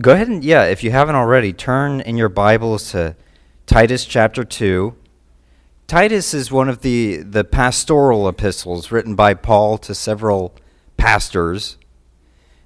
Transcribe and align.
go 0.00 0.12
ahead 0.12 0.28
and, 0.28 0.44
yeah, 0.44 0.64
if 0.64 0.84
you 0.84 0.90
haven't 0.90 1.14
already, 1.14 1.52
turn 1.52 2.00
in 2.00 2.16
your 2.16 2.28
Bibles 2.28 2.90
to 2.92 3.16
Titus 3.66 4.04
chapter 4.04 4.44
2. 4.44 4.94
Titus 5.86 6.34
is 6.34 6.50
one 6.50 6.68
of 6.68 6.82
the, 6.82 7.18
the 7.18 7.44
pastoral 7.44 8.28
epistles 8.28 8.90
written 8.90 9.14
by 9.14 9.34
Paul 9.34 9.78
to 9.78 9.94
several 9.94 10.54
pastors. 10.96 11.78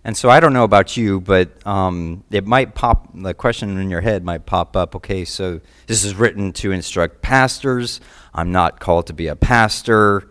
And 0.02 0.16
so 0.16 0.30
I 0.30 0.40
don't 0.40 0.52
know 0.52 0.64
about 0.64 0.96
you, 0.96 1.20
but 1.20 1.64
um, 1.66 2.24
it 2.30 2.46
might 2.46 2.74
pop, 2.74 3.10
the 3.14 3.34
question 3.34 3.78
in 3.78 3.90
your 3.90 4.00
head 4.00 4.24
might 4.24 4.46
pop 4.46 4.74
up 4.76 4.96
okay, 4.96 5.24
so 5.24 5.60
this 5.86 6.04
is 6.04 6.14
written 6.14 6.52
to 6.54 6.72
instruct 6.72 7.20
pastors. 7.20 8.00
I'm 8.34 8.50
not 8.50 8.80
called 8.80 9.06
to 9.08 9.12
be 9.12 9.26
a 9.26 9.36
pastor. 9.36 10.30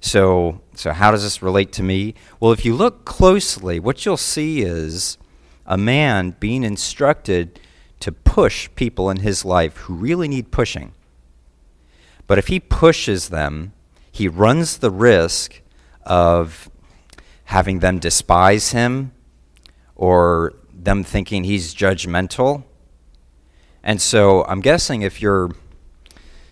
So, 0.00 0.60
so 0.74 0.92
how 0.92 1.10
does 1.10 1.22
this 1.22 1.42
relate 1.42 1.72
to 1.72 1.82
me? 1.82 2.14
Well, 2.38 2.52
if 2.52 2.64
you 2.64 2.74
look 2.74 3.06
closely, 3.06 3.80
what 3.80 4.04
you'll 4.04 4.18
see 4.18 4.60
is 4.60 5.16
a 5.66 5.76
man 5.76 6.36
being 6.40 6.62
instructed 6.62 7.60
to 8.00 8.12
push 8.12 8.68
people 8.74 9.10
in 9.10 9.18
his 9.18 9.44
life 9.44 9.76
who 9.78 9.94
really 9.94 10.28
need 10.28 10.50
pushing. 10.50 10.92
But 12.26 12.38
if 12.38 12.48
he 12.48 12.60
pushes 12.60 13.28
them, 13.28 13.72
he 14.10 14.28
runs 14.28 14.78
the 14.78 14.90
risk 14.90 15.60
of 16.04 16.70
having 17.44 17.80
them 17.80 17.98
despise 17.98 18.72
him 18.72 19.12
or 19.94 20.54
them 20.72 21.02
thinking 21.04 21.44
he's 21.44 21.74
judgmental. 21.74 22.64
And 23.82 24.00
so 24.00 24.44
I'm 24.44 24.60
guessing 24.60 25.02
if 25.02 25.20
you're 25.20 25.50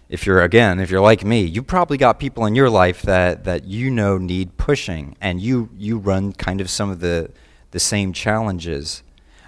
if 0.09 0.27
you're 0.27 0.43
again, 0.43 0.81
if 0.81 0.91
you're 0.91 1.01
like 1.01 1.25
me, 1.25 1.41
you 1.43 1.63
probably 1.63 1.97
got 1.97 2.21
people 2.21 2.45
in 2.45 2.55
your 2.55 2.71
life 2.71 3.03
that, 3.03 3.45
that 3.45 3.65
you 3.65 3.91
know 3.91 4.19
need 4.19 4.57
pushing 4.57 5.17
and 5.21 5.41
you 5.41 5.71
you 5.77 5.99
run 5.99 6.33
kind 6.33 6.61
of 6.61 6.71
some 6.71 6.91
of 6.91 7.01
the 7.01 7.31
the 7.73 7.81
same 7.81 8.13
challenges. 8.13 9.03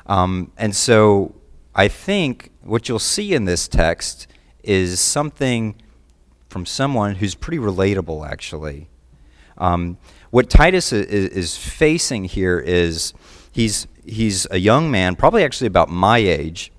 Um, 0.06 0.52
and 0.56 0.74
so 0.74 1.34
I 1.74 1.88
think 1.88 2.51
what 2.62 2.88
you'll 2.88 2.98
see 2.98 3.34
in 3.34 3.45
this 3.45 3.69
text 3.69 4.27
is 4.63 4.98
something 5.01 5.76
from 6.48 6.65
someone 6.65 7.16
who's 7.16 7.35
pretty 7.35 7.59
relatable, 7.59 8.29
actually. 8.29 8.88
Um, 9.59 9.98
what 10.30 10.51
Titus 10.51 10.93
is, 10.93 11.07
is, 11.07 11.57
facing 11.57 12.24
here 12.24 12.59
is 12.59 13.15
he's, 13.52 13.87
he's 14.04 14.46
a 14.51 14.59
young 14.59 14.90
man, 14.90 15.16
probably 15.16 15.45
actually 15.45 15.66
about 15.66 15.88
my 15.88 16.18
age, 16.18 16.73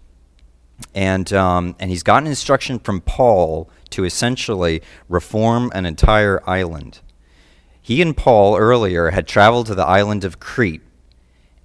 and, 0.93 1.31
um, 1.33 1.75
and 1.79 1.89
he's 1.89 2.03
gotten 2.03 2.27
instruction 2.27 2.79
from 2.79 3.01
Paul 3.01 3.69
to 3.91 4.03
essentially 4.03 4.81
reform 5.09 5.71
an 5.73 5.85
entire 5.85 6.41
island. 6.47 6.99
He 7.81 8.01
and 8.01 8.15
Paul 8.15 8.57
earlier 8.57 9.11
had 9.11 9.27
traveled 9.27 9.67
to 9.67 9.75
the 9.75 9.85
island 9.85 10.23
of 10.23 10.39
Crete 10.39 10.81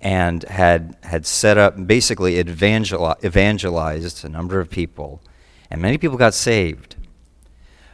and 0.02 0.42
had, 0.44 0.96
had 1.04 1.24
set 1.24 1.56
up, 1.56 1.86
basically 1.86 2.38
evangelized 2.38 4.24
a 4.24 4.28
number 4.28 4.60
of 4.60 4.68
people, 4.68 5.22
and 5.70 5.80
many 5.80 5.96
people 5.96 6.18
got 6.18 6.34
saved. 6.34 6.96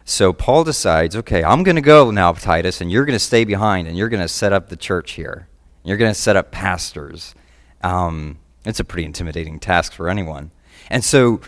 So 0.06 0.32
Paul 0.32 0.64
decides, 0.64 1.14
okay, 1.14 1.44
I'm 1.44 1.62
going 1.62 1.76
to 1.76 1.82
go 1.82 2.10
now, 2.10 2.32
Titus, 2.32 2.80
and 2.80 2.90
you're 2.90 3.04
going 3.04 3.18
to 3.18 3.24
stay 3.24 3.44
behind, 3.44 3.86
and 3.86 3.96
you're 3.96 4.08
going 4.08 4.22
to 4.22 4.28
set 4.28 4.54
up 4.54 4.70
the 4.70 4.76
church 4.76 5.12
here. 5.12 5.48
You're 5.84 5.98
going 5.98 6.10
to 6.10 6.18
set 6.18 6.34
up 6.34 6.50
pastors. 6.50 7.34
Um, 7.82 8.38
it's 8.64 8.80
a 8.80 8.84
pretty 8.84 9.04
intimidating 9.04 9.60
task 9.60 9.92
for 9.92 10.08
anyone. 10.08 10.50
And 10.88 11.04
so, 11.04 11.42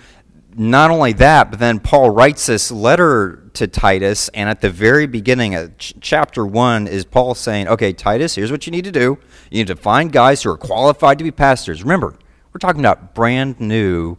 not 0.55 0.91
only 0.91 1.14
that, 1.14 1.50
but 1.50 1.58
then 1.58 1.81
Paul 1.81 2.11
writes 2.11 2.47
this 2.47 2.70
letter 2.70 3.40
to 3.55 3.67
Titus, 3.67 4.29
and 4.31 4.48
at 4.48 4.61
the 4.61 4.70
very 4.70 5.06
beginning 5.06 5.55
of 5.55 5.77
ch- 5.79 5.95
chapter 6.01 6.47
1 6.47 6.87
is 6.87 7.05
Paul 7.05 7.34
saying, 7.34 7.69
okay, 7.69 7.93
Titus, 7.93 8.34
here's 8.34 8.51
what 8.51 8.67
you 8.67 8.70
need 8.70 8.84
to 8.84 8.93
do. 8.93 9.19
You 9.51 9.59
need 9.59 9.67
to 9.69 9.77
find 9.77 10.12
guys 10.12 10.43
who 10.43 10.51
are 10.51 10.56
qualified 10.56 11.19
to 11.19 11.25
be 11.25 11.31
pastors. 11.31 11.83
Remember, 11.83 12.15
we're 12.53 12.59
talking 12.59 12.81
about 12.81 13.15
brand 13.15 13.61
new 13.61 14.17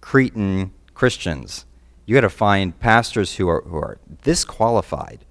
Cretan 0.00 0.72
Christians 0.94 1.66
you 2.06 2.14
got 2.14 2.22
to 2.22 2.28
find 2.28 2.78
pastors 2.78 3.36
who 3.36 3.48
are, 3.48 3.62
who 3.62 3.76
are 3.76 3.98
this 4.22 4.44
qualified. 4.44 5.24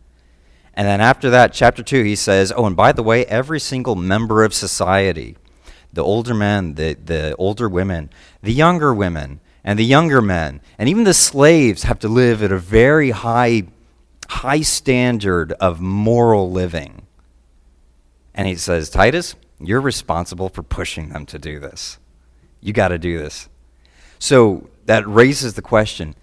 And 0.73 0.87
then 0.87 1.01
after 1.01 1.29
that, 1.29 1.53
chapter 1.53 1.83
2, 1.83 2.03
he 2.03 2.15
says, 2.15 2.51
Oh, 2.55 2.65
and 2.65 2.75
by 2.75 2.91
the 2.91 3.03
way, 3.03 3.25
every 3.25 3.59
single 3.59 3.95
member 3.95 4.43
of 4.43 4.53
society, 4.53 5.37
the 5.91 6.03
older 6.03 6.33
men, 6.33 6.73
the, 6.73 6.95
the 6.95 7.35
older 7.35 7.69
women, 7.69 8.09
the 8.41 8.53
younger 8.53 8.93
women, 8.93 9.39
and 9.63 9.79
the 9.79 9.85
younger 9.85 10.21
men, 10.21 10.61
and 10.77 10.89
even 10.89 11.03
the 11.03 11.13
slaves 11.13 11.83
have 11.83 11.99
to 11.99 12.07
live 12.07 12.43
at 12.43 12.51
a 12.51 12.57
very 12.57 13.11
high, 13.11 13.63
high 14.27 14.61
standard 14.61 15.53
of 15.53 15.79
moral 15.79 16.51
living. 16.51 17.07
And 18.33 18.47
he 18.47 18.55
says, 18.55 18.89
Titus, 18.89 19.35
you're 19.59 19.81
responsible 19.81 20.49
for 20.49 20.63
pushing 20.63 21.09
them 21.09 21.25
to 21.27 21.39
do 21.39 21.59
this. 21.59 21.99
You 22.59 22.73
got 22.73 22.89
to 22.89 22.97
do 22.97 23.17
this. 23.17 23.47
So 24.19 24.69
that 24.85 25.07
raises 25.07 25.53
the 25.53 25.61
question 25.61 26.15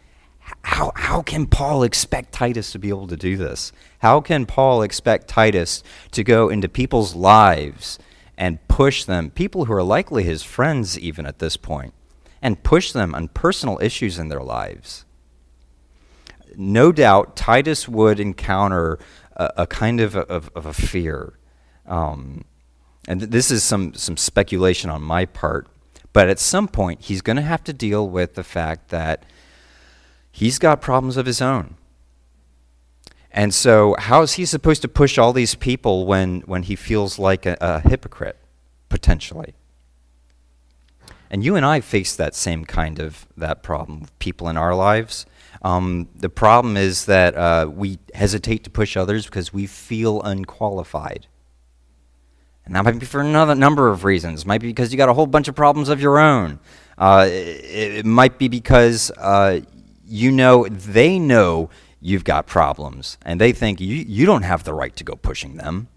how, 0.62 0.92
how 0.96 1.22
can 1.22 1.46
Paul 1.46 1.82
expect 1.82 2.32
Titus 2.32 2.72
to 2.72 2.78
be 2.78 2.88
able 2.88 3.06
to 3.06 3.16
do 3.16 3.36
this? 3.36 3.72
How 4.00 4.20
can 4.20 4.46
Paul 4.46 4.82
expect 4.82 5.28
Titus 5.28 5.82
to 6.10 6.24
go 6.24 6.48
into 6.48 6.68
people's 6.68 7.14
lives 7.14 7.98
and 8.36 8.66
push 8.68 9.04
them, 9.04 9.30
people 9.30 9.66
who 9.66 9.72
are 9.72 9.82
likely 9.82 10.24
his 10.24 10.42
friends 10.42 10.98
even 10.98 11.26
at 11.26 11.38
this 11.38 11.56
point, 11.56 11.94
and 12.42 12.62
push 12.62 12.92
them 12.92 13.14
on 13.14 13.28
personal 13.28 13.78
issues 13.82 14.18
in 14.18 14.28
their 14.28 14.42
lives? 14.42 15.04
No 16.56 16.92
doubt 16.92 17.36
Titus 17.36 17.88
would 17.88 18.18
encounter 18.18 18.98
a, 19.36 19.52
a 19.58 19.66
kind 19.66 20.00
of, 20.00 20.16
of, 20.16 20.50
of, 20.54 20.66
a 20.66 20.72
fear. 20.72 21.38
Um, 21.86 22.44
and 23.06 23.20
this 23.20 23.50
is 23.50 23.62
some, 23.62 23.94
some 23.94 24.16
speculation 24.16 24.90
on 24.90 25.02
my 25.02 25.24
part, 25.24 25.68
but 26.12 26.28
at 26.28 26.38
some 26.38 26.68
point 26.68 27.02
he's 27.02 27.22
going 27.22 27.36
to 27.36 27.42
have 27.42 27.64
to 27.64 27.72
deal 27.72 28.08
with 28.08 28.34
the 28.34 28.44
fact 28.44 28.88
that 28.90 29.24
he's 30.30 30.58
got 30.58 30.80
problems 30.80 31.16
of 31.16 31.26
his 31.26 31.40
own. 31.40 31.76
And 33.32 33.54
so, 33.54 33.94
how 33.98 34.22
is 34.22 34.32
he 34.32 34.44
supposed 34.44 34.82
to 34.82 34.88
push 34.88 35.16
all 35.16 35.32
these 35.32 35.54
people 35.54 36.04
when, 36.04 36.40
when 36.42 36.64
he 36.64 36.74
feels 36.74 37.18
like 37.18 37.46
a, 37.46 37.56
a 37.60 37.80
hypocrite, 37.88 38.36
potentially? 38.88 39.54
And 41.30 41.44
you 41.44 41.54
and 41.56 41.64
I 41.64 41.80
face 41.80 42.16
that 42.16 42.34
same 42.34 42.64
kind 42.64 42.98
of 42.98 43.26
that 43.36 43.62
problem 43.62 44.00
with 44.00 44.18
people 44.18 44.48
in 44.48 44.56
our 44.56 44.74
lives. 44.74 45.26
Um, 45.62 46.08
the 46.16 46.28
problem 46.28 46.76
is 46.76 47.04
that 47.04 47.36
uh, 47.36 47.70
we 47.72 47.98
hesitate 48.14 48.64
to 48.64 48.70
push 48.70 48.96
others 48.96 49.26
because 49.26 49.52
we 49.52 49.66
feel 49.66 50.22
unqualified. 50.22 51.26
And 52.64 52.74
that 52.74 52.84
might 52.84 52.98
be 52.98 53.06
for 53.06 53.20
another 53.20 53.54
number 53.54 53.88
of 53.88 54.04
reasons. 54.04 54.42
It 54.42 54.46
might 54.46 54.60
be 54.60 54.68
because 54.68 54.92
you 54.92 54.98
got 54.98 55.08
a 55.08 55.14
whole 55.14 55.26
bunch 55.26 55.48
of 55.48 55.54
problems 55.54 55.88
of 55.88 56.00
your 56.00 56.18
own. 56.18 56.60
Uh, 56.98 57.26
it, 57.28 57.98
it, 57.98 58.06
might 58.06 58.38
be 58.38 58.48
because 58.48 59.10
uh, 59.16 59.60
you 60.06 60.30
know 60.30 60.68
they 60.68 61.18
know 61.18 61.70
you've 62.00 62.24
got 62.24 62.46
problems 62.46 63.16
and 63.22 63.40
they 63.40 63.52
think 63.52 63.80
you, 63.80 63.96
you 63.96 64.26
don't 64.26 64.42
have 64.42 64.64
the 64.64 64.74
right 64.74 64.94
to 64.96 65.04
go 65.04 65.16
pushing 65.16 65.56
them. 65.56 65.88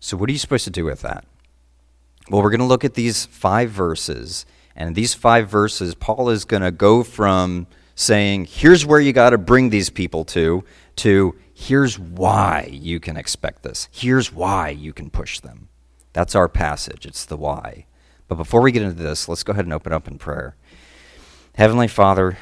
So, 0.00 0.16
what 0.16 0.28
are 0.28 0.32
you 0.32 0.38
supposed 0.38 0.64
to 0.64 0.70
do 0.70 0.84
with 0.84 1.00
that? 1.02 1.24
Well, 2.30 2.42
we're 2.42 2.50
going 2.50 2.60
to 2.60 2.66
look 2.66 2.84
at 2.84 2.94
these 2.94 3.26
five 3.26 3.70
verses. 3.70 4.44
And 4.76 4.94
these 4.94 5.14
five 5.14 5.48
verses, 5.48 5.94
Paul 5.94 6.28
is 6.30 6.44
going 6.44 6.62
to 6.62 6.70
go 6.70 7.02
from 7.02 7.66
saying, 7.94 8.44
here's 8.44 8.86
where 8.86 9.00
you 9.00 9.12
got 9.12 9.30
to 9.30 9.38
bring 9.38 9.70
these 9.70 9.90
people 9.90 10.24
to, 10.26 10.62
to 10.96 11.34
here's 11.52 11.98
why 11.98 12.68
you 12.70 13.00
can 13.00 13.16
expect 13.16 13.64
this. 13.64 13.88
Here's 13.90 14.32
why 14.32 14.68
you 14.68 14.92
can 14.92 15.10
push 15.10 15.40
them. 15.40 15.68
That's 16.12 16.34
our 16.34 16.48
passage. 16.48 17.06
It's 17.06 17.24
the 17.24 17.36
why. 17.36 17.86
But 18.28 18.36
before 18.36 18.60
we 18.60 18.72
get 18.72 18.82
into 18.82 19.02
this, 19.02 19.28
let's 19.28 19.42
go 19.42 19.52
ahead 19.52 19.64
and 19.64 19.74
open 19.74 19.92
up 19.92 20.06
in 20.06 20.18
prayer. 20.18 20.54
Heavenly 21.54 21.88
Father, 21.88 22.38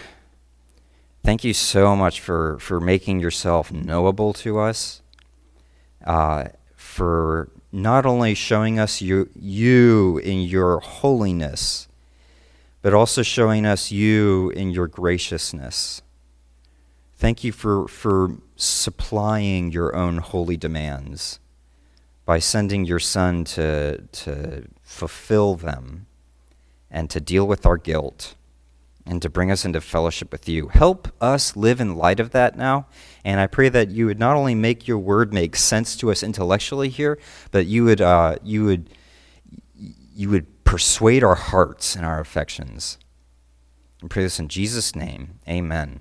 thank 1.24 1.42
you 1.42 1.54
so 1.54 1.97
much 1.97 2.20
for, 2.20 2.58
for 2.58 2.80
making 2.80 3.20
yourself 3.20 3.72
knowable 3.72 4.34
to 4.34 4.58
us, 4.58 5.00
uh, 6.04 6.48
for 6.76 7.48
not 7.72 8.06
only 8.06 8.34
showing 8.34 8.78
us 8.78 9.03
you, 9.03 9.28
you 9.34 10.19
in 10.19 10.42
your 10.42 10.78
holiness, 10.81 11.88
but 12.83 12.95
also 12.95 13.22
showing 13.22 13.66
us 13.66 13.91
you 13.91 14.51
in 14.51 14.71
your 14.71 14.86
graciousness. 14.86 16.03
Thank 17.16 17.42
you 17.42 17.51
for, 17.51 17.89
for 17.89 18.36
supplying 18.54 19.72
your 19.72 19.97
own 19.97 20.18
holy 20.18 20.56
demands 20.56 21.41
by 22.24 22.39
sending 22.39 22.84
your 22.84 23.01
Son 23.01 23.42
to, 23.45 24.03
to 24.12 24.66
fulfill 24.83 25.56
them 25.56 26.06
and 26.91 27.10
to 27.10 27.21
deal 27.21 27.47
with 27.47 27.66
our 27.66 27.77
guilt 27.77 28.35
and 29.06 29.22
to 29.22 29.30
bring 29.30 29.50
us 29.50 29.64
into 29.64 29.80
fellowship 29.80 30.32
with 30.32 30.48
you. 30.48 30.68
Help 30.68 31.08
us 31.20 31.56
live 31.56 31.80
in 31.80 31.97
light 31.97 32.18
of 32.18 32.30
that 32.32 32.56
now. 32.56 32.86
And 33.24 33.38
I 33.41 33.47
pray 33.47 33.68
that 33.68 33.91
you 33.91 34.06
would 34.06 34.18
not 34.18 34.36
only 34.36 34.54
make 34.54 34.88
your 34.88 34.98
word 34.98 35.32
make 35.32 35.56
sense 35.56 35.97
to 35.97 36.10
us 36.10 36.22
intellectually 36.22 36.88
here, 36.88 37.18
but 37.53 37.66
you 37.66 37.84
would, 37.84 38.00
uh, 38.00 38.36
you 38.42 38.64
would, 38.64 38.91
you 40.14 40.28
would 40.30 40.64
persuade 40.64 41.22
our 41.22 41.36
hearts 41.36 41.94
and 41.94 42.04
our 42.04 42.20
affections. 42.20 42.98
I 44.03 44.08
pray 44.08 44.24
this 44.24 44.38
in 44.38 44.48
Jesus' 44.48 44.97
name. 44.97 45.38
Amen. 45.48 46.00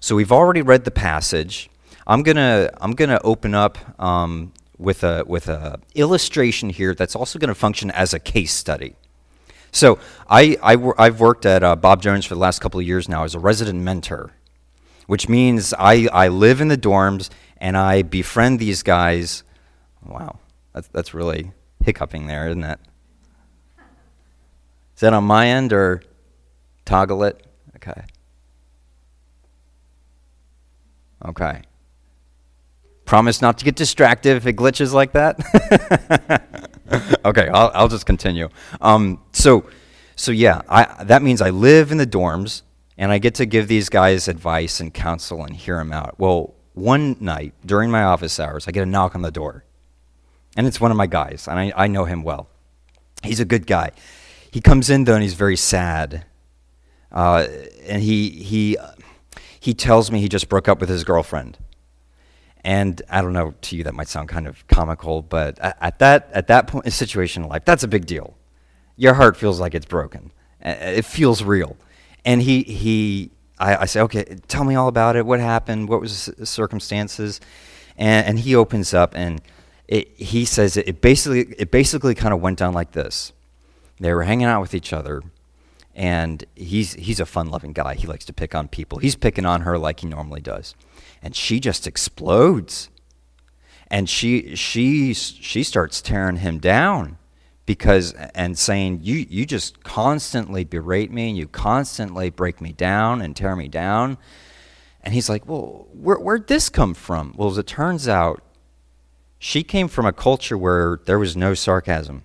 So 0.00 0.16
we've 0.16 0.32
already 0.32 0.62
read 0.62 0.84
the 0.84 0.90
passage. 0.90 1.70
I'm 2.06 2.22
gonna 2.22 2.70
I'm 2.80 2.92
gonna 2.92 3.20
open 3.24 3.54
up 3.54 4.00
um, 4.00 4.52
with 4.78 5.02
a 5.02 5.24
with 5.26 5.48
a 5.48 5.80
illustration 5.94 6.70
here 6.70 6.94
that's 6.94 7.16
also 7.16 7.38
going 7.38 7.48
to 7.48 7.54
function 7.54 7.90
as 7.90 8.14
a 8.14 8.18
case 8.18 8.52
study. 8.52 8.94
So 9.72 9.98
I, 10.28 10.56
I, 10.62 11.04
have 11.04 11.20
worked 11.20 11.46
at 11.46 11.62
uh, 11.62 11.76
Bob 11.76 12.02
Jones 12.02 12.24
for 12.24 12.34
the 12.34 12.40
last 12.40 12.60
couple 12.60 12.80
of 12.80 12.86
years 12.86 13.08
now 13.08 13.24
as 13.24 13.34
a 13.34 13.38
resident 13.38 13.80
mentor, 13.80 14.32
which 15.06 15.28
means 15.28 15.74
I, 15.78 16.08
I 16.12 16.28
live 16.28 16.60
in 16.60 16.68
the 16.68 16.78
dorms 16.78 17.30
and 17.58 17.76
I 17.76 18.02
befriend 18.02 18.58
these 18.58 18.82
guys. 18.82 19.42
Wow, 20.04 20.38
that's, 20.72 20.88
that's 20.88 21.14
really 21.14 21.52
hiccuping 21.84 22.26
there, 22.26 22.48
isn't 22.48 22.64
it? 22.64 22.80
Is 24.94 25.00
that 25.00 25.12
on 25.12 25.24
my 25.24 25.48
end 25.48 25.72
or 25.72 26.02
toggle 26.84 27.22
it? 27.24 27.46
Okay. 27.76 28.02
Okay. 31.24 31.62
Promise 33.04 33.40
not 33.40 33.58
to 33.58 33.64
get 33.64 33.76
distracted 33.76 34.36
if 34.36 34.46
it 34.46 34.56
glitches 34.56 34.92
like 34.92 35.12
that. 35.12 36.68
okay, 37.24 37.48
I'll, 37.48 37.70
I'll 37.74 37.88
just 37.88 38.06
continue. 38.06 38.48
Um, 38.80 39.22
so, 39.32 39.68
so 40.16 40.32
yeah, 40.32 40.62
I, 40.68 41.04
that 41.04 41.22
means 41.22 41.40
I 41.40 41.50
live 41.50 41.92
in 41.92 41.98
the 41.98 42.06
dorms 42.06 42.62
and 42.96 43.12
I 43.12 43.18
get 43.18 43.34
to 43.36 43.46
give 43.46 43.68
these 43.68 43.88
guys 43.88 44.28
advice 44.28 44.80
and 44.80 44.92
counsel 44.92 45.44
and 45.44 45.54
hear 45.54 45.76
them 45.76 45.92
out. 45.92 46.18
Well, 46.18 46.54
one 46.74 47.16
night 47.20 47.54
during 47.64 47.90
my 47.90 48.02
office 48.02 48.38
hours, 48.40 48.66
I 48.66 48.72
get 48.72 48.82
a 48.82 48.86
knock 48.86 49.14
on 49.14 49.22
the 49.22 49.30
door. 49.30 49.64
And 50.56 50.66
it's 50.66 50.80
one 50.80 50.90
of 50.90 50.96
my 50.96 51.06
guys, 51.06 51.46
and 51.46 51.58
I, 51.58 51.72
I 51.76 51.86
know 51.86 52.04
him 52.04 52.24
well. 52.24 52.48
He's 53.22 53.38
a 53.38 53.44
good 53.44 53.66
guy. 53.66 53.92
He 54.50 54.60
comes 54.60 54.90
in, 54.90 55.04
though, 55.04 55.14
and 55.14 55.22
he's 55.22 55.34
very 55.34 55.56
sad. 55.56 56.24
Uh, 57.12 57.46
and 57.86 58.02
he, 58.02 58.30
he, 58.30 58.76
he 59.60 59.74
tells 59.74 60.10
me 60.10 60.20
he 60.20 60.28
just 60.28 60.48
broke 60.48 60.68
up 60.68 60.80
with 60.80 60.88
his 60.88 61.04
girlfriend. 61.04 61.58
And 62.64 63.00
I 63.08 63.22
don't 63.22 63.32
know, 63.32 63.54
to 63.62 63.76
you 63.76 63.84
that 63.84 63.94
might 63.94 64.08
sound 64.08 64.28
kind 64.28 64.46
of 64.46 64.66
comical, 64.66 65.22
but 65.22 65.58
at 65.60 65.98
that, 66.00 66.28
at 66.32 66.48
that 66.48 66.66
point, 66.66 66.84
in 66.86 66.90
situation 66.90 67.44
in 67.44 67.48
life, 67.48 67.64
that's 67.64 67.84
a 67.84 67.88
big 67.88 68.06
deal. 68.06 68.36
Your 68.96 69.14
heart 69.14 69.36
feels 69.36 69.60
like 69.60 69.74
it's 69.74 69.86
broken. 69.86 70.32
It 70.60 71.04
feels 71.04 71.42
real. 71.42 71.76
And 72.24 72.42
he, 72.42 72.62
he 72.64 73.30
I, 73.58 73.76
I 73.76 73.84
say, 73.86 74.00
okay, 74.02 74.24
tell 74.48 74.64
me 74.64 74.74
all 74.74 74.88
about 74.88 75.16
it. 75.16 75.24
What 75.24 75.40
happened? 75.40 75.88
What 75.88 76.00
was 76.00 76.26
the 76.26 76.46
circumstances? 76.46 77.40
And, 77.96 78.26
and 78.26 78.38
he 78.40 78.54
opens 78.54 78.94
up 78.94 79.12
and 79.14 79.40
it, 79.86 80.08
he 80.16 80.44
says 80.44 80.76
it, 80.76 80.88
it 80.88 81.00
basically, 81.00 81.54
it 81.58 81.70
basically 81.70 82.14
kind 82.14 82.34
of 82.34 82.40
went 82.40 82.58
down 82.58 82.74
like 82.74 82.92
this. 82.92 83.32
They 84.00 84.12
were 84.12 84.24
hanging 84.24 84.46
out 84.46 84.60
with 84.60 84.74
each 84.74 84.92
other 84.92 85.22
and 85.94 86.44
he's 86.54 86.92
he's 86.94 87.18
a 87.18 87.26
fun-loving 87.26 87.72
guy. 87.72 87.94
He 87.94 88.06
likes 88.06 88.24
to 88.26 88.32
pick 88.32 88.54
on 88.54 88.68
people. 88.68 88.98
He's 88.98 89.16
picking 89.16 89.44
on 89.44 89.62
her 89.62 89.76
like 89.76 90.00
he 90.00 90.06
normally 90.06 90.40
does 90.40 90.74
and 91.22 91.34
she 91.34 91.60
just 91.60 91.86
explodes. 91.86 92.90
And 93.90 94.08
she 94.08 94.54
she 94.54 95.14
she 95.14 95.62
starts 95.62 96.02
tearing 96.02 96.36
him 96.36 96.58
down 96.58 97.16
because 97.64 98.12
and 98.34 98.58
saying 98.58 99.00
you 99.02 99.26
you 99.28 99.46
just 99.46 99.82
constantly 99.82 100.64
berate 100.64 101.10
me 101.10 101.28
and 101.28 101.38
you 101.38 101.48
constantly 101.48 102.30
break 102.30 102.60
me 102.60 102.72
down 102.72 103.22
and 103.22 103.34
tear 103.34 103.56
me 103.56 103.68
down. 103.68 104.18
And 105.02 105.14
he's 105.14 105.28
like 105.28 105.46
well 105.46 105.86
where, 105.92 106.18
where'd 106.18 106.48
this 106.48 106.68
come 106.68 106.92
from? 106.92 107.34
Well 107.36 107.50
as 107.50 107.58
it 107.58 107.66
turns 107.66 108.08
out 108.08 108.42
she 109.38 109.62
came 109.62 109.88
from 109.88 110.04
a 110.04 110.12
culture 110.12 110.58
where 110.58 111.00
there 111.06 111.18
was 111.18 111.36
no 111.36 111.54
sarcasm. 111.54 112.24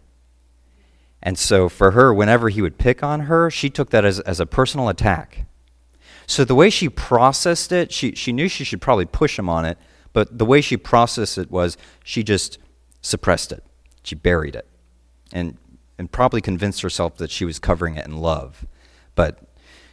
And 1.21 1.37
so 1.39 1.69
for 1.69 1.91
her 1.91 2.13
whenever 2.13 2.49
he 2.49 2.61
would 2.61 2.77
pick 2.77 3.01
on 3.01 3.21
her 3.21 3.49
she 3.49 3.69
took 3.69 3.89
that 3.91 4.03
as, 4.03 4.19
as 4.21 4.41
a 4.41 4.45
personal 4.45 4.89
attack 4.89 5.45
so 6.27 6.45
the 6.45 6.55
way 6.55 6.69
she 6.69 6.89
processed 6.89 7.71
it, 7.71 7.91
she, 7.91 8.13
she 8.15 8.31
knew 8.31 8.47
she 8.47 8.63
should 8.63 8.81
probably 8.81 9.05
push 9.05 9.37
him 9.37 9.49
on 9.49 9.65
it, 9.65 9.77
but 10.13 10.37
the 10.37 10.45
way 10.45 10.61
she 10.61 10.77
processed 10.77 11.37
it 11.37 11.51
was 11.51 11.77
she 12.03 12.23
just 12.23 12.59
suppressed 13.01 13.51
it. 13.51 13.63
She 14.03 14.15
buried 14.15 14.55
it 14.55 14.67
and, 15.31 15.57
and 15.97 16.11
probably 16.11 16.41
convinced 16.41 16.81
herself 16.81 17.17
that 17.17 17.31
she 17.31 17.45
was 17.45 17.59
covering 17.59 17.95
it 17.95 18.05
in 18.05 18.17
love. 18.17 18.65
But, 19.15 19.39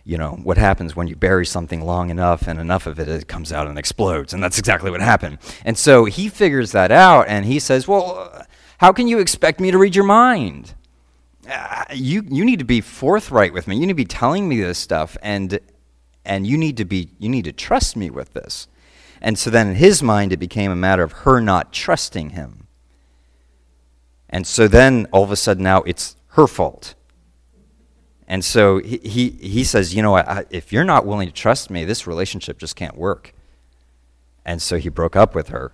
you 0.04 0.18
know, 0.18 0.32
what 0.42 0.58
happens 0.58 0.94
when 0.94 1.06
you 1.06 1.16
bury 1.16 1.46
something 1.46 1.84
long 1.84 2.10
enough 2.10 2.46
and 2.46 2.58
enough 2.58 2.86
of 2.86 2.98
it, 2.98 3.08
it 3.08 3.28
comes 3.28 3.52
out 3.52 3.66
and 3.66 3.78
explodes. 3.78 4.32
And 4.32 4.42
that's 4.42 4.58
exactly 4.58 4.90
what 4.90 5.00
happened. 5.00 5.38
And 5.64 5.76
so 5.76 6.04
he 6.04 6.28
figures 6.28 6.72
that 6.72 6.90
out 6.90 7.26
and 7.28 7.44
he 7.44 7.58
says, 7.58 7.88
Well, 7.88 8.46
how 8.78 8.92
can 8.92 9.08
you 9.08 9.18
expect 9.18 9.60
me 9.60 9.70
to 9.70 9.78
read 9.78 9.94
your 9.94 10.04
mind? 10.04 10.74
Uh, 11.50 11.84
you, 11.92 12.22
you 12.28 12.44
need 12.44 12.58
to 12.60 12.64
be 12.64 12.80
forthright 12.80 13.52
with 13.52 13.66
me. 13.66 13.74
You 13.74 13.82
need 13.82 13.88
to 13.88 13.94
be 13.94 14.04
telling 14.04 14.48
me 14.48 14.60
this 14.60 14.78
stuff. 14.78 15.16
And, 15.22 15.58
and 16.24 16.46
you 16.46 16.56
need 16.56 16.76
to 16.76 16.84
be 16.84 17.10
you 17.18 17.28
need 17.28 17.44
to 17.44 17.52
trust 17.52 17.96
me 17.96 18.10
with 18.10 18.32
this. 18.32 18.68
And 19.22 19.38
so 19.38 19.50
then 19.50 19.68
in 19.68 19.74
his 19.74 20.02
mind 20.02 20.32
it 20.32 20.38
became 20.38 20.70
a 20.70 20.76
matter 20.76 21.02
of 21.02 21.12
her 21.12 21.40
not 21.40 21.72
trusting 21.72 22.30
him. 22.30 22.66
And 24.28 24.46
so 24.46 24.68
then 24.68 25.06
all 25.12 25.24
of 25.24 25.30
a 25.30 25.36
sudden 25.36 25.64
now 25.64 25.82
it's 25.82 26.16
her 26.28 26.46
fault. 26.46 26.94
And 28.26 28.44
so 28.44 28.78
he, 28.78 28.98
he, 28.98 29.30
he 29.30 29.64
says 29.64 29.94
you 29.94 30.02
know 30.02 30.16
if 30.50 30.72
you're 30.72 30.84
not 30.84 31.06
willing 31.06 31.28
to 31.28 31.34
trust 31.34 31.70
me 31.70 31.84
this 31.84 32.06
relationship 32.06 32.58
just 32.58 32.76
can't 32.76 32.96
work. 32.96 33.34
And 34.44 34.62
so 34.62 34.78
he 34.78 34.88
broke 34.88 35.16
up 35.16 35.34
with 35.34 35.48
her. 35.48 35.72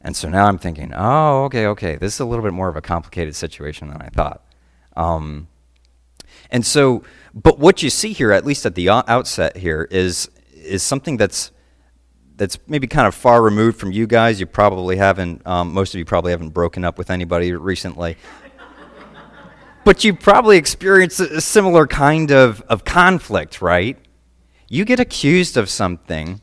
And 0.00 0.14
so 0.16 0.28
now 0.28 0.46
i'm 0.46 0.58
thinking 0.58 0.92
oh 0.94 1.44
okay 1.44 1.66
okay. 1.66 1.96
This 1.96 2.14
is 2.14 2.20
a 2.20 2.26
little 2.26 2.44
bit 2.44 2.52
more 2.52 2.68
of 2.68 2.76
a 2.76 2.82
complicated 2.82 3.34
situation 3.34 3.88
than 3.88 4.02
i 4.02 4.08
thought. 4.08 4.42
Um, 4.96 5.48
and 6.56 6.64
so 6.64 7.04
but 7.34 7.58
what 7.58 7.82
you 7.82 7.90
see 7.90 8.14
here, 8.14 8.32
at 8.32 8.46
least 8.46 8.64
at 8.64 8.74
the 8.74 8.88
outset 8.88 9.58
here, 9.58 9.86
is 9.90 10.30
is 10.54 10.82
something 10.82 11.18
that's 11.18 11.52
that's 12.36 12.58
maybe 12.66 12.86
kind 12.86 13.06
of 13.06 13.14
far 13.14 13.42
removed 13.42 13.78
from 13.78 13.92
you 13.92 14.06
guys. 14.06 14.40
You 14.40 14.46
probably 14.46 14.96
haven't. 14.96 15.46
Um, 15.46 15.74
most 15.74 15.94
of 15.94 15.98
you 15.98 16.06
probably 16.06 16.30
haven't 16.30 16.54
broken 16.54 16.82
up 16.82 16.96
with 16.96 17.10
anybody 17.10 17.52
recently. 17.52 18.16
but 19.84 20.02
you 20.02 20.14
probably 20.14 20.56
experienced 20.56 21.20
a 21.20 21.42
similar 21.42 21.86
kind 21.86 22.32
of, 22.32 22.62
of 22.62 22.84
conflict, 22.84 23.60
right? 23.60 23.98
You 24.70 24.86
get 24.86 24.98
accused 24.98 25.58
of 25.58 25.68
something 25.68 26.40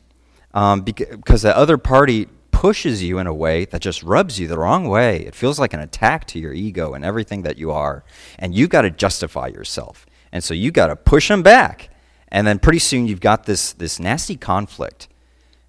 um, 0.54 0.82
because 0.82 1.42
the 1.42 1.56
other 1.56 1.76
party 1.76 2.28
pushes 2.54 3.02
you 3.02 3.18
in 3.18 3.26
a 3.26 3.34
way 3.34 3.64
that 3.64 3.80
just 3.80 4.04
rubs 4.04 4.38
you 4.38 4.46
the 4.46 4.58
wrong 4.58 4.88
way. 4.88 5.22
It 5.26 5.34
feels 5.34 5.58
like 5.58 5.74
an 5.74 5.80
attack 5.80 6.24
to 6.28 6.38
your 6.38 6.52
ego 6.52 6.94
and 6.94 7.04
everything 7.04 7.42
that 7.42 7.58
you 7.58 7.72
are. 7.72 8.04
And 8.38 8.54
you've 8.54 8.70
got 8.70 8.82
to 8.82 8.90
justify 8.90 9.48
yourself. 9.48 10.06
And 10.30 10.42
so 10.42 10.54
you 10.54 10.70
got 10.70 10.86
to 10.86 10.94
push 10.94 11.26
them 11.28 11.42
back. 11.42 11.90
And 12.28 12.46
then 12.46 12.60
pretty 12.60 12.78
soon 12.78 13.08
you've 13.08 13.20
got 13.20 13.44
this, 13.44 13.72
this 13.72 13.98
nasty 13.98 14.36
conflict. 14.36 15.08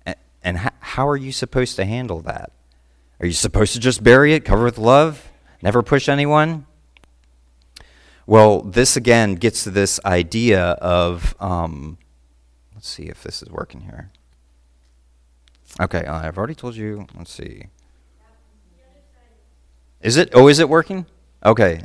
And, 0.05 0.15
and 0.43 0.57
h- 0.57 0.73
how 0.79 1.07
are 1.07 1.17
you 1.17 1.31
supposed 1.31 1.75
to 1.77 1.85
handle 1.85 2.21
that? 2.21 2.51
Are 3.19 3.25
you 3.25 3.33
supposed 3.33 3.73
to 3.73 3.79
just 3.79 4.03
bury 4.03 4.35
it, 4.35 4.45
cover 4.45 4.63
with 4.63 4.77
love, 4.77 5.31
never 5.63 5.81
push 5.81 6.07
anyone? 6.07 6.67
Well, 8.27 8.61
this 8.61 8.95
again 8.95 9.35
gets 9.35 9.63
to 9.63 9.71
this 9.71 9.99
idea 10.05 10.61
of 10.61 11.35
um, 11.39 11.97
let's 12.75 12.87
see 12.87 13.03
if 13.03 13.23
this 13.23 13.41
is 13.41 13.49
working 13.49 13.81
here. 13.81 14.11
Okay, 15.79 16.05
uh, 16.05 16.15
I've 16.15 16.37
already 16.37 16.55
told 16.55 16.75
you. 16.75 17.05
Let's 17.17 17.31
see. 17.31 17.65
Is 20.01 20.17
it? 20.17 20.29
Oh, 20.33 20.47
is 20.47 20.59
it 20.59 20.69
working? 20.69 21.05
Okay. 21.45 21.81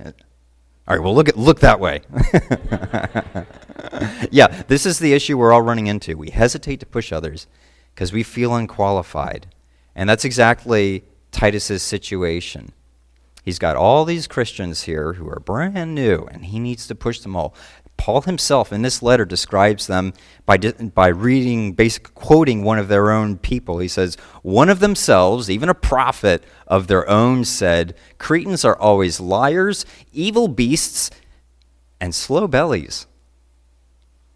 All 0.89 0.97
right, 0.97 1.03
well, 1.03 1.15
look, 1.15 1.29
at, 1.29 1.39
look 1.39 1.61
that 1.61 1.79
way. 1.79 2.01
yeah, 4.31 4.63
this 4.67 4.87
is 4.87 4.99
the 4.99 5.13
issue 5.13 5.39
we're 5.39 5.53
all 5.53 5.63
running 5.63 5.87
into. 5.87 6.17
We 6.17 6.31
hesitate 6.31 6.81
to 6.81 6.87
push 6.87 7.13
others 7.13 7.47
because 7.95 8.13
we 8.13 8.25
feel 8.25 8.55
unqualified. 8.55 9.47
And 9.95 10.09
that's 10.09 10.25
exactly 10.25 11.05
Titus's 11.31 11.83
situation. 11.83 12.73
He's 13.45 13.59
got 13.59 13.77
all 13.77 14.05
these 14.05 14.27
Christians 14.27 14.83
here 14.83 15.15
who 15.15 15.29
are 15.29 15.41
brand 15.41 15.95
new, 15.95 16.27
and 16.31 16.47
he 16.47 16.59
needs 16.59 16.87
to 16.89 16.95
push 16.95 17.21
them 17.21 17.37
all. 17.37 17.55
Paul 18.01 18.23
himself 18.23 18.73
in 18.73 18.81
this 18.81 19.03
letter 19.03 19.27
describes 19.27 19.87
them 19.87 20.15
by, 20.47 20.57
by 20.57 21.09
reading, 21.09 21.75
basically 21.75 22.13
quoting 22.15 22.65
one 22.65 22.79
of 22.79 22.89
their 22.89 23.11
own 23.11 23.37
people. 23.37 23.79
He 23.79 23.89
says, 23.89 24.17
One 24.41 24.71
of 24.71 24.81
themselves, 24.81 25.51
even 25.51 25.69
a 25.69 25.75
prophet 25.75 26.43
of 26.67 26.87
their 26.87 27.07
own, 27.11 27.45
said, 27.45 27.95
Cretans 28.17 28.65
are 28.65 28.75
always 28.79 29.21
liars, 29.21 29.85
evil 30.15 30.49
beasts, 30.49 31.11
and 32.01 32.15
slow 32.15 32.49
bellies. 32.49 33.07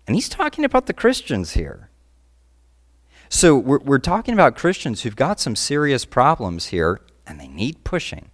And 0.07 0.15
he's 0.15 0.29
talking 0.29 0.67
about 0.67 0.85
the 0.85 0.93
Christians 0.93 1.55
here. 1.55 1.89
So 3.31 3.57
we're, 3.57 3.79
we're 3.79 3.99
talking 3.99 4.35
about 4.35 4.57
Christians 4.57 5.01
who've 5.01 5.17
got 5.17 5.41
some 5.41 5.57
serious 5.57 6.05
problems 6.05 6.67
here, 6.67 7.01
and 7.27 7.41
they 7.41 7.49
need 7.49 7.83
pushing. 7.83 8.31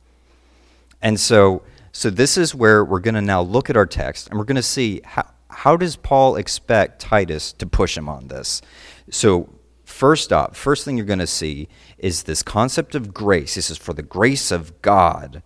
And 1.01 1.21
so 1.21 1.63
so 2.01 2.09
this 2.09 2.39
is 2.39 2.55
where 2.55 2.83
we're 2.83 2.99
going 2.99 3.15
to 3.15 3.21
now 3.21 3.43
look 3.43 3.69
at 3.69 3.77
our 3.77 3.85
text 3.85 4.31
and 4.31 4.39
we're 4.39 4.47
going 4.47 4.57
to 4.57 4.63
see 4.63 5.03
how, 5.05 5.31
how 5.51 5.77
does 5.77 5.97
Paul 5.97 6.37
expect 6.37 6.99
Titus 6.99 7.53
to 7.53 7.67
push 7.67 7.95
him 7.95 8.09
on 8.09 8.29
this? 8.29 8.63
So 9.11 9.51
first 9.85 10.33
up, 10.33 10.57
first 10.57 10.87
thing 10.87 10.97
you're 10.97 11.05
going 11.05 11.19
to 11.19 11.27
see 11.27 11.69
is 11.99 12.23
this 12.23 12.43
concept 12.43 12.95
of 12.95 13.13
grace. 13.13 13.57
This 13.57 13.69
is 13.69 13.77
for 13.77 13.93
the 13.93 14.01
grace 14.01 14.51
of 14.51 14.81
God 14.81 15.43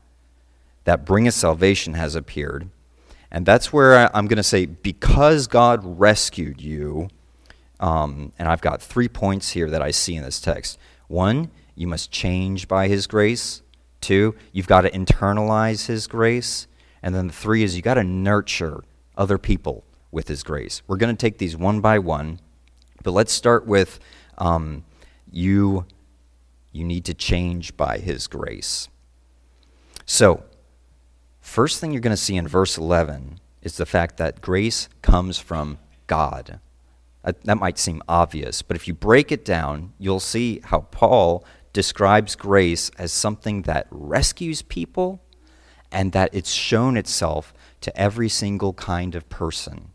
that 0.85 1.05
bringeth 1.05 1.35
salvation 1.35 1.95
has 1.95 2.15
appeared. 2.15 2.71
And 3.33 3.45
that's 3.45 3.73
where 3.73 4.17
I'm 4.17 4.29
going 4.29 4.37
to 4.37 4.45
say, 4.45 4.65
because 4.67 5.49
God 5.49 5.81
rescued 5.83 6.61
you, 6.61 7.09
um, 7.81 8.33
and 8.39 8.47
I've 8.47 8.61
got 8.61 8.81
three 8.81 9.09
points 9.09 9.51
here 9.51 9.69
that 9.71 9.83
I 9.83 9.91
see 9.91 10.15
in 10.15 10.23
this 10.23 10.41
text. 10.41 10.79
One, 11.09 11.51
you 11.75 11.89
must 11.89 12.13
change 12.13 12.69
by 12.69 12.87
his 12.87 13.09
grace. 13.09 13.64
Two, 14.05 14.35
you've 14.53 14.67
got 14.67 14.83
to 14.83 14.91
internalize 14.91 15.87
His 15.87 16.07
grace. 16.07 16.67
And 17.03 17.15
then 17.15 17.31
three 17.31 17.63
is 17.63 17.75
you've 17.75 17.85
got 17.85 17.95
to 17.95 18.05
nurture 18.05 18.85
other 19.17 19.39
people 19.39 19.83
with 20.13 20.29
His 20.29 20.43
grace. 20.43 20.83
We're 20.87 20.99
going 20.99 21.17
to 21.17 21.19
take 21.19 21.39
these 21.39 21.57
one 21.57 21.81
by 21.81 21.99
one, 21.99 22.39
but 23.03 23.13
let's 23.13 23.33
start 23.33 23.67
with 23.67 23.99
um, 24.37 24.85
you. 25.33 25.87
You 26.71 26.85
need 26.85 27.07
to 27.07 27.15
change 27.15 27.79
by 27.79 27.97
His 27.97 28.27
grace. 28.27 28.89
So, 30.05 30.45
first 31.41 31.81
thing 31.81 31.93
you're 31.93 32.03
going 32.03 32.11
to 32.11 32.17
see 32.19 32.37
in 32.37 32.47
verse 32.47 32.77
11 32.77 33.41
is 33.63 33.79
the 33.79 33.87
fact 33.87 34.19
that 34.19 34.43
grace 34.43 34.91
comes 35.01 35.39
from 35.39 35.79
God. 36.09 36.61
That 37.23 37.57
might 37.57 37.79
seem 37.79 38.03
obvious, 38.07 38.61
but 38.61 38.77
if 38.77 38.87
you 38.87 38.93
break 38.93 39.33
it 39.33 39.47
down, 39.47 39.95
you'll 39.99 40.21
see 40.21 40.61
how 40.63 40.81
Paul 40.91 41.43
describes 41.75 42.37
grace 42.37 42.91
as 42.97 43.13
something 43.13 43.63
that 43.63 43.87
rescues 43.91 44.63
people 44.63 45.21
and 45.93 46.13
that 46.13 46.31
it's 46.33 46.51
shown 46.51 46.97
itself 46.97 47.53
to 47.83 47.95
every 48.01 48.31
single 48.31 48.73
kind 48.73 49.15
of 49.15 49.29
person. 49.29 49.91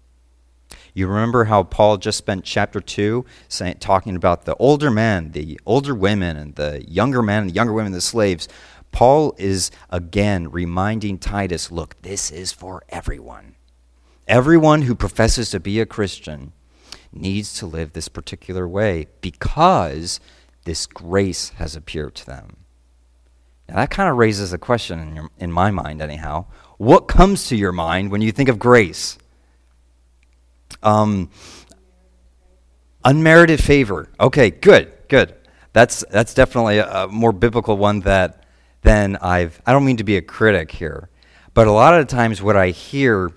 You 0.93 1.07
remember 1.07 1.45
how 1.45 1.63
Paul 1.63 1.98
just 1.98 2.17
spent 2.17 2.43
chapter 2.43 2.79
2 2.79 3.25
saying, 3.48 3.77
talking 3.79 4.15
about 4.15 4.45
the 4.45 4.55
older 4.57 4.91
men, 4.91 5.31
the 5.31 5.59
older 5.65 5.95
women, 5.95 6.38
and 6.38 6.55
the 6.55 6.83
younger 6.88 7.24
men, 7.24 7.43
and 7.43 7.50
the 7.50 7.55
younger 7.55 7.74
women, 7.74 7.91
the 7.91 8.01
slaves. 8.01 8.48
Paul 8.91 9.33
is 9.38 9.71
again 9.89 10.51
reminding 10.51 11.17
Titus 11.17 11.71
look, 11.71 12.01
this 12.01 12.31
is 12.31 12.51
for 12.51 12.83
everyone. 12.89 13.55
Everyone 14.27 14.83
who 14.83 14.93
professes 14.93 15.50
to 15.51 15.59
be 15.59 15.79
a 15.79 15.86
Christian 15.86 16.53
needs 17.12 17.53
to 17.55 17.65
live 17.65 17.93
this 17.93 18.07
particular 18.07 18.67
way 18.67 19.07
because 19.21 20.19
this 20.69 20.85
grace 20.85 21.49
has 21.57 21.75
appeared 21.75 22.13
to 22.13 22.23
them. 22.27 22.57
Now, 23.67 23.77
that 23.77 23.89
kind 23.89 24.07
of 24.07 24.17
raises 24.17 24.53
a 24.53 24.59
question 24.59 24.99
in, 24.99 25.15
your, 25.15 25.29
in 25.39 25.51
my 25.51 25.71
mind, 25.71 25.99
anyhow. 25.99 26.45
What 26.77 27.07
comes 27.07 27.47
to 27.47 27.55
your 27.55 27.71
mind 27.71 28.11
when 28.11 28.21
you 28.21 28.31
think 28.31 28.49
of 28.49 28.59
grace? 28.59 29.17
Um, 30.83 31.31
unmerited 33.03 33.63
favor. 33.63 34.09
Okay, 34.19 34.51
good, 34.51 34.93
good. 35.07 35.33
That's, 35.73 36.05
that's 36.11 36.35
definitely 36.35 36.77
a, 36.77 37.05
a 37.05 37.07
more 37.07 37.31
biblical 37.31 37.75
one 37.75 38.01
that 38.01 38.45
than 38.83 39.15
I've. 39.15 39.59
I 39.65 39.73
don't 39.73 39.85
mean 39.85 39.97
to 39.97 40.03
be 40.03 40.17
a 40.17 40.21
critic 40.21 40.69
here, 40.69 41.09
but 41.55 41.65
a 41.65 41.71
lot 41.71 41.99
of 41.99 42.05
times 42.05 42.43
what 42.43 42.55
I 42.55 42.69
hear 42.69 43.31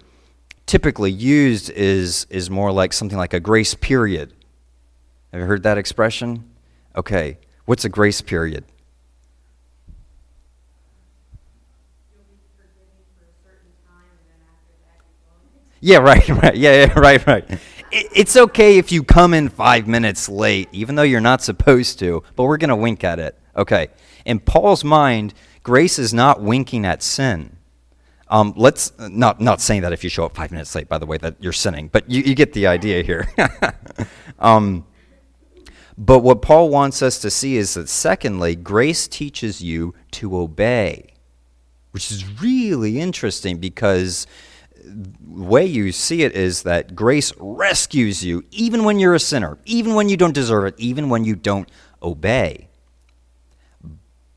typically 0.67 1.11
used 1.11 1.71
is, 1.71 2.27
is 2.29 2.51
more 2.51 2.73
like 2.73 2.93
something 2.93 3.17
like 3.17 3.33
a 3.33 3.41
grace 3.41 3.75
period. 3.75 4.35
Have 5.33 5.41
you 5.41 5.47
heard 5.47 5.63
that 5.63 5.79
expression? 5.79 6.52
Okay, 6.97 7.39
what's 7.65 7.85
a 7.85 7.89
grace 7.89 8.21
period? 8.21 8.65
Yeah, 15.83 15.99
right, 15.99 16.27
right. 16.43 16.57
Yeah, 16.57 16.87
yeah, 16.87 16.99
right, 16.99 17.27
right. 17.27 17.51
It, 17.51 17.61
it's 18.15 18.37
okay 18.37 18.79
if 18.79 18.93
you 18.93 19.03
come 19.03 19.35
in 19.35 19.49
five 19.49 19.87
minutes 19.87 20.29
late, 20.29 20.69
even 20.73 20.95
though 20.95 21.03
you're 21.03 21.21
not 21.21 21.43
supposed 21.43 21.99
to, 21.99 22.23
but 22.37 22.45
we're 22.45 22.57
going 22.57 22.71
to 22.71 22.77
wink 22.77 23.05
at 23.05 23.19
it. 23.19 23.39
Okay. 23.57 23.89
In 24.25 24.39
Paul's 24.39 24.85
mind, 24.85 25.35
grace 25.63 25.99
is 25.99 26.15
not 26.15 26.41
winking 26.41 26.87
at 26.87 27.03
sin. 27.03 27.57
Um, 28.29 28.55
let's 28.57 28.93
not 28.99 29.43
not 29.43 29.61
saying 29.61 29.83
that 29.83 29.93
if 29.93 30.03
you 30.03 30.09
show 30.09 30.25
up 30.25 30.35
five 30.35 30.51
minutes 30.53 30.75
late, 30.75 30.89
by 30.89 30.97
the 30.97 31.05
way, 31.05 31.19
that 31.19 31.37
you're 31.41 31.53
sinning, 31.53 31.89
but 31.89 32.09
you, 32.11 32.23
you 32.23 32.35
get 32.35 32.55
the 32.55 32.67
idea 32.67 33.03
here. 33.03 33.29
um, 34.39 34.87
but 35.97 36.21
what 36.21 36.43
Paul 36.43 36.71
wants 36.71 37.03
us 37.03 37.19
to 37.21 37.31
see 37.31 37.57
is 37.57 37.75
that, 37.75 37.89
secondly, 37.89 38.57
grace 38.57 39.07
teaches 39.07 39.61
you 39.61 39.95
to 40.13 40.37
obey, 40.39 41.15
which 41.91 42.11
is 42.11 42.41
really 42.41 42.99
interesting 43.01 43.59
because 43.59 44.27
the 44.85 45.13
way 45.25 45.65
you 45.65 45.93
see 45.93 46.23
it 46.23 46.33
is 46.33 46.63
that 46.63 46.95
grace 46.95 47.33
rescues 47.39 48.25
you 48.25 48.45
even 48.51 48.85
when 48.85 48.99
you're 48.99 49.15
a 49.15 49.21
sinner, 49.21 49.59
even 49.65 49.95
when 49.95 50.09
you 50.09 50.17
don't 50.17 50.35
deserve 50.35 50.65
it, 50.65 50.75
even 50.79 51.09
when 51.09 51.25
you 51.25 51.37
don't 51.37 51.71
obey. 52.03 52.69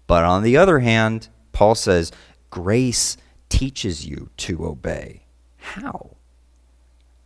But 0.08 0.24
on 0.24 0.44
the 0.44 0.58
other 0.58 0.80
hand, 0.80 1.30
Paul 1.52 1.76
says 1.76 2.12
grace 2.50 3.18
teaches 3.50 4.06
you 4.06 4.30
to 4.38 4.66
obey. 4.66 5.24
How? 5.58 6.12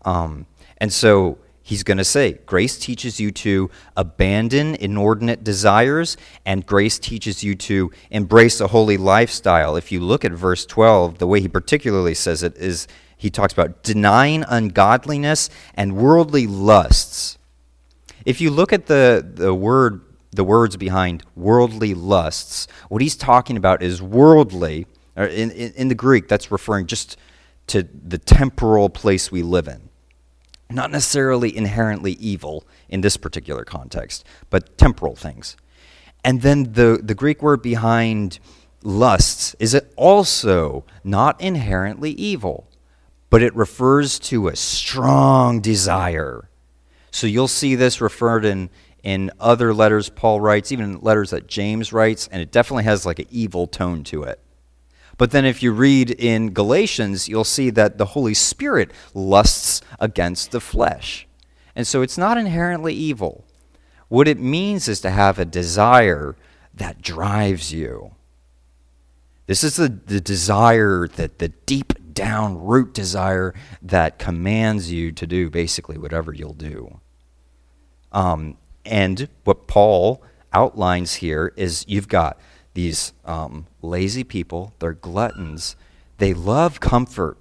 Um, 0.05 0.45
and 0.77 0.93
so 0.93 1.37
he's 1.69 1.83
going 1.83 1.99
to 1.99 2.03
say 2.03 2.33
grace 2.47 2.79
teaches 2.79 3.19
you 3.19 3.29
to 3.29 3.69
abandon 3.95 4.73
inordinate 4.75 5.43
desires, 5.43 6.17
and 6.43 6.65
grace 6.65 6.97
teaches 6.97 7.43
you 7.43 7.53
to 7.53 7.91
embrace 8.09 8.59
a 8.59 8.67
holy 8.67 8.97
lifestyle. 8.97 9.75
If 9.75 9.91
you 9.91 9.99
look 9.99 10.25
at 10.25 10.31
verse 10.31 10.65
12, 10.65 11.19
the 11.19 11.27
way 11.27 11.41
he 11.41 11.47
particularly 11.47 12.15
says 12.15 12.41
it 12.41 12.57
is 12.57 12.87
he 13.15 13.29
talks 13.29 13.53
about 13.53 13.83
denying 13.83 14.43
ungodliness 14.47 15.49
and 15.75 15.95
worldly 15.95 16.47
lusts. 16.47 17.37
If 18.25 18.41
you 18.41 18.49
look 18.49 18.73
at 18.73 18.87
the, 18.87 19.23
the 19.23 19.53
word 19.53 20.01
the 20.31 20.43
words 20.43 20.77
behind 20.77 21.23
worldly 21.35 21.95
lusts, 21.95 22.67
what 22.87 23.01
he's 23.01 23.15
talking 23.15 23.57
about 23.57 23.81
is 23.81 23.99
worldly 23.99 24.85
in, 25.17 25.51
in, 25.51 25.73
in 25.73 25.87
the 25.87 25.95
Greek, 25.95 26.27
that's 26.27 26.51
referring 26.51 26.85
just 26.85 27.17
to 27.67 27.83
the 27.83 28.19
temporal 28.19 28.89
place 28.89 29.31
we 29.31 29.41
live 29.41 29.67
in. 29.67 29.88
Not 30.71 30.91
necessarily 30.91 31.55
inherently 31.55 32.13
evil 32.13 32.63
in 32.87 33.01
this 33.01 33.17
particular 33.17 33.63
context, 33.63 34.23
but 34.49 34.77
temporal 34.77 35.15
things. 35.15 35.57
And 36.23 36.41
then 36.41 36.73
the, 36.73 36.99
the 37.01 37.15
Greek 37.15 37.41
word 37.41 37.61
behind 37.61 38.39
lusts 38.83 39.55
is 39.59 39.73
it 39.73 39.91
also 39.95 40.85
not 41.03 41.39
inherently 41.41 42.11
evil, 42.11 42.67
but 43.29 43.41
it 43.41 43.55
refers 43.55 44.19
to 44.19 44.47
a 44.47 44.55
strong 44.55 45.59
desire. 45.59 46.49
So 47.11 47.27
you'll 47.27 47.47
see 47.47 47.75
this 47.75 48.01
referred 48.01 48.45
in, 48.45 48.69
in 49.03 49.31
other 49.39 49.73
letters 49.73 50.09
Paul 50.09 50.39
writes, 50.39 50.71
even 50.71 50.99
letters 51.01 51.31
that 51.31 51.47
James 51.47 51.91
writes, 51.91 52.27
and 52.31 52.41
it 52.41 52.51
definitely 52.51 52.83
has 52.83 53.05
like 53.05 53.19
an 53.19 53.27
evil 53.31 53.65
tone 53.67 54.03
to 54.05 54.23
it. 54.23 54.39
But 55.19 55.31
then 55.31 55.43
if 55.43 55.61
you 55.61 55.73
read 55.73 56.11
in 56.11 56.53
Galatians, 56.53 57.27
you'll 57.27 57.43
see 57.43 57.69
that 57.71 57.97
the 57.97 58.05
Holy 58.05 58.33
Spirit 58.33 58.89
lusts 59.13 59.81
against 59.99 60.51
the 60.51 60.61
flesh. 60.61 61.27
And 61.75 61.85
so 61.85 62.01
it's 62.01 62.17
not 62.17 62.37
inherently 62.37 62.93
evil. 62.93 63.43
What 64.07 64.29
it 64.29 64.39
means 64.39 64.87
is 64.87 65.01
to 65.01 65.09
have 65.09 65.37
a 65.37 65.43
desire 65.43 66.37
that 66.73 67.01
drives 67.01 67.73
you. 67.73 68.15
This 69.45 69.61
is 69.61 69.75
the, 69.75 69.89
the 69.89 70.21
desire, 70.21 71.09
that 71.09 71.39
the 71.39 71.49
deep 71.49 72.13
down 72.13 72.57
root 72.57 72.93
desire 72.93 73.53
that 73.81 74.19
commands 74.19 74.89
you 74.89 75.11
to 75.11 75.27
do 75.27 75.49
basically 75.49 75.97
whatever 75.97 76.33
you'll 76.33 76.53
do. 76.53 77.01
Um, 78.13 78.57
and 78.85 79.27
what 79.43 79.67
Paul 79.67 80.23
outlines 80.53 81.15
here 81.15 81.51
is 81.57 81.83
you've 81.89 82.07
got 82.07 82.39
these 82.79 83.11
um, 83.25 83.67
lazy 83.81 84.23
people, 84.23 84.73
they're 84.79 84.93
gluttons. 84.93 85.75
They 86.17 86.33
love 86.33 86.79
comfort. 86.79 87.37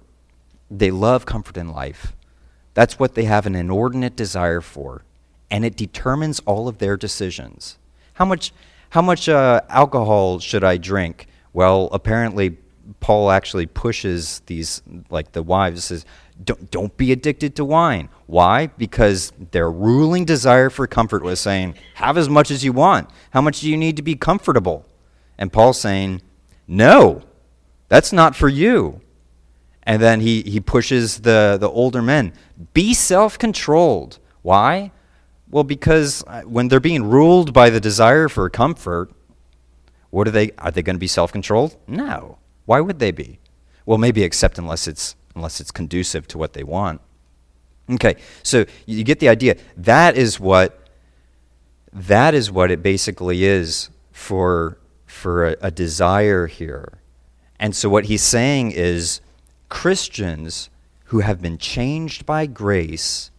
They 0.69 0.91
love 0.91 1.25
comfort 1.25 1.55
in 1.55 1.69
life. 1.69 2.13
That's 2.73 2.99
what 2.99 3.15
they 3.15 3.23
have 3.23 3.45
an 3.45 3.55
inordinate 3.55 4.17
desire 4.17 4.59
for, 4.59 5.05
and 5.49 5.63
it 5.63 5.77
determines 5.77 6.41
all 6.41 6.67
of 6.67 6.79
their 6.79 6.97
decisions. 6.97 7.77
How 8.15 8.25
much, 8.25 8.51
how 8.89 9.01
much 9.01 9.29
uh, 9.29 9.61
alcohol 9.69 10.39
should 10.39 10.65
I 10.65 10.75
drink? 10.75 11.27
Well, 11.53 11.87
apparently, 11.93 12.57
Paul 12.99 13.31
actually 13.31 13.65
pushes 13.65 14.41
these, 14.45 14.81
like 15.09 15.31
the 15.31 15.43
wives, 15.43 15.85
says, 15.85 16.05
don't, 16.43 16.69
don't 16.69 16.97
be 16.97 17.13
addicted 17.13 17.55
to 17.55 17.63
wine. 17.63 18.09
Why? 18.27 18.67
Because 18.67 19.31
their 19.51 19.71
ruling 19.71 20.25
desire 20.25 20.69
for 20.69 20.85
comfort 20.85 21.23
was 21.23 21.39
saying, 21.39 21.75
have 21.95 22.17
as 22.17 22.27
much 22.27 22.51
as 22.51 22.65
you 22.65 22.73
want. 22.73 23.09
How 23.31 23.41
much 23.41 23.61
do 23.61 23.69
you 23.69 23.77
need 23.77 23.95
to 23.95 24.03
be 24.03 24.15
comfortable? 24.15 24.85
And 25.39 25.51
Paul's 25.51 25.79
saying, 25.79 26.21
No, 26.67 27.23
that's 27.87 28.13
not 28.13 28.35
for 28.35 28.49
you. 28.49 29.01
And 29.81 29.99
then 29.99 30.19
he, 30.19 30.43
he 30.43 30.59
pushes 30.59 31.21
the, 31.21 31.57
the 31.59 31.69
older 31.69 32.03
men 32.03 32.33
be 32.73 32.93
self 32.93 33.39
controlled. 33.39 34.19
Why? 34.43 34.91
Well, 35.49 35.63
because 35.63 36.23
uh, 36.27 36.41
when 36.41 36.67
they're 36.67 36.79
being 36.79 37.03
ruled 37.03 37.53
by 37.53 37.71
the 37.71 37.79
desire 37.79 38.29
for 38.29 38.47
comfort, 38.51 39.11
what 40.11 40.27
are 40.27 40.31
they? 40.31 40.51
Are 40.59 40.69
they 40.69 40.83
going 40.83 40.95
to 40.95 40.99
be 40.99 41.07
self 41.07 41.31
controlled? 41.31 41.77
No. 41.87 42.37
Why 42.65 42.81
would 42.81 42.99
they 42.99 43.11
be? 43.11 43.39
Well, 43.85 43.97
maybe 43.97 44.23
except 44.23 44.59
unless 44.59 44.87
it's 44.87 45.15
unless 45.35 45.59
it's 45.59 45.71
conducive 45.71 46.27
to 46.27 46.37
what 46.37 46.53
they 46.53 46.63
want. 46.63 47.01
Okay, 47.89 48.17
so 48.43 48.65
you 48.85 49.03
get 49.03 49.19
the 49.19 49.29
idea. 49.29 49.55
That 49.77 50.15
is 50.15 50.39
what 50.39 50.87
that 51.93 52.35
is 52.35 52.51
what 52.51 52.69
it 52.69 52.83
basically 52.83 53.45
is 53.45 53.89
for 54.11 54.78
for 55.09 55.47
a, 55.47 55.55
a 55.61 55.71
desire 55.71 56.47
here. 56.47 56.99
And 57.59 57.75
so 57.75 57.89
what 57.89 58.05
he's 58.05 58.21
saying 58.21 58.71
is 58.71 59.21
Christians 59.67 60.69
who 61.05 61.19
have 61.19 61.41
been 61.41 61.57
changed 61.57 62.25
by 62.25 62.45
grace 62.45 63.31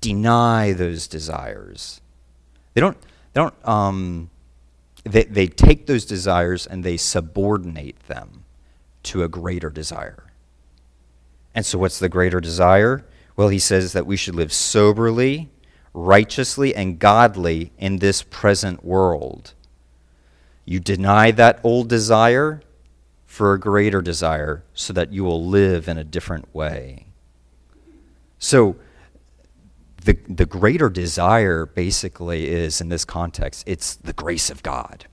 deny 0.00 0.72
those 0.72 1.06
desires. 1.06 2.00
They 2.74 2.80
don't, 2.80 2.96
they 3.32 3.40
don't, 3.40 3.68
um, 3.68 4.30
they, 5.04 5.24
they 5.24 5.46
take 5.46 5.86
those 5.86 6.04
desires 6.04 6.66
and 6.66 6.82
they 6.82 6.96
subordinate 6.96 7.98
them 8.08 8.44
to 9.04 9.22
a 9.22 9.28
greater 9.28 9.70
desire. 9.70 10.24
And 11.54 11.64
so, 11.64 11.78
what's 11.78 11.98
the 11.98 12.08
greater 12.08 12.40
desire? 12.40 13.04
Well, 13.36 13.48
he 13.48 13.58
says 13.58 13.92
that 13.92 14.06
we 14.06 14.16
should 14.16 14.34
live 14.34 14.52
soberly, 14.52 15.50
righteously, 15.94 16.74
and 16.74 16.98
godly 16.98 17.72
in 17.78 17.98
this 17.98 18.22
present 18.22 18.84
world. 18.84 19.54
You 20.66 20.80
deny 20.80 21.30
that 21.30 21.60
old 21.62 21.88
desire 21.88 22.60
for 23.24 23.54
a 23.54 23.60
greater 23.60 24.02
desire 24.02 24.64
so 24.74 24.92
that 24.92 25.12
you 25.12 25.24
will 25.24 25.46
live 25.46 25.88
in 25.88 25.96
a 25.96 26.04
different 26.04 26.52
way. 26.54 27.06
So, 28.38 28.76
the, 30.04 30.18
the 30.28 30.46
greater 30.46 30.88
desire 30.88 31.66
basically 31.66 32.48
is, 32.48 32.80
in 32.80 32.88
this 32.88 33.04
context, 33.04 33.64
it's 33.66 33.96
the 33.96 34.12
grace 34.12 34.50
of 34.50 34.62
God. 34.62 35.06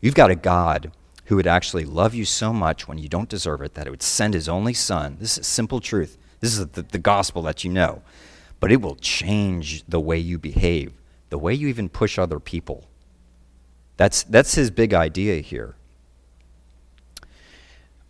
You've 0.00 0.14
got 0.14 0.30
a 0.30 0.36
God 0.36 0.92
who 1.26 1.36
would 1.36 1.46
actually 1.46 1.84
love 1.84 2.14
you 2.14 2.24
so 2.24 2.52
much 2.52 2.86
when 2.86 2.98
you 2.98 3.08
don't 3.08 3.28
deserve 3.28 3.62
it 3.62 3.74
that 3.74 3.86
it 3.86 3.90
would 3.90 4.02
send 4.02 4.34
his 4.34 4.48
only 4.48 4.74
son. 4.74 5.16
This 5.20 5.38
is 5.38 5.46
simple 5.46 5.80
truth. 5.80 6.18
This 6.40 6.58
is 6.58 6.66
the, 6.68 6.82
the 6.82 6.98
gospel 6.98 7.42
that 7.42 7.64
you 7.64 7.70
know. 7.70 8.02
But 8.60 8.72
it 8.72 8.80
will 8.80 8.96
change 8.96 9.84
the 9.86 10.00
way 10.00 10.18
you 10.18 10.38
behave, 10.38 10.92
the 11.30 11.38
way 11.38 11.54
you 11.54 11.68
even 11.68 11.88
push 11.88 12.18
other 12.18 12.40
people. 12.40 12.86
That's, 13.96 14.24
that's 14.24 14.54
his 14.54 14.70
big 14.70 14.92
idea 14.94 15.40
here. 15.40 15.76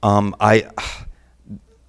Um, 0.02 0.34
I, 0.40 0.68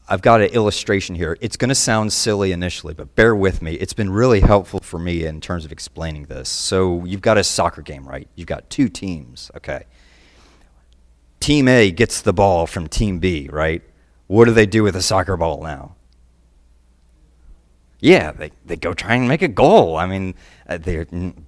I've 0.07 0.21
got 0.21 0.41
an 0.41 0.49
illustration 0.49 1.15
here. 1.15 1.37
It's 1.41 1.57
going 1.57 1.69
to 1.69 1.75
sound 1.75 2.13
silly 2.13 2.51
initially, 2.51 2.93
but 2.93 3.15
bear 3.15 3.35
with 3.35 3.61
me. 3.61 3.73
It's 3.73 3.93
been 3.93 4.09
really 4.09 4.39
helpful 4.39 4.79
for 4.79 4.99
me 4.99 5.25
in 5.25 5.41
terms 5.41 5.65
of 5.65 5.71
explaining 5.71 6.25
this. 6.25 6.47
So 6.47 7.03
you've 7.05 7.21
got 7.21 7.37
a 7.37 7.43
soccer 7.43 7.81
game, 7.81 8.07
right? 8.07 8.27
You've 8.35 8.47
got 8.47 8.69
two 8.69 8.87
teams, 8.87 9.49
okay? 9.57 9.85
Team 11.39 11.67
A 11.67 11.91
gets 11.91 12.21
the 12.21 12.33
ball 12.33 12.67
from 12.67 12.87
Team 12.87 13.19
B, 13.19 13.49
right? 13.51 13.81
What 14.27 14.45
do 14.45 14.51
they 14.51 14.65
do 14.65 14.83
with 14.83 14.95
a 14.95 15.01
soccer 15.01 15.37
ball 15.37 15.61
now? 15.61 15.95
Yeah, 17.99 18.31
they, 18.31 18.51
they 18.65 18.75
go 18.75 18.93
try 18.93 19.15
and 19.15 19.27
make 19.27 19.41
a 19.41 19.47
goal. 19.47 19.97
I 19.97 20.05
mean, 20.05 20.35
uh, 20.67 20.77
they 20.77 21.03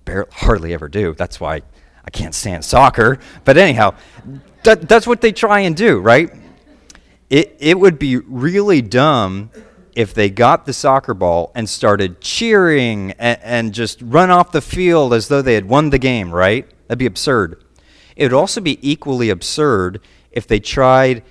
barely, 0.05 0.29
hardly 0.31 0.73
ever 0.73 0.89
do. 0.89 1.13
That's 1.13 1.39
why 1.39 1.61
I 2.07 2.09
can't 2.09 2.33
stand 2.33 2.65
soccer. 2.65 3.19
But 3.45 3.57
anyhow, 3.57 3.93
that, 4.63 4.89
that's 4.89 5.05
what 5.05 5.21
they 5.21 5.31
try 5.31 5.59
and 5.59 5.75
do, 5.75 5.99
right? 5.99 6.31
it, 7.29 7.57
it 7.59 7.79
would 7.79 7.99
be 7.99 8.17
really 8.17 8.81
dumb 8.81 9.51
if 9.95 10.13
they 10.13 10.29
got 10.29 10.65
the 10.65 10.73
soccer 10.73 11.13
ball 11.13 11.51
and 11.55 11.67
started 11.67 12.21
cheering 12.21 13.11
and, 13.13 13.39
and, 13.41 13.73
just 13.73 13.99
run 14.01 14.29
off 14.29 14.51
the 14.51 14.61
field 14.61 15.13
as 15.13 15.27
though 15.27 15.41
they 15.41 15.55
had 15.55 15.67
won 15.67 15.89
the 15.89 15.97
game, 15.97 16.31
right? 16.31 16.69
That'd 16.87 16.99
be 16.99 17.07
absurd. 17.07 17.63
It 18.15 18.23
would 18.23 18.33
also 18.33 18.61
be 18.61 18.77
equally 18.87 19.29
absurd 19.29 19.99
if 20.31 20.47
they 20.47 20.59
tried 20.59 21.23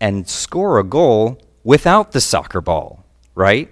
and 0.00 0.28
score 0.28 0.78
a 0.78 0.84
goal 0.84 1.40
without 1.64 2.12
the 2.12 2.20
soccer 2.20 2.60
ball, 2.60 3.04
right? 3.34 3.70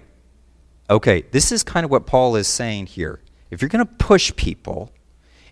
Okay, 0.89 1.23
this 1.31 1.51
is 1.51 1.63
kind 1.63 1.83
of 1.83 1.91
what 1.91 2.07
Paul 2.07 2.35
is 2.35 2.47
saying 2.47 2.87
here. 2.87 3.21
If 3.51 3.61
you're 3.61 3.69
going 3.69 3.85
to 3.85 3.93
push 3.93 4.35
people, 4.35 4.91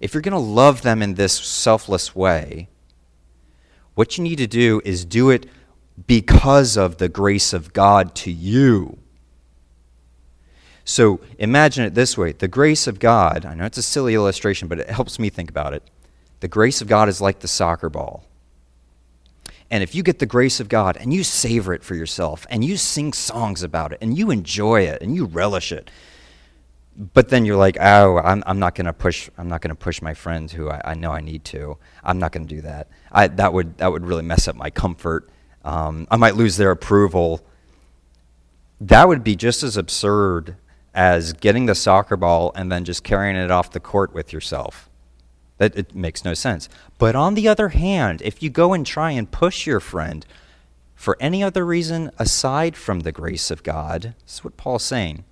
if 0.05 0.13
you're 0.13 0.21
going 0.21 0.33
to 0.33 0.37
love 0.37 0.83
them 0.83 1.01
in 1.01 1.15
this 1.15 1.33
selfless 1.33 2.15
way, 2.15 2.69
what 3.95 4.19
you 4.19 4.23
need 4.23 4.37
to 4.37 4.45
do 4.45 4.79
is 4.85 5.03
do 5.03 5.31
it 5.31 5.47
because 6.05 6.77
of 6.77 6.97
the 6.97 7.09
grace 7.09 7.53
of 7.53 7.73
God 7.73 8.13
to 8.17 8.31
you. 8.31 8.99
So 10.83 11.21
imagine 11.39 11.85
it 11.85 11.95
this 11.95 12.15
way 12.15 12.33
the 12.33 12.47
grace 12.47 12.85
of 12.85 12.99
God, 12.99 13.47
I 13.47 13.55
know 13.55 13.65
it's 13.65 13.79
a 13.79 13.83
silly 13.83 14.13
illustration, 14.13 14.67
but 14.67 14.79
it 14.79 14.91
helps 14.91 15.17
me 15.17 15.31
think 15.31 15.49
about 15.49 15.73
it. 15.73 15.81
The 16.39 16.47
grace 16.47 16.81
of 16.81 16.87
God 16.87 17.09
is 17.09 17.19
like 17.19 17.39
the 17.39 17.47
soccer 17.47 17.89
ball. 17.89 18.25
And 19.71 19.81
if 19.81 19.95
you 19.95 20.03
get 20.03 20.19
the 20.19 20.27
grace 20.27 20.59
of 20.59 20.69
God 20.69 20.97
and 20.97 21.11
you 21.11 21.23
savor 21.23 21.73
it 21.73 21.83
for 21.83 21.95
yourself 21.95 22.45
and 22.51 22.63
you 22.63 22.77
sing 22.77 23.11
songs 23.11 23.63
about 23.63 23.91
it 23.91 23.97
and 24.01 24.15
you 24.15 24.29
enjoy 24.29 24.81
it 24.81 25.01
and 25.01 25.15
you 25.15 25.25
relish 25.25 25.71
it, 25.71 25.89
but 26.97 27.29
then 27.29 27.45
you're 27.45 27.57
like, 27.57 27.77
oh, 27.79 28.17
I'm, 28.17 28.43
I'm 28.45 28.59
not 28.59 28.75
to 28.85 28.93
push. 28.93 29.29
I'm 29.37 29.49
not 29.49 29.61
to 29.61 29.75
push 29.75 30.01
my 30.01 30.13
friends 30.13 30.53
who 30.53 30.69
I, 30.69 30.81
I 30.85 30.93
know 30.93 31.11
I 31.11 31.21
need 31.21 31.43
to. 31.45 31.77
I'm 32.03 32.19
not 32.19 32.31
to 32.33 32.39
do 32.39 32.61
that. 32.61 32.87
I, 33.11 33.27
that 33.27 33.53
would 33.53 33.77
that 33.79 33.91
would 33.91 34.05
really 34.05 34.23
mess 34.23 34.47
up 34.47 34.55
my 34.55 34.69
comfort 34.69 35.29
um, 35.65 36.07
I 36.11 36.15
might 36.15 36.35
lose 36.35 36.57
their 36.57 36.71
approval. 36.71 37.43
That 38.79 39.07
would 39.07 39.23
be 39.23 39.35
just 39.35 39.63
as 39.63 39.75
absurd 39.75 40.55
as 40.93 41.33
getting 41.33 41.65
the 41.65 41.75
soccer 41.75 42.15
ball 42.15 42.53
and 42.55 42.71
then 42.71 42.85
just 42.85 43.03
carrying 43.03 43.35
it 43.35 43.51
off 43.51 43.71
the 43.71 43.79
court 43.79 44.13
with 44.13 44.31
yourself. 44.31 44.89
That 45.57 45.75
it 45.75 45.95
makes 45.95 46.23
no 46.23 46.33
sense. 46.33 46.69
But 46.97 47.15
on 47.15 47.33
the 47.33 47.47
other 47.47 47.69
hand, 47.69 48.21
if 48.23 48.43
you 48.43 48.49
go 48.49 48.73
and 48.73 48.85
try 48.85 49.11
and 49.11 49.29
push 49.29 49.65
your 49.65 49.79
friend 49.79 50.25
for 50.93 51.17
any 51.19 51.41
other 51.43 51.65
reason 51.65 52.11
aside 52.19 52.77
from 52.77 52.99
the 52.99 53.11
grace 53.11 53.49
of 53.49 53.63
God, 53.63 54.13
this 54.23 54.35
is 54.35 54.43
what 54.43 54.57
Paul's 54.57 54.83
saying. 54.83 55.23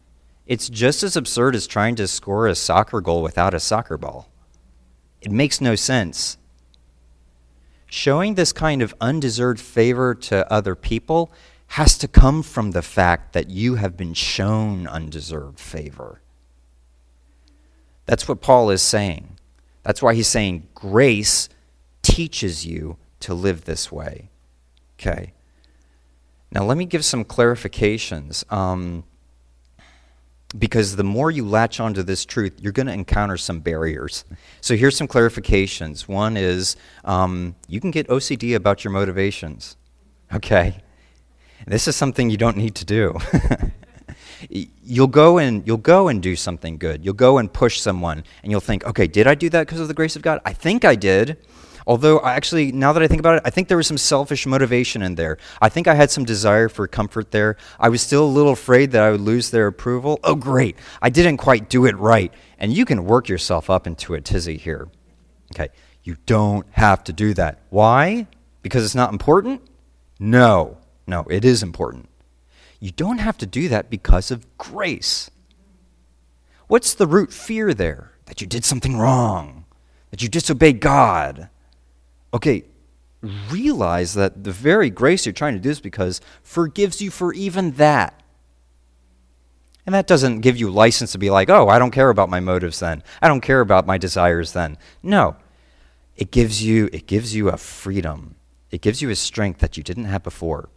It's 0.46 0.70
just 0.70 1.04
as 1.04 1.16
absurd 1.16 1.56
as 1.56 1.68
trying 1.68 1.96
to 1.96 2.08
score 2.08 2.48
a 2.48 2.56
soccer 2.56 3.02
goal 3.02 3.22
without 3.22 3.54
a 3.54 3.60
soccer 3.60 3.98
ball. 3.98 4.30
It 5.22 5.32
makes 5.32 5.62
no 5.62 5.76
sense. 5.76 6.38
Showing 7.88 8.36
this 8.36 8.52
kind 8.52 8.82
of 8.82 8.94
undeserved 9.00 9.60
favor 9.60 10.14
to 10.16 10.52
other 10.52 10.76
people 10.76 11.32
has 11.68 11.98
to 12.00 12.08
come 12.08 12.44
from 12.44 12.72
the 12.72 12.82
fact 12.82 13.34
that 13.34 13.50
you 13.50 13.76
have 13.76 13.96
been 13.96 14.14
shown 14.14 14.86
undeserved 14.88 15.60
favor. 15.60 16.22
That's 18.06 18.28
what 18.28 18.42
Paul 18.42 18.70
is 18.70 18.82
saying. 18.82 19.38
That's 19.84 20.02
why 20.02 20.14
he's 20.14 20.28
saying 20.28 20.68
grace 20.76 21.50
teaches 22.02 22.66
you 22.66 22.98
to 23.22 23.34
live 23.34 23.66
this 23.66 23.92
way. 23.92 24.30
Okay. 25.00 25.34
Now, 26.52 26.64
let 26.66 26.78
me 26.78 26.86
give 26.86 27.04
some 27.06 27.26
clarifications. 27.26 28.52
Um, 28.52 29.06
because 30.58 30.96
the 30.96 31.04
more 31.04 31.32
you 31.32 31.46
latch 31.46 31.80
onto 31.80 32.04
this 32.04 32.26
truth, 32.26 32.54
you're 32.60 32.72
going 32.72 32.88
to 32.88 32.94
encounter 32.94 33.38
some 33.38 33.60
barriers. 33.60 34.26
So 34.62 34.76
here's 34.76 34.96
some 34.96 35.08
clarifications. 35.08 36.08
One 36.08 36.38
is 36.38 36.76
um, 37.04 37.56
you 37.68 37.80
can 37.80 37.92
get 37.92 38.08
OCD 38.08 38.56
about 38.56 38.84
your 38.84 38.92
motivations. 38.92 39.78
Okay, 40.34 40.82
this 41.66 41.88
is 41.88 41.96
something 41.96 42.30
you 42.30 42.38
don't 42.38 42.58
need 42.58 42.76
to 42.76 42.86
do. 42.86 43.18
you'll 44.50 45.08
go 45.08 45.38
and 45.38 45.66
you'll 45.66 45.78
go 45.78 46.08
and 46.08 46.22
do 46.22 46.36
something 46.36 46.78
good. 46.78 47.04
You'll 47.04 47.14
go 47.14 47.38
and 47.38 47.52
push 47.52 47.80
someone, 47.80 48.24
and 48.44 48.52
you'll 48.52 48.62
think, 48.62 48.86
okay, 48.86 49.08
did 49.08 49.28
I 49.28 49.36
do 49.36 49.50
that 49.50 49.68
because 49.68 49.80
of 49.80 49.88
the 49.88 49.94
grace 49.94 50.16
of 50.16 50.22
God? 50.22 50.40
I 50.46 50.54
think 50.54 50.86
I 50.86 50.96
did. 50.96 51.38
Although, 51.86 52.22
actually, 52.24 52.72
now 52.72 52.94
that 52.94 53.04
I 53.04 53.08
think 53.08 53.20
about 53.20 53.38
it, 53.38 53.44
I 53.46 53.50
think 53.50 53.68
there 53.68 53.78
was 53.78 53.88
some 53.88 53.98
selfish 53.98 54.46
motivation 54.46 55.02
in 55.02 55.16
there. 55.16 55.38
I 55.62 55.70
think 55.70 55.88
I 55.88 55.94
had 55.96 56.12
some 56.12 56.26
desire 56.26 56.70
for 56.70 56.88
comfort 56.88 57.32
there. 57.32 57.58
I 57.80 57.90
was 57.90 58.02
still 58.02 58.24
a 58.24 58.28
little 58.28 58.52
afraid 58.54 58.92
that 58.92 59.04
I 59.04 59.12
would 59.12 59.22
lose 59.22 59.50
their 59.50 59.68
approval. 59.68 60.20
Oh, 60.24 60.36
great. 60.36 60.78
I 61.02 61.10
didn't 61.10 61.38
quite 61.38 61.70
do 61.70 61.86
it 61.86 61.98
right. 61.98 62.34
And 62.58 62.74
you 62.74 62.86
can 62.86 63.06
work 63.06 63.30
yourself 63.30 63.70
up 63.70 63.86
into 63.88 64.14
a 64.14 64.22
tizzy 64.22 64.58
here. 64.58 64.88
Okay. 65.54 65.70
You 66.04 66.18
don't 66.26 66.66
have 66.72 67.04
to 67.06 67.14
do 67.14 67.34
that. 67.36 67.60
Why? 67.70 68.28
Because 68.62 68.84
it's 68.84 68.96
not 68.96 69.12
important? 69.12 69.62
No. 70.20 70.78
No, 71.08 71.26
it 71.30 71.44
is 71.46 71.64
important. 71.64 72.10
You 72.80 72.92
don't 72.92 73.20
have 73.20 73.38
to 73.38 73.46
do 73.46 73.70
that 73.70 73.90
because 73.90 74.32
of 74.32 74.58
grace. 74.58 75.30
What's 76.68 76.94
the 76.94 77.08
root 77.08 77.32
fear 77.32 77.74
there? 77.74 78.12
That 78.26 78.42
you 78.42 78.48
did 78.48 78.66
something 78.66 78.98
wrong, 78.98 79.66
that 80.12 80.22
you 80.22 80.30
disobeyed 80.30 80.80
God, 80.80 81.50
Okay, 82.34 82.66
realize 83.22 84.16
that 84.16 84.44
the 84.44 84.52
very 84.52 84.90
grace 84.90 85.26
you're 85.26 85.34
trying 85.34 85.54
to 85.54 85.60
do 85.60 85.70
is 85.70 85.80
because 85.80 86.20
forgives 86.42 87.02
you 87.02 87.12
for 87.12 87.34
even 87.34 87.72
that. 87.74 88.20
And 89.86 89.94
that 89.94 90.08
doesn't 90.08 90.40
give 90.40 90.58
you 90.58 90.70
license 90.70 91.12
to 91.12 91.18
be 91.18 91.30
like, 91.30 91.50
oh, 91.50 91.68
I 91.68 91.78
don't 91.78 91.92
care 91.92 92.10
about 92.10 92.30
my 92.30 92.40
motives 92.40 92.80
then. 92.80 93.04
I 93.22 93.28
don't 93.28 93.42
care 93.42 93.60
about 93.60 93.86
my 93.86 93.98
desires 93.98 94.54
then. 94.54 94.78
No. 95.02 95.36
It 96.16 96.32
gives 96.32 96.64
you 96.64 96.90
it 96.94 97.08
gives 97.08 97.36
you 97.36 97.50
a 97.50 97.58
freedom. 97.58 98.36
It 98.72 98.82
gives 98.82 99.02
you 99.02 99.10
a 99.10 99.16
strength 99.16 99.60
that 99.60 99.78
you 99.78 99.84
didn't 99.84 100.06
have 100.06 100.24
before. 100.24 100.70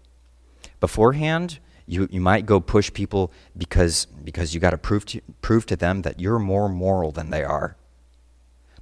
Beforehand, 0.80 1.58
you, 1.86 2.08
you 2.10 2.20
might 2.20 2.46
go 2.46 2.60
push 2.60 2.92
people 2.92 3.32
because 3.56 4.06
because 4.06 4.54
you 4.54 4.60
got 4.60 4.70
to 4.70 4.78
prove 4.78 5.04
to 5.06 5.20
prove 5.40 5.66
to 5.66 5.76
them 5.76 6.02
that 6.02 6.20
you're 6.20 6.38
more 6.38 6.68
moral 6.68 7.12
than 7.12 7.30
they 7.30 7.44
are. 7.44 7.76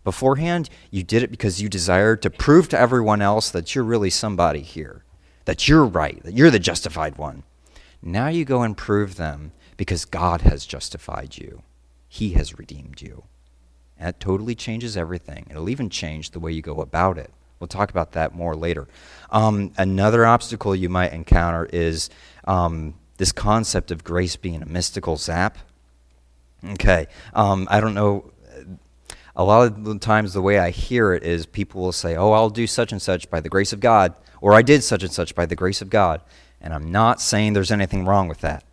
Beforehand, 0.04 0.68
you 0.90 1.02
did 1.02 1.22
it 1.22 1.30
because 1.30 1.60
you 1.62 1.68
desired 1.68 2.20
to 2.22 2.30
prove 2.30 2.68
to 2.68 2.78
everyone 2.78 3.22
else 3.22 3.50
that 3.50 3.74
you're 3.74 3.84
really 3.84 4.10
somebody 4.10 4.60
here, 4.60 5.02
that 5.46 5.66
you're 5.66 5.86
right, 5.86 6.22
that 6.22 6.34
you're 6.34 6.50
the 6.50 6.58
justified 6.58 7.16
one. 7.16 7.42
Now 8.02 8.28
you 8.28 8.44
go 8.44 8.62
and 8.62 8.76
prove 8.76 9.16
them 9.16 9.52
because 9.78 10.04
God 10.04 10.42
has 10.42 10.66
justified 10.66 11.38
you, 11.38 11.62
He 12.06 12.30
has 12.34 12.58
redeemed 12.58 13.00
you. 13.00 13.24
And 13.98 14.08
that 14.08 14.20
totally 14.20 14.54
changes 14.54 14.96
everything. 14.96 15.46
It'll 15.48 15.70
even 15.70 15.88
change 15.88 16.30
the 16.30 16.40
way 16.40 16.52
you 16.52 16.60
go 16.60 16.80
about 16.80 17.16
it. 17.16 17.30
We'll 17.58 17.68
talk 17.68 17.90
about 17.90 18.12
that 18.12 18.34
more 18.34 18.54
later. 18.54 18.88
Um, 19.30 19.72
another 19.78 20.26
obstacle 20.26 20.76
you 20.76 20.90
might 20.90 21.12
encounter 21.12 21.64
is 21.72 22.10
um, 22.46 22.94
this 23.16 23.32
concept 23.32 23.90
of 23.90 24.04
grace 24.04 24.36
being 24.36 24.62
a 24.62 24.66
mystical 24.66 25.16
zap. 25.16 25.56
Okay, 26.72 27.06
um, 27.32 27.66
I 27.70 27.80
don't 27.80 27.94
know 27.94 28.32
a 29.36 29.44
lot 29.44 29.66
of 29.66 29.84
the 29.84 29.98
times 29.98 30.32
the 30.32 30.42
way 30.42 30.58
I 30.58 30.70
hear 30.70 31.12
it 31.12 31.24
is 31.24 31.46
people 31.46 31.82
will 31.82 31.92
say, 31.92 32.16
Oh, 32.16 32.32
I'll 32.32 32.50
do 32.50 32.66
such 32.66 32.92
and 32.92 33.02
such 33.02 33.28
by 33.30 33.40
the 33.40 33.48
grace 33.48 33.72
of 33.72 33.80
God, 33.80 34.14
or 34.40 34.52
I 34.52 34.62
did 34.62 34.84
such 34.84 35.02
and 35.02 35.12
such 35.12 35.34
by 35.34 35.46
the 35.46 35.56
grace 35.56 35.82
of 35.82 35.90
God. 35.90 36.20
And 36.60 36.72
I'm 36.72 36.90
not 36.90 37.20
saying 37.20 37.52
there's 37.52 37.72
anything 37.72 38.04
wrong 38.04 38.28
with 38.28 38.40
that. 38.40 38.64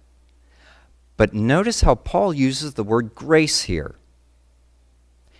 But 1.17 1.33
notice 1.33 1.81
how 1.81 1.95
Paul 1.95 2.33
uses 2.33 2.73
the 2.73 2.83
word 2.83 3.15
grace 3.15 3.63
here. 3.63 3.95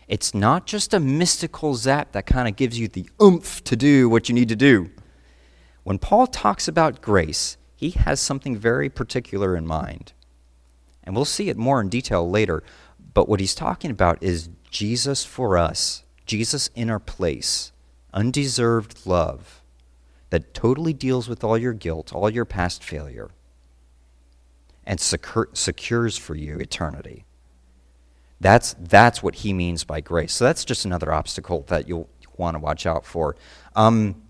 It's 0.08 0.34
not 0.34 0.68
just 0.68 0.94
a 0.94 1.00
mystical 1.00 1.76
zap 1.76 2.12
that 2.12 2.26
kind 2.26 2.48
of 2.48 2.56
gives 2.56 2.78
you 2.78 2.88
the 2.88 3.10
oomph 3.22 3.64
to 3.64 3.76
do 3.76 4.10
what 4.10 4.28
you 4.28 4.36
need 4.36 4.50
to 4.50 4.56
do. 4.56 4.92
When 5.84 5.98
Paul 5.98 6.28
talks 6.28 6.68
about 6.68 7.02
grace, 7.02 7.58
he 7.76 7.92
has 7.92 8.20
something 8.20 8.58
very 8.58 8.90
particular 8.90 9.56
in 9.56 9.66
mind. 9.66 10.14
And 11.04 11.16
we'll 11.16 11.26
see 11.26 11.50
it 11.50 11.58
more 11.58 11.80
in 11.80 11.90
detail 11.90 12.30
later. 12.30 12.62
But 13.14 13.30
what 13.30 13.40
he's 13.40 13.56
talking 13.56 13.90
about 13.90 14.22
is 14.22 14.50
Jesus 14.72 15.24
for 15.24 15.58
us, 15.58 16.04
Jesus 16.26 16.70
in 16.76 16.90
our 16.90 17.00
place, 17.00 17.72
undeserved 18.14 19.06
love 19.06 19.62
that 20.32 20.54
totally 20.54 20.94
deals 20.94 21.28
with 21.28 21.44
all 21.44 21.58
your 21.58 21.74
guilt, 21.74 22.14
all 22.16 22.30
your 22.30 22.46
past 22.46 22.84
failure, 22.84 23.30
and 24.86 25.00
secure, 25.00 25.50
secures 25.54 26.18
for 26.18 26.36
you 26.36 26.58
eternity. 26.58 27.26
That's, 28.40 28.74
that's 28.80 29.22
what 29.22 29.36
he 29.36 29.54
means 29.54 29.84
by 29.84 30.02
grace. 30.02 30.34
So 30.34 30.46
that's 30.46 30.66
just 30.66 30.86
another 30.86 31.12
obstacle 31.12 31.64
that 31.68 31.88
you'll 31.88 32.10
want 32.38 32.56
to 32.56 32.60
watch 32.60 32.86
out 32.86 33.06
for. 33.06 33.36
Um, 33.76 34.24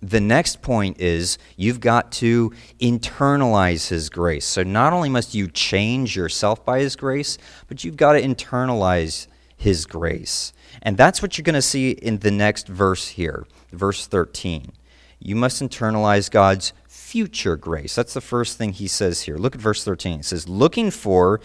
the 0.00 0.20
next 0.20 0.62
point 0.62 1.00
is 1.00 1.38
you've 1.56 1.80
got 1.80 2.12
to 2.12 2.52
internalize 2.78 3.88
his 3.88 4.10
grace. 4.10 4.44
So 4.44 4.62
not 4.62 4.92
only 4.92 5.08
must 5.08 5.34
you 5.34 5.48
change 5.48 6.14
yourself 6.14 6.64
by 6.64 6.80
his 6.80 6.94
grace, 6.94 7.38
but 7.66 7.82
you've 7.82 7.96
got 7.96 8.12
to 8.12 8.22
internalize 8.22 9.26
his 9.58 9.84
grace. 9.84 10.52
And 10.80 10.96
that's 10.96 11.20
what 11.20 11.36
you're 11.36 11.42
going 11.42 11.54
to 11.54 11.62
see 11.62 11.90
in 11.90 12.20
the 12.20 12.30
next 12.30 12.68
verse 12.68 13.08
here, 13.08 13.46
verse 13.72 14.06
13. 14.06 14.72
You 15.18 15.34
must 15.34 15.60
internalize 15.60 16.30
God's 16.30 16.72
future 16.86 17.56
grace. 17.56 17.94
That's 17.94 18.14
the 18.14 18.20
first 18.20 18.56
thing 18.56 18.72
he 18.72 18.86
says 18.86 19.22
here. 19.22 19.36
Look 19.36 19.54
at 19.54 19.60
verse 19.60 19.84
13. 19.84 20.20
It 20.20 20.24
says, 20.24 20.48
looking 20.48 20.90
for 20.90 21.40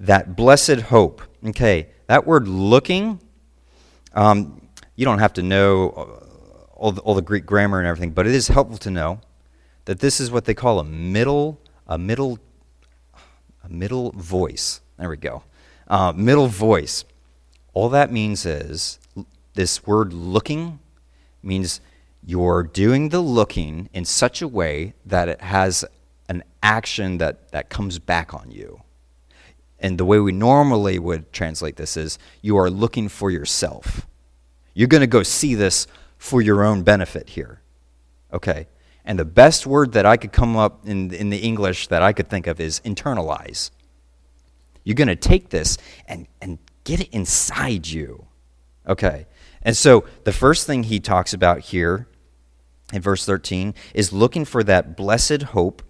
that 0.00 0.34
blessed 0.34 0.80
hope. 0.80 1.22
Okay, 1.44 1.88
that 2.06 2.26
word 2.26 2.48
looking, 2.48 3.20
um, 4.14 4.62
you 4.96 5.04
don't 5.04 5.18
have 5.18 5.34
to 5.34 5.42
know 5.42 6.24
all 6.74 6.92
the, 6.92 7.00
all 7.02 7.14
the 7.14 7.22
Greek 7.22 7.44
grammar 7.44 7.78
and 7.78 7.86
everything, 7.86 8.10
but 8.10 8.26
it 8.26 8.34
is 8.34 8.48
helpful 8.48 8.78
to 8.78 8.90
know 8.90 9.20
that 9.84 10.00
this 10.00 10.20
is 10.20 10.30
what 10.30 10.44
they 10.44 10.54
call 10.54 10.78
a 10.78 10.84
middle, 10.84 11.60
a 11.86 11.98
middle, 11.98 12.38
a 13.62 13.68
middle 13.68 14.12
voice. 14.12 14.80
There 14.98 15.08
we 15.08 15.16
go. 15.16 15.42
Uh, 15.86 16.12
middle 16.16 16.46
voice. 16.46 17.04
All 17.78 17.90
that 17.90 18.10
means 18.10 18.44
is 18.44 18.98
this 19.54 19.86
word 19.86 20.12
looking 20.12 20.80
means 21.44 21.80
you're 22.26 22.64
doing 22.64 23.10
the 23.10 23.20
looking 23.20 23.88
in 23.92 24.04
such 24.04 24.42
a 24.42 24.48
way 24.48 24.94
that 25.06 25.28
it 25.28 25.40
has 25.40 25.84
an 26.28 26.42
action 26.60 27.18
that, 27.18 27.52
that 27.52 27.70
comes 27.70 28.00
back 28.00 28.34
on 28.34 28.50
you. 28.50 28.82
And 29.78 29.96
the 29.96 30.04
way 30.04 30.18
we 30.18 30.32
normally 30.32 30.98
would 30.98 31.32
translate 31.32 31.76
this 31.76 31.96
is 31.96 32.18
you 32.42 32.56
are 32.56 32.68
looking 32.68 33.08
for 33.08 33.30
yourself. 33.30 34.08
You're 34.74 34.88
going 34.88 35.02
to 35.02 35.06
go 35.06 35.22
see 35.22 35.54
this 35.54 35.86
for 36.16 36.42
your 36.42 36.64
own 36.64 36.82
benefit 36.82 37.28
here. 37.28 37.60
Okay? 38.32 38.66
And 39.04 39.20
the 39.20 39.24
best 39.24 39.68
word 39.68 39.92
that 39.92 40.04
I 40.04 40.16
could 40.16 40.32
come 40.32 40.56
up 40.56 40.84
in, 40.84 41.14
in 41.14 41.30
the 41.30 41.38
English 41.38 41.86
that 41.86 42.02
I 42.02 42.12
could 42.12 42.28
think 42.28 42.48
of 42.48 42.58
is 42.58 42.80
internalize. 42.80 43.70
You're 44.82 44.96
going 44.96 45.06
to 45.06 45.14
take 45.14 45.50
this 45.50 45.78
and, 46.08 46.26
and 46.42 46.58
get 46.88 47.00
it 47.00 47.10
inside 47.12 47.86
you. 47.86 48.24
Okay? 48.88 49.26
And 49.60 49.76
so 49.76 50.04
the 50.24 50.32
first 50.32 50.66
thing 50.66 50.84
he 50.84 50.98
talks 50.98 51.34
about 51.34 51.60
here 51.60 52.08
in 52.94 53.02
verse 53.02 53.26
13 53.26 53.74
is 53.92 54.10
looking 54.10 54.46
for 54.46 54.64
that 54.64 54.96
blessed 54.96 55.42
hope 55.42 55.82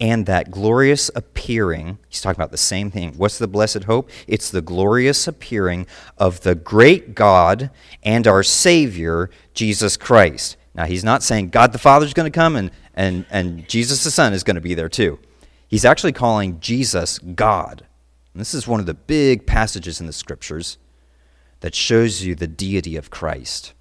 and 0.00 0.24
that 0.24 0.50
glorious 0.50 1.10
appearing. 1.14 1.98
He's 2.08 2.22
talking 2.22 2.40
about 2.40 2.50
the 2.50 2.56
same 2.56 2.90
thing. 2.90 3.12
What's 3.18 3.36
the 3.36 3.46
blessed 3.46 3.84
hope? 3.84 4.08
It's 4.26 4.50
the 4.50 4.62
glorious 4.62 5.28
appearing 5.28 5.86
of 6.16 6.40
the 6.40 6.54
great 6.54 7.14
God 7.14 7.70
and 8.02 8.26
our 8.26 8.42
Savior, 8.42 9.28
Jesus 9.52 9.98
Christ. 9.98 10.56
Now, 10.74 10.86
he's 10.86 11.04
not 11.04 11.22
saying 11.22 11.50
God 11.50 11.72
the 11.72 11.78
Father 11.78 12.06
is 12.06 12.14
going 12.14 12.32
to 12.32 12.36
come 12.36 12.56
and, 12.56 12.70
and, 12.94 13.26
and 13.30 13.68
Jesus 13.68 14.02
the 14.02 14.10
Son 14.10 14.32
is 14.32 14.42
going 14.42 14.56
to 14.56 14.62
be 14.62 14.74
there 14.74 14.88
too. 14.88 15.18
He's 15.68 15.84
actually 15.84 16.12
calling 16.12 16.58
Jesus 16.60 17.18
God. 17.18 17.86
And 18.34 18.40
this 18.40 18.52
is 18.52 18.66
one 18.66 18.80
of 18.80 18.86
the 18.86 18.94
big 18.94 19.46
passages 19.46 20.00
in 20.00 20.06
the 20.06 20.12
scriptures 20.12 20.76
that 21.60 21.74
shows 21.74 22.22
you 22.22 22.34
the 22.34 22.48
deity 22.48 22.96
of 22.96 23.10
Christ. 23.10 23.72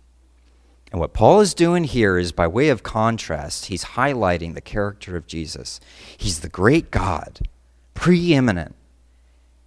And 0.91 0.99
what 1.01 1.13
Paul 1.13 1.41
is 1.41 1.55
doing 1.55 1.85
here 1.85 2.19
is 2.19 2.31
by 2.31 2.45
way 2.47 2.69
of 2.69 2.83
contrast, 2.83 3.65
he's 3.65 3.83
highlighting 3.83 4.53
the 4.53 4.61
character 4.61 5.17
of 5.17 5.25
Jesus. 5.25 5.79
He's 6.15 6.41
the 6.41 6.49
great 6.49 6.91
God, 6.91 7.39
preeminent, 7.95 8.75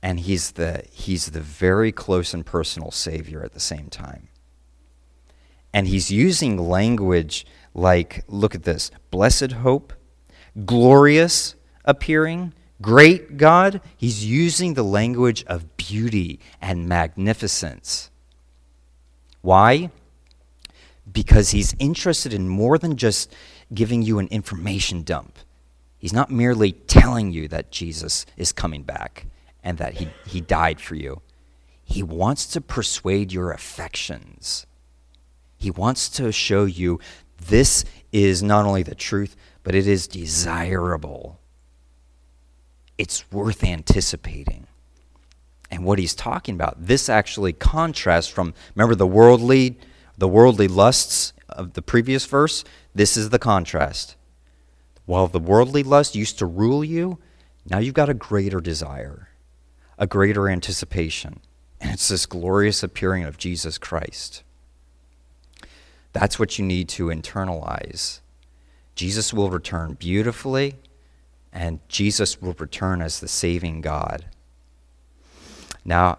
and 0.01 0.21
he's 0.21 0.53
the, 0.53 0.85
he's 0.93 1.27
the 1.27 1.41
very 1.41 1.91
close 1.91 2.33
and 2.33 2.47
personal 2.47 2.93
Savior 2.93 3.43
at 3.43 3.55
the 3.55 3.61
same 3.61 3.89
time. 3.89 4.29
And 5.75 5.89
he's 5.89 6.13
using 6.13 6.57
language 6.57 7.45
like, 7.75 8.25
look 8.29 8.55
at 8.55 8.63
this 8.63 8.93
blessed 9.11 9.51
hope, 9.53 9.93
glorious 10.65 11.57
appearing, 11.85 12.55
great 12.81 13.37
God. 13.37 13.81
He's 13.97 14.25
using 14.25 14.75
the 14.75 14.83
language 14.83 15.45
of 15.45 15.77
beauty 15.77 16.41
and 16.61 16.89
magnificence. 16.89 18.11
Why? 19.43 19.91
because 21.11 21.51
he's 21.51 21.75
interested 21.79 22.33
in 22.35 22.49
more 22.49 22.79
than 22.79 22.97
just 22.97 23.33
giving 23.73 24.03
you 24.03 24.19
an 24.19 24.29
information 24.29 25.03
dump. 25.03 25.39
He's 25.99 26.13
not 26.13 26.31
merely 26.31 26.73
telling 26.73 27.33
you 27.33 27.49
that 27.49 27.71
Jesus 27.71 28.27
is 28.37 28.53
coming 28.53 28.83
back 28.83 29.27
and 29.63 29.79
that 29.79 29.95
he, 29.95 30.09
he 30.27 30.41
died 30.41 30.81
for 30.81 30.95
you. 30.95 31.23
He 31.83 32.03
wants 32.03 32.47
to 32.49 32.61
persuade 32.61 33.33
your 33.33 33.53
affections. 33.53 34.67
He 35.57 35.71
wants 35.71 36.09
to 36.11 36.33
show 36.33 36.65
you 36.65 37.01
this 37.41 37.85
is 38.13 38.43
not 38.43 38.67
only 38.67 38.83
the 38.83 38.95
truth, 38.95 39.37
but 39.63 39.75
it 39.75 39.87
is 39.87 40.09
desirable. 40.09 41.41
It's 42.99 43.31
worth 43.31 43.63
anticipating. 43.65 44.67
And 45.71 45.85
what 45.85 45.99
he's 45.99 46.15
talking 46.15 46.55
about, 46.55 46.87
this 46.87 47.09
actually 47.09 47.53
contrasts 47.53 48.31
from, 48.31 48.55
remember 48.75 48.95
the 48.95 49.07
worldly 49.07 49.79
the 50.19 50.29
worldly 50.29 50.69
lusts 50.69 51.33
of 51.49 51.75
the 51.75 51.83
previous 51.83 52.25
verse, 52.27 52.65
this 52.95 53.17
is 53.17 53.31
the 53.31 53.39
contrast. 53.39 54.17
While 55.05 55.29
the 55.29 55.39
worldly 55.39 55.83
lust 55.83 56.15
used 56.15 56.39
to 56.39 56.47
rule 56.47 56.83
you, 56.83 57.19
now 57.69 57.79
you've 57.79 57.95
got 57.95 58.09
a 58.09 58.15
greater 58.15 58.61
desire, 58.61 59.29
a 59.99 60.07
greater 60.07 60.49
anticipation. 60.49 61.41
And 61.81 61.93
it's 61.93 62.09
this 62.09 62.27
glorious 62.27 62.83
appearing 62.83 63.25
of 63.25 63.37
Jesus 63.37 63.77
Christ. 63.79 64.43
That's 66.13 66.39
what 66.39 66.59
you 66.59 66.65
need 66.65 66.89
to 66.91 67.07
internalize. 67.07 68.21
Jesus 68.95 69.35
will 69.35 69.51
return 69.51 69.95
beautifully, 69.95 70.77
and 71.57 71.81
Jesus 71.89 72.41
will 72.43 72.55
return 72.59 73.01
as 73.01 73.19
the 73.19 73.27
saving 73.27 73.81
God. 73.81 74.27
Now, 75.87 76.19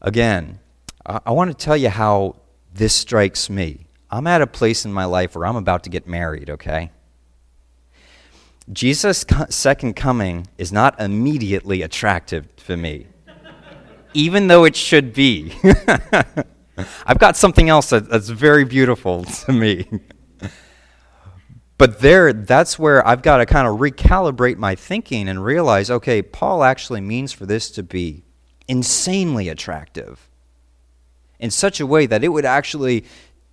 again, 0.00 0.58
I, 1.04 1.32
want 1.32 1.50
to 1.50 1.64
tell 1.64 1.76
you 1.76 1.90
how 1.90 2.36
this 2.72 2.94
strikes 2.94 3.50
me. 3.50 3.86
I'm 4.10 4.26
at 4.26 4.40
a 4.40 4.46
place 4.46 4.86
in 4.86 4.92
my 4.92 5.04
life 5.04 5.34
where 5.34 5.44
I'm 5.44 5.56
about 5.56 5.84
to 5.84 5.90
get 5.90 6.06
married, 6.06 6.48
okay? 6.48 6.90
Jesus' 8.72 9.24
second 9.50 9.96
coming 9.96 10.46
is 10.56 10.72
not 10.72 10.98
immediately 10.98 11.82
attractive 11.82 12.54
to 12.64 12.76
me, 12.76 13.06
even 14.14 14.46
though 14.46 14.64
it 14.64 14.76
should 14.76 15.12
be. 15.12 15.52
I've 17.06 17.18
got 17.18 17.36
something 17.36 17.68
else 17.68 17.90
that's 17.90 18.30
very 18.30 18.64
beautiful 18.64 19.24
to 19.24 19.52
me. 19.52 19.86
but 21.80 22.00
there, 22.00 22.34
that's 22.34 22.78
where 22.78 23.06
I've 23.08 23.22
got 23.22 23.38
to 23.38 23.46
kind 23.46 23.66
of 23.66 23.78
recalibrate 23.78 24.58
my 24.58 24.74
thinking 24.74 25.30
and 25.30 25.42
realize 25.42 25.90
okay, 25.90 26.20
Paul 26.20 26.62
actually 26.62 27.00
means 27.00 27.32
for 27.32 27.46
this 27.46 27.70
to 27.70 27.82
be 27.82 28.22
insanely 28.68 29.48
attractive 29.48 30.28
in 31.38 31.50
such 31.50 31.80
a 31.80 31.86
way 31.86 32.04
that 32.04 32.22
it 32.22 32.28
would 32.28 32.44
actually 32.44 33.06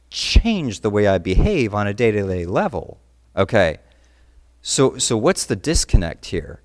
change 0.10 0.82
the 0.82 0.90
way 0.90 1.08
I 1.08 1.20
behave 1.20 1.74
on 1.74 1.88
a 1.88 1.94
day 1.94 2.12
to 2.12 2.28
day 2.28 2.46
level. 2.46 3.00
Okay. 3.34 3.78
So, 4.62 4.98
so 4.98 5.16
what's 5.16 5.46
the 5.46 5.56
disconnect 5.56 6.26
here? 6.26 6.62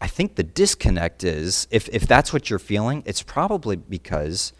I 0.00 0.08
think 0.08 0.34
the 0.34 0.42
disconnect 0.42 1.22
is 1.22 1.68
if, 1.70 1.88
if 1.90 2.08
that's 2.08 2.32
what 2.32 2.50
you're 2.50 2.58
feeling, 2.58 3.04
it's 3.06 3.22
probably 3.22 3.76
because 3.76 4.52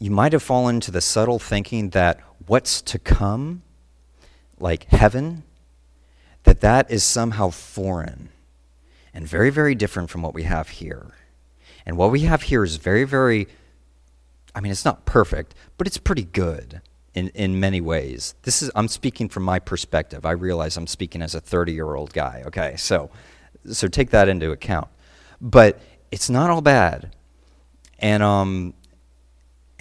you 0.00 0.10
might 0.10 0.32
have 0.32 0.42
fallen 0.42 0.74
into 0.74 0.90
the 0.90 1.00
subtle 1.00 1.38
thinking 1.38 1.90
that 1.90 2.18
what's 2.46 2.82
to 2.82 2.98
come, 2.98 3.62
like 4.58 4.84
heaven, 4.84 5.44
that 6.44 6.60
that 6.60 6.90
is 6.90 7.02
somehow 7.02 7.50
foreign 7.50 8.28
and 9.12 9.26
very, 9.26 9.50
very 9.50 9.74
different 9.74 10.10
from 10.10 10.22
what 10.22 10.34
we 10.34 10.42
have 10.42 10.68
here. 10.68 11.12
And 11.86 11.96
what 11.96 12.10
we 12.10 12.20
have 12.20 12.42
here 12.42 12.64
is 12.64 12.76
very, 12.76 13.04
very, 13.04 13.46
I 14.54 14.60
mean, 14.60 14.72
it's 14.72 14.84
not 14.84 15.04
perfect, 15.04 15.54
but 15.78 15.86
it's 15.86 15.98
pretty 15.98 16.24
good. 16.24 16.80
in, 17.14 17.28
in 17.28 17.60
many 17.60 17.80
ways. 17.80 18.34
This 18.42 18.60
is 18.62 18.70
I'm 18.74 18.88
speaking 18.88 19.28
from 19.28 19.44
my 19.44 19.58
perspective. 19.58 20.26
I 20.26 20.32
realize 20.32 20.76
I'm 20.76 20.86
speaking 20.86 21.22
as 21.22 21.34
a 21.34 21.40
30 21.40 21.72
year 21.72 21.94
old 21.94 22.12
guy. 22.12 22.42
Okay, 22.46 22.74
so 22.76 23.10
so 23.70 23.88
take 23.88 24.10
that 24.10 24.28
into 24.28 24.50
account. 24.50 24.88
But 25.40 25.80
it's 26.10 26.28
not 26.28 26.50
all 26.50 26.60
bad, 26.60 27.14
and 27.98 28.22
um, 28.22 28.74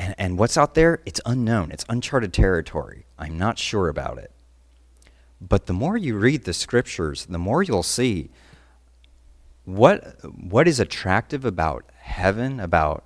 and, 0.04 0.16
and 0.18 0.38
what's 0.38 0.58
out 0.58 0.74
there? 0.74 1.00
It's 1.06 1.22
unknown. 1.26 1.72
It's 1.72 1.86
uncharted 1.88 2.34
territory. 2.34 3.06
I'm 3.18 3.38
not 3.38 3.58
sure 3.58 3.88
about 3.88 4.18
it. 4.18 4.32
But 5.40 5.66
the 5.66 5.74
more 5.74 5.96
you 5.96 6.18
read 6.18 6.44
the 6.44 6.54
scriptures, 6.54 7.26
the 7.26 7.38
more 7.38 7.64
you'll 7.64 7.84
see 7.84 8.30
what 9.66 10.18
what 10.26 10.68
is 10.68 10.82
attractive 10.82 11.46
about 11.46 11.86
heaven, 12.00 12.60
about 12.60 13.06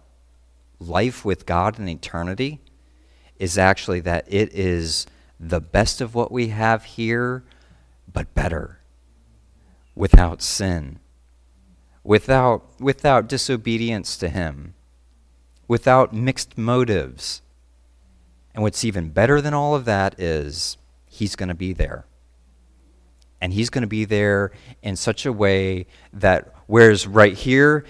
life 0.80 1.24
with 1.24 1.46
God 1.46 1.78
in 1.78 1.88
eternity 1.88 2.62
is 3.38 3.60
actually 3.60 4.00
that 4.00 4.26
it 4.28 4.52
is 4.54 5.06
the 5.40 5.62
best 5.62 6.02
of 6.02 6.16
what 6.16 6.32
we 6.32 6.48
have 6.48 6.84
here, 6.84 7.44
but 8.12 8.34
better, 8.34 8.80
without 9.94 10.42
sin, 10.42 10.98
without, 12.04 12.64
without 12.80 13.30
disobedience 13.30 14.18
to 14.18 14.30
Him, 14.30 14.74
without 15.68 16.14
mixed 16.14 16.58
motives. 16.58 17.42
And 18.54 18.64
what's 18.64 18.84
even 18.84 19.10
better 19.10 19.42
than 19.42 19.54
all 19.54 19.76
of 19.76 19.86
that 19.86 20.20
is 20.20 20.78
He's 21.06 21.36
going 21.36 21.50
to 21.50 21.56
be 21.56 21.74
there. 21.74 22.06
And 23.40 23.54
He's 23.54 23.70
going 23.70 23.84
to 23.84 23.88
be 23.88 24.06
there 24.06 24.52
in 24.82 24.96
such 24.96 25.26
a 25.26 25.34
way 25.34 25.88
that, 26.14 26.54
whereas 26.66 27.08
right 27.08 27.34
here, 27.34 27.86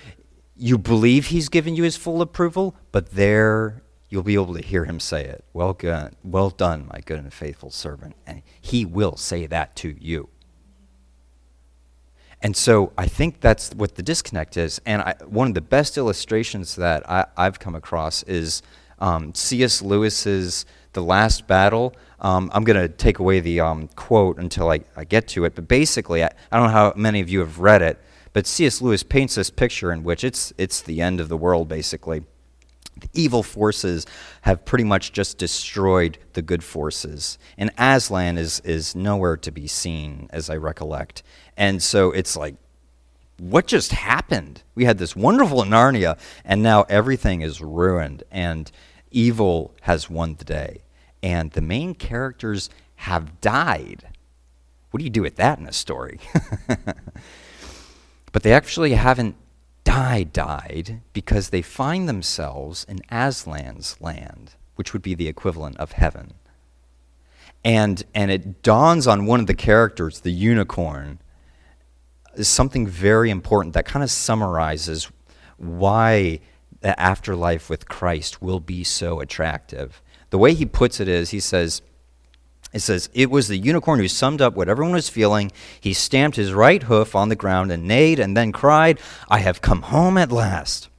you 0.56 0.78
believe 0.78 1.28
He's 1.28 1.50
given 1.50 1.76
you 1.76 1.84
His 1.84 1.98
full 1.98 2.22
approval, 2.22 2.76
but 2.92 3.12
there 3.12 3.84
you'll 4.10 4.24
be 4.24 4.36
able 4.36 4.54
to 4.54 4.62
hear 4.62 4.86
him 4.86 5.00
say 5.00 5.26
it. 5.26 5.44
Well, 5.54 5.74
good, 5.74 6.16
well 6.24 6.50
done, 6.50 6.88
my 6.92 7.02
good 7.02 7.20
and 7.20 7.34
faithful 7.34 7.72
servant. 7.72 8.16
And 8.26 8.42
he 8.60 8.86
will 8.86 9.18
say 9.18 9.46
that 9.48 9.76
to 9.78 9.96
you. 10.00 10.30
And 12.42 12.56
so 12.56 12.94
I 12.98 13.08
think 13.08 13.42
that's 13.42 13.74
what 13.74 13.96
the 13.96 14.04
disconnect 14.04 14.58
is. 14.58 14.80
And 14.86 15.02
I, 15.02 15.16
one 15.26 15.48
of 15.48 15.54
the 15.54 15.62
best 15.62 15.98
illustrations 15.98 16.76
that 16.76 17.10
I, 17.10 17.26
have 17.38 17.60
come 17.60 17.76
across 17.76 18.24
is 18.24 18.62
um, 19.00 19.34
C.S. 19.34 19.82
Lewis's 19.82 20.66
The 20.94 21.02
Last 21.02 21.48
Battle. 21.48 21.96
Um, 22.20 22.52
I'm 22.54 22.64
going 22.64 22.80
to 22.80 22.90
take 22.90 23.20
away 23.20 23.40
the 23.40 23.60
um, 23.60 23.88
quote 23.96 24.38
until 24.38 24.70
I, 24.70 24.82
I, 24.96 25.04
get 25.04 25.28
to 25.30 25.46
it. 25.46 25.56
But 25.56 25.68
basically, 25.68 26.24
I, 26.24 26.32
I 26.52 26.58
don't 26.58 26.68
know 26.68 26.74
how 26.74 26.94
many 26.96 27.22
of 27.22 27.30
you 27.30 27.40
have 27.40 27.60
read 27.60 27.82
it, 27.82 28.00
but 28.34 28.46
C.S. 28.46 28.82
Lewis 28.82 29.04
paints 29.04 29.36
this 29.36 29.50
picture 29.50 29.92
in 29.92 30.04
which 30.04 30.24
it's, 30.24 30.54
it's 30.58 30.82
the 30.82 31.02
end 31.02 31.20
of 31.20 31.30
the 31.30 31.38
world, 31.38 31.68
basically 31.68 32.24
evil 33.14 33.44
forces 33.44 34.06
have 34.42 34.66
pretty 34.66 34.84
much 34.84 35.12
just 35.12 35.38
destroyed 35.38 36.18
the 36.34 36.42
good 36.42 36.64
forces. 36.64 37.38
And 37.58 37.72
Aslan 37.78 38.38
is, 38.38 38.60
is 38.62 38.96
nowhere 38.96 39.38
to 39.38 39.52
be 39.52 39.68
seen, 39.68 40.28
as 40.32 40.50
I 40.50 40.58
recollect. 40.58 41.24
And 41.56 41.82
so 41.82 42.12
it's 42.12 42.36
like, 42.36 42.56
what 43.40 43.68
just 43.68 43.92
happened? 43.92 44.64
We 44.76 44.86
had 44.86 44.98
this 44.98 45.16
wonderful 45.16 45.64
Narnia, 45.64 46.18
and 46.44 46.64
now 46.64 46.84
everything 46.90 47.42
is 47.42 47.62
ruined, 47.62 48.24
and 48.32 48.72
evil 49.12 49.74
has 49.82 50.10
won 50.10 50.36
the 50.36 50.46
day. 50.46 50.82
And 51.22 51.52
the 51.52 51.62
main 51.62 51.94
characters 51.94 52.70
have 52.96 53.40
died. 53.42 54.08
What 54.92 55.00
do 55.00 55.04
you 55.04 55.10
do 55.10 55.22
with 55.22 55.36
that 55.36 55.60
in 55.60 55.68
a 55.68 55.74
story? 55.74 56.20
but 58.32 58.44
they 58.44 58.54
actually 58.54 58.94
haven't 58.94 59.36
died, 59.88 60.34
died 60.34 61.02
because 61.14 61.50
they 61.50 61.62
find 61.62 62.10
themselves 62.10 62.86
in 62.90 63.00
Aslan's 63.10 63.96
land, 64.02 64.56
which 64.76 64.92
would 64.92 65.02
be 65.02 65.16
the 65.16 65.30
equivalent 65.30 65.78
of 65.78 65.94
heaven. 65.94 66.34
And, 67.64 68.04
and 68.14 68.30
it 68.30 68.62
dawns 68.62 69.08
on 69.08 69.26
one 69.26 69.40
of 69.40 69.48
the 69.48 69.54
characters, 69.54 70.20
the 70.20 70.32
unicorn, 70.32 71.20
is 72.36 72.50
something 72.50 72.86
very 72.86 73.30
important 73.30 73.74
that 73.76 73.86
kind 73.86 74.04
of 74.04 74.12
summarizes 74.12 75.10
why 75.56 76.42
the 76.82 77.00
afterlife 77.00 77.70
with 77.70 77.88
Christ 77.88 78.42
will 78.42 78.60
be 78.60 78.84
so 78.84 79.22
attractive. 79.22 80.02
The 80.32 80.38
way 80.38 80.54
he 80.54 80.66
puts 80.66 81.00
it 81.00 81.08
is 81.08 81.30
he 81.30 81.40
says, 81.40 81.82
it 82.74 82.80
says, 82.80 83.10
It 83.14 83.30
was 83.30 83.48
the 83.48 83.58
unicorn 83.58 84.00
who 84.00 84.08
summed 84.08 84.42
up 84.42 84.56
what 84.56 84.70
everyone 84.70 84.94
was 84.94 85.10
feeling. 85.10 85.52
He 85.80 85.94
stamped 85.94 86.38
his 86.38 86.54
right 86.54 86.84
hoof 86.84 87.16
on 87.16 87.30
the 87.30 87.36
ground 87.36 87.72
and 87.72 87.88
neighed 87.88 88.20
and 88.20 88.36
then 88.36 88.52
cried, 88.52 89.00
I 89.30 89.40
have 89.40 89.62
come 89.62 89.84
home 89.84 90.18
at 90.18 90.32
last. 90.32 90.90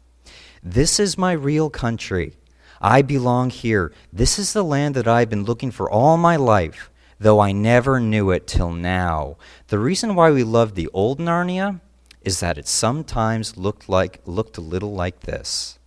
This 0.62 0.98
is 0.98 1.18
my 1.18 1.32
real 1.32 1.70
country. 1.70 2.36
I 2.80 3.02
belong 3.02 3.50
here. 3.50 3.92
This 4.12 4.38
is 4.38 4.52
the 4.52 4.64
land 4.64 4.94
that 4.94 5.08
I've 5.08 5.28
been 5.28 5.44
looking 5.44 5.70
for 5.70 5.90
all 5.90 6.16
my 6.16 6.36
life, 6.36 6.90
though 7.18 7.40
I 7.40 7.52
never 7.52 8.00
knew 8.00 8.30
it 8.30 8.46
till 8.46 8.72
now. 8.72 9.36
The 9.68 9.78
reason 9.78 10.14
why 10.14 10.30
we 10.30 10.44
love 10.44 10.74
the 10.74 10.88
old 10.92 11.18
Narnia 11.18 11.80
is 12.22 12.40
that 12.40 12.58
it 12.58 12.68
sometimes 12.68 13.56
looked 13.56 13.88
like 13.88 14.20
looked 14.24 14.58
a 14.58 14.62
little 14.62 14.92
like 14.92 15.20
this. 15.20 15.78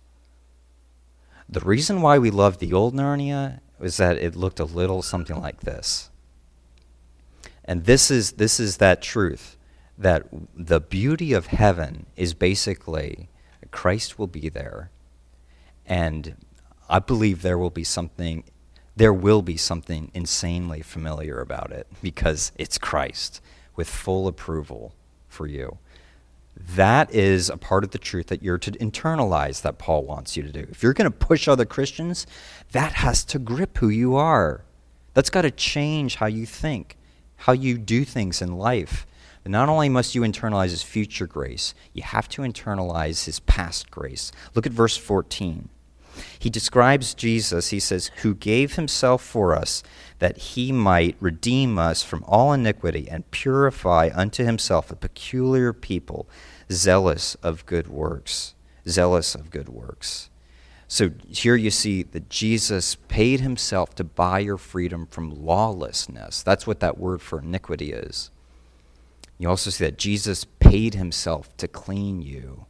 The 1.48 1.60
reason 1.60 2.02
why 2.02 2.18
we 2.18 2.30
love 2.30 2.58
the 2.58 2.72
old 2.72 2.94
Narnia 2.94 3.60
was 3.82 3.96
that 3.98 4.16
it 4.16 4.36
looked 4.36 4.60
a 4.60 4.64
little 4.64 5.02
something 5.02 5.40
like 5.40 5.60
this. 5.60 6.10
And 7.64 7.84
this 7.84 8.10
is, 8.10 8.32
this 8.32 8.58
is 8.58 8.78
that 8.78 9.02
truth 9.02 9.56
that 9.98 10.26
the 10.54 10.80
beauty 10.80 11.32
of 11.32 11.48
heaven 11.48 12.06
is 12.16 12.34
basically 12.34 13.28
Christ 13.70 14.18
will 14.18 14.26
be 14.26 14.48
there. 14.48 14.90
And 15.86 16.36
I 16.88 16.98
believe 16.98 17.42
there 17.42 17.58
will 17.58 17.70
be 17.70 17.84
something 17.84 18.44
there 18.94 19.12
will 19.12 19.40
be 19.40 19.56
something 19.56 20.10
insanely 20.12 20.82
familiar 20.82 21.40
about 21.40 21.72
it 21.72 21.86
because 22.02 22.52
it's 22.56 22.76
Christ 22.76 23.40
with 23.74 23.88
full 23.88 24.28
approval 24.28 24.92
for 25.28 25.46
you. 25.46 25.78
That 26.74 27.12
is 27.14 27.50
a 27.50 27.56
part 27.56 27.84
of 27.84 27.90
the 27.90 27.98
truth 27.98 28.28
that 28.28 28.42
you're 28.42 28.58
to 28.58 28.70
internalize 28.72 29.62
that 29.62 29.78
Paul 29.78 30.04
wants 30.04 30.36
you 30.36 30.42
to 30.42 30.52
do. 30.52 30.66
If 30.70 30.82
you're 30.82 30.94
going 30.94 31.10
to 31.10 31.16
push 31.16 31.48
other 31.48 31.64
Christians, 31.64 32.26
that 32.72 32.94
has 32.94 33.24
to 33.26 33.38
grip 33.38 33.78
who 33.78 33.88
you 33.88 34.16
are. 34.16 34.64
That's 35.14 35.30
got 35.30 35.42
to 35.42 35.50
change 35.50 36.16
how 36.16 36.26
you 36.26 36.46
think, 36.46 36.96
how 37.36 37.52
you 37.52 37.76
do 37.76 38.04
things 38.04 38.40
in 38.40 38.56
life. 38.56 39.06
And 39.44 39.52
not 39.52 39.68
only 39.68 39.88
must 39.88 40.14
you 40.14 40.22
internalize 40.22 40.70
his 40.70 40.82
future 40.82 41.26
grace, 41.26 41.74
you 41.92 42.02
have 42.02 42.28
to 42.30 42.42
internalize 42.42 43.24
his 43.24 43.40
past 43.40 43.90
grace. 43.90 44.32
Look 44.54 44.66
at 44.66 44.72
verse 44.72 44.96
14. 44.96 45.68
He 46.38 46.50
describes 46.50 47.14
Jesus, 47.14 47.68
he 47.68 47.80
says, 47.80 48.10
who 48.18 48.34
gave 48.34 48.74
himself 48.74 49.22
for 49.22 49.56
us 49.56 49.82
that 50.18 50.36
he 50.36 50.70
might 50.70 51.16
redeem 51.20 51.78
us 51.78 52.02
from 52.02 52.22
all 52.28 52.52
iniquity 52.52 53.08
and 53.10 53.30
purify 53.30 54.10
unto 54.14 54.44
himself 54.44 54.90
a 54.90 54.96
peculiar 54.96 55.72
people, 55.72 56.28
zealous 56.72 57.34
of 57.36 57.66
good 57.66 57.88
works. 57.88 58.54
Zealous 58.88 59.34
of 59.34 59.50
good 59.50 59.68
works. 59.68 60.30
So 60.88 61.10
here 61.28 61.56
you 61.56 61.70
see 61.70 62.02
that 62.02 62.28
Jesus 62.28 62.96
paid 63.08 63.40
himself 63.40 63.94
to 63.94 64.04
buy 64.04 64.40
your 64.40 64.58
freedom 64.58 65.06
from 65.06 65.30
lawlessness. 65.30 66.42
That's 66.42 66.66
what 66.66 66.80
that 66.80 66.98
word 66.98 67.22
for 67.22 67.38
iniquity 67.38 67.92
is. 67.92 68.30
You 69.38 69.48
also 69.48 69.70
see 69.70 69.84
that 69.84 69.96
Jesus 69.98 70.44
paid 70.44 70.94
himself 70.94 71.56
to 71.56 71.66
clean 71.66 72.20
you. 72.20 72.66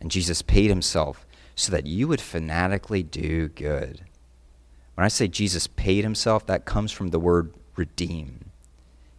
And 0.00 0.10
Jesus 0.10 0.42
paid 0.42 0.68
himself 0.68 1.26
so 1.54 1.72
that 1.72 1.86
you 1.86 2.08
would 2.08 2.20
fanatically 2.20 3.02
do 3.02 3.48
good. 3.48 4.04
When 4.94 5.04
I 5.04 5.08
say 5.08 5.28
Jesus 5.28 5.66
paid 5.66 6.04
himself, 6.04 6.46
that 6.46 6.64
comes 6.64 6.90
from 6.90 7.08
the 7.08 7.20
word 7.20 7.54
redeem. 7.76 8.45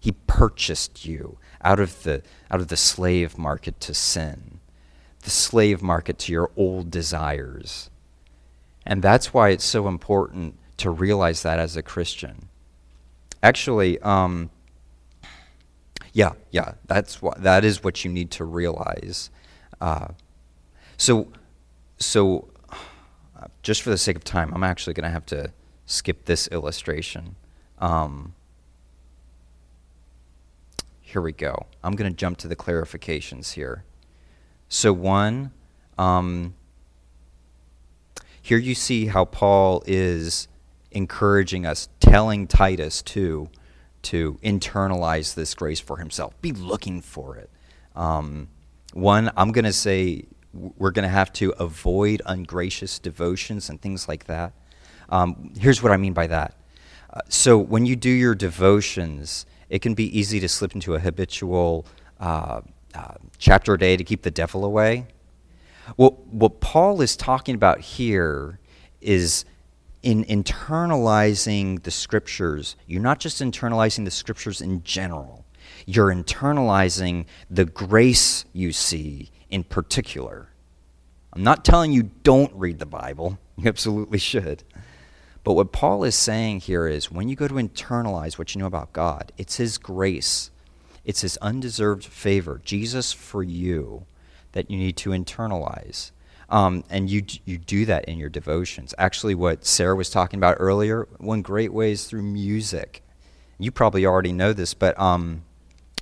He 0.07 0.13
purchased 0.25 1.05
you 1.05 1.37
out 1.61 1.81
of 1.81 2.03
the, 2.03 2.23
out 2.49 2.61
of 2.61 2.69
the 2.69 2.77
slave 2.77 3.37
market 3.37 3.81
to 3.81 3.93
sin, 3.93 4.61
the 5.23 5.29
slave 5.29 5.81
market 5.81 6.17
to 6.19 6.31
your 6.31 6.49
old 6.55 6.89
desires. 6.89 7.89
And 8.85 9.01
that's 9.01 9.33
why 9.33 9.49
it's 9.49 9.65
so 9.65 9.85
important 9.85 10.57
to 10.77 10.89
realize 10.89 11.43
that 11.43 11.59
as 11.59 11.75
a 11.75 11.81
Christian. 11.81 12.47
Actually, 13.43 13.99
um, 13.99 14.49
yeah, 16.13 16.31
yeah, 16.51 16.75
that's 16.85 17.21
what, 17.21 17.43
that 17.43 17.65
is 17.65 17.83
what 17.83 18.05
you 18.05 18.09
need 18.09 18.31
to 18.31 18.45
realize. 18.45 19.29
Uh, 19.81 20.07
so, 20.95 21.27
so 21.97 22.47
uh, 22.71 23.47
just 23.61 23.81
for 23.81 23.89
the 23.89 23.97
sake 23.97 24.15
of 24.15 24.23
time, 24.23 24.53
I'm 24.55 24.63
actually 24.63 24.93
going 24.93 25.03
to 25.03 25.09
have 25.09 25.25
to 25.25 25.51
skip 25.85 26.23
this 26.23 26.47
illustration. 26.47 27.35
Um, 27.79 28.35
here 31.17 31.21
we 31.23 31.31
go. 31.31 31.65
I'm 31.83 31.95
going 31.95 32.11
to 32.11 32.15
jump 32.15 32.37
to 32.37 32.47
the 32.47 32.55
clarifications 32.55 33.53
here. 33.53 33.83
So, 34.69 34.93
one, 34.93 35.49
um, 35.97 36.53
here 38.39 38.59
you 38.59 38.75
see 38.75 39.07
how 39.07 39.25
Paul 39.25 39.81
is 39.87 40.47
encouraging 40.91 41.65
us, 41.65 41.89
telling 41.99 42.45
Titus 42.45 43.01
to, 43.01 43.49
to 44.03 44.37
internalize 44.43 45.33
this 45.33 45.55
grace 45.55 45.79
for 45.79 45.97
himself. 45.97 46.39
Be 46.39 46.51
looking 46.51 47.01
for 47.01 47.35
it. 47.35 47.49
Um, 47.95 48.49
one, 48.93 49.31
I'm 49.35 49.51
going 49.51 49.65
to 49.65 49.73
say 49.73 50.25
we're 50.53 50.91
going 50.91 51.01
to 51.01 51.09
have 51.09 51.33
to 51.33 51.51
avoid 51.57 52.21
ungracious 52.27 52.99
devotions 52.99 53.71
and 53.71 53.81
things 53.81 54.07
like 54.07 54.25
that. 54.25 54.53
Um, 55.09 55.51
here's 55.57 55.81
what 55.81 55.91
I 55.91 55.97
mean 55.97 56.13
by 56.13 56.27
that 56.27 56.53
Uh, 57.11 57.21
so 57.27 57.57
when 57.57 57.87
you 57.87 57.95
do 57.95 58.11
your 58.11 58.35
devotions, 58.35 59.47
it 59.69 59.81
can 59.81 59.93
be 59.93 60.17
easy 60.17 60.39
to 60.39 60.47
slip 60.47 60.73
into 60.73 60.95
a 60.95 60.99
habitual 60.99 61.85
uh, 62.19 62.61
uh, 62.95 63.13
chapter 63.37 63.73
a 63.73 63.79
day 63.79 63.97
to 63.97 64.03
keep 64.03 64.23
the 64.23 64.31
devil 64.31 64.65
away. 64.65 65.07
Well, 65.95 66.19
what 66.29 66.59
Paul 66.59 67.01
is 67.01 67.15
talking 67.15 67.55
about 67.55 67.79
here 67.79 68.59
is 69.01 69.45
in 70.03 70.23
internalizing 70.25 71.83
the 71.83 71.91
scriptures, 71.91 72.75
you're 72.85 73.01
not 73.01 73.19
just 73.19 73.41
internalizing 73.41 74.05
the 74.05 74.11
scriptures 74.11 74.61
in 74.61 74.83
general, 74.83 75.45
you're 75.85 76.13
internalizing 76.13 77.25
the 77.49 77.65
grace 77.65 78.45
you 78.53 78.71
see 78.71 79.31
in 79.49 79.63
particular. 79.63 80.49
I'm 81.33 81.43
not 81.43 81.63
telling 81.63 81.91
you 81.91 82.03
don't 82.23 82.53
read 82.53 82.79
the 82.79 82.85
Bible, 82.85 83.37
you 83.57 83.67
absolutely 83.67 84.19
should. 84.19 84.63
But 85.47 85.53
what 85.53 85.71
Paul 85.71 86.03
is 86.03 86.13
saying 86.13 86.59
here 86.59 86.87
is 86.87 87.09
when 87.09 87.29
you 87.29 87.37
go 87.37 87.47
to 87.47 87.53
internalize 87.53 88.37
what 88.37 88.53
you 88.53 88.59
know 88.59 88.67
about 88.67 88.91
God, 88.91 89.31
it's 89.37 89.55
His 89.55 89.77
grace, 89.77 90.51
it's 91.05 91.21
His 91.21 91.37
undeserved 91.37 92.03
favor, 92.03 92.59
Jesus 92.65 93.13
for 93.13 93.43
you, 93.43 94.05
that 94.51 94.69
you 94.69 94.77
need 94.77 94.97
to 94.97 95.11
internalize. 95.11 96.11
Um, 96.49 96.83
and 96.89 97.09
you, 97.09 97.23
you 97.45 97.57
do 97.59 97.85
that 97.85 98.03
in 98.09 98.17
your 98.17 98.27
devotions. 98.27 98.93
Actually, 98.97 99.35
what 99.35 99.65
Sarah 99.65 99.95
was 99.95 100.09
talking 100.09 100.37
about 100.37 100.57
earlier, 100.59 101.07
one 101.17 101.43
great 101.43 101.71
way 101.71 101.93
is 101.93 102.03
through 102.03 102.23
music. 102.23 103.01
You 103.57 103.71
probably 103.71 104.05
already 104.05 104.33
know 104.33 104.51
this, 104.51 104.73
but 104.73 104.99
um, 104.99 105.45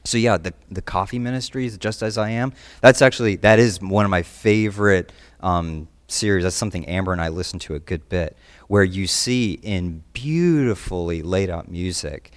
so 0.03 0.17
yeah, 0.17 0.37
the 0.37 0.55
the 0.71 0.81
coffee 0.81 1.19
ministries, 1.19 1.77
just 1.77 2.01
as 2.01 2.17
I 2.17 2.31
am. 2.31 2.51
That's 2.81 3.03
actually 3.03 3.35
that 3.37 3.59
is 3.59 3.79
one 3.79 4.05
of 4.05 4.09
my 4.09 4.23
favorite 4.23 5.11
um, 5.39 5.87
series. 6.15 6.43
That's 6.43 6.55
something 6.55 6.85
Amber 6.85 7.11
and 7.11 7.21
I 7.21 7.27
listen 7.27 7.59
to 7.59 7.75
a 7.75 7.79
good 7.79 8.07
bit, 8.09 8.37
where 8.67 8.83
you 8.83 9.07
see 9.07 9.59
in 9.61 10.03
beautifully 10.13 11.21
laid 11.21 11.49
out 11.49 11.69
music 11.69 12.31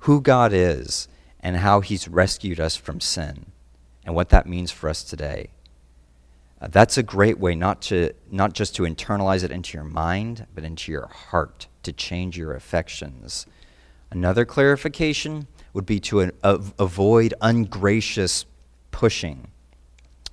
who 0.00 0.20
God 0.20 0.52
is 0.52 1.08
and 1.40 1.56
how 1.56 1.80
He's 1.80 2.08
rescued 2.08 2.60
us 2.60 2.76
from 2.76 3.00
sin, 3.00 3.46
and 4.04 4.14
what 4.14 4.28
that 4.30 4.46
means 4.46 4.70
for 4.70 4.88
us 4.88 5.02
today. 5.02 5.50
Uh, 6.60 6.68
that's 6.68 6.98
a 6.98 7.02
great 7.02 7.38
way 7.38 7.54
not 7.54 7.80
to 7.80 8.12
not 8.30 8.52
just 8.52 8.76
to 8.76 8.82
internalize 8.82 9.42
it 9.42 9.50
into 9.50 9.76
your 9.76 9.84
mind, 9.84 10.46
but 10.54 10.64
into 10.64 10.92
your 10.92 11.06
heart 11.06 11.66
to 11.82 11.92
change 11.92 12.36
your 12.36 12.54
affections. 12.54 13.46
Another 14.10 14.44
clarification 14.44 15.46
would 15.72 15.86
be 15.86 16.00
to 16.00 16.20
an, 16.20 16.32
avoid 16.42 17.32
ungracious 17.40 18.44
pushing. 18.90 19.48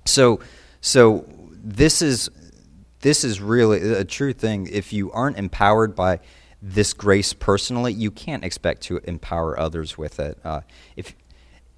So, 0.04 0.40
so 0.80 1.26
this 1.52 2.02
is 2.02 2.28
this 3.00 3.24
is 3.24 3.40
really 3.40 3.92
a 3.92 4.04
true 4.04 4.32
thing. 4.32 4.68
If 4.70 4.92
you 4.92 5.10
aren't 5.12 5.36
empowered 5.36 5.94
by 5.94 6.20
this 6.60 6.92
grace 6.92 7.32
personally, 7.32 7.92
you 7.92 8.10
can't 8.10 8.44
expect 8.44 8.82
to 8.82 8.98
empower 9.04 9.58
others 9.58 9.96
with 9.96 10.18
it. 10.18 10.38
Uh, 10.44 10.62
if 10.96 11.14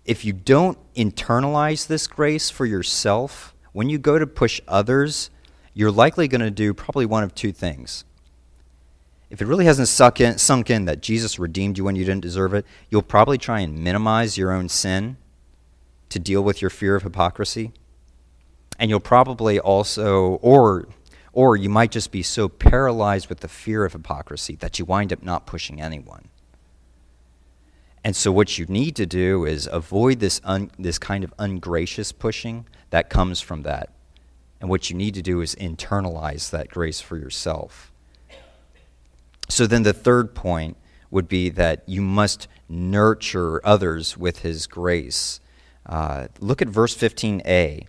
if 0.05 0.25
you 0.25 0.33
don't 0.33 0.79
internalize 0.95 1.87
this 1.87 2.07
grace 2.07 2.49
for 2.49 2.65
yourself, 2.65 3.55
when 3.73 3.91
you 3.91 3.99
go 3.99 4.19
to 4.19 4.27
push 4.27 4.61
others, 4.67 5.31
you're 5.75 5.91
likely 5.91 6.27
going 6.27 6.41
to 6.41 6.51
do 6.51 6.73
probably 6.73 7.07
one 7.07 7.23
of 7.23 7.35
two 7.35 7.53
things 7.53 8.05
if 9.31 9.41
it 9.41 9.47
really 9.47 9.65
hasn't 9.65 9.87
sunk 9.87 10.21
in, 10.21 10.39
sunk 10.39 10.69
in 10.71 10.85
that 10.87 11.01
Jesus 11.01 11.39
redeemed 11.39 11.79
you 11.79 11.85
when 11.85 11.95
you 11.95 12.05
didn't 12.05 12.23
deserve 12.23 12.53
it, 12.53 12.67
you'll 12.91 13.03
probably 13.03 13.39
try 13.39 13.61
and 13.61 13.79
minimize 13.79 14.37
your 14.37 14.51
own 14.51 14.69
sin 14.69 15.17
to 16.09 16.19
deal 16.19 16.43
with 16.43 16.61
your 16.61 16.69
fear 16.69 16.97
of 16.97 17.05
hypocrisy. 17.05 17.73
And 18.79 18.91
you'll 18.91 18.99
probably 18.99 19.61
also, 19.61 20.41
or, 20.43 20.89
or 21.33 21.57
you 21.57 21.69
might 21.69 21.91
just 21.91 22.11
be 22.11 22.23
so 22.23 22.49
paralyzed 22.49 23.29
with 23.29 23.41
the 23.41 23.49
fear 23.49 23.85
of 23.85 23.93
hypocrisy 23.93 24.57
that 24.57 24.79
you 24.79 24.85
wind 24.85 25.13
up 25.13 25.23
not 25.23 25.47
pushing 25.47 25.81
anyone. 25.81 26.29
And 28.03 28.17
so, 28.17 28.33
what 28.33 28.59
you 28.59 28.65
need 28.67 28.97
to 28.97 29.07
do 29.07 29.45
is 29.45 29.69
avoid 29.71 30.21
this, 30.21 30.41
un, 30.45 30.71
this 30.79 30.99
kind 30.99 31.23
of 31.23 31.35
ungracious 31.39 32.13
pushing 32.13 32.67
that 32.89 33.11
comes 33.11 33.41
from 33.41 33.63
that. 33.63 33.91
And 34.61 34.69
what 34.69 34.91
you 34.91 34.97
need 34.97 35.15
to 35.15 35.23
do 35.23 35.41
is 35.41 35.55
internalize 35.57 36.51
that 36.51 36.69
grace 36.69 37.01
for 37.01 37.17
yourself. 37.17 37.91
So 39.49 39.67
then 39.67 39.83
the 39.83 39.93
third 39.93 40.35
point 40.35 40.77
would 41.11 41.29
be 41.29 41.49
that 41.51 41.83
you 41.87 42.01
must 42.01 42.47
nurture 42.69 43.61
others 43.67 44.17
with 44.17 44.41
his 44.41 44.67
grace. 44.67 45.41
Uh, 45.85 46.29
look 46.39 46.63
at 46.63 46.69
verse 46.69 46.97
15a. 46.97 47.87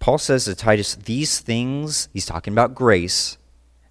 Paul 0.00 0.18
says 0.18 0.46
to 0.46 0.54
Titus, 0.54 0.94
These 0.96 1.40
things, 1.40 2.08
he's 2.12 2.26
talking 2.26 2.52
about 2.52 2.74
grace, 2.74 3.38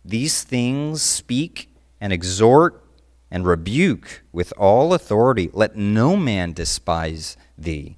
these 0.03 0.43
things 0.43 1.01
speak 1.01 1.69
and 2.01 2.11
exhort 2.11 2.83
and 3.31 3.45
rebuke 3.45 4.23
with 4.31 4.51
all 4.57 4.93
authority. 4.93 5.49
Let 5.53 5.75
no 5.75 6.17
man 6.17 6.53
despise 6.53 7.37
thee. 7.57 7.97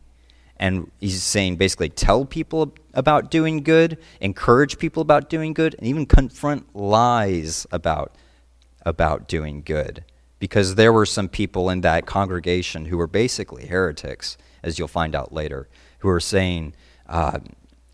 And 0.58 0.92
he's 1.00 1.24
saying 1.24 1.56
basically, 1.56 1.90
tell 1.90 2.26
people 2.26 2.74
about 2.94 3.32
doing 3.32 3.64
good, 3.64 3.98
encourage 4.20 4.78
people 4.78 5.02
about 5.02 5.30
doing 5.30 5.54
good, 5.54 5.74
and 5.76 5.88
even 5.88 6.06
confront 6.06 6.76
lies 6.76 7.66
about 7.72 8.16
about 8.84 9.28
doing 9.28 9.62
good 9.62 10.04
because 10.40 10.74
there 10.74 10.92
were 10.92 11.06
some 11.06 11.30
people 11.30 11.70
in 11.70 11.82
that 11.82 12.08
congregation 12.08 12.86
who 12.86 12.98
were 12.98 13.08
basically 13.08 13.68
heretics, 13.68 14.38
as 14.64 14.80
you'll 14.80 14.88
find 14.88 15.16
out 15.16 15.32
later, 15.32 15.70
who 16.00 16.08
were 16.08 16.20
saying, 16.20 16.74
uh, 17.08 17.38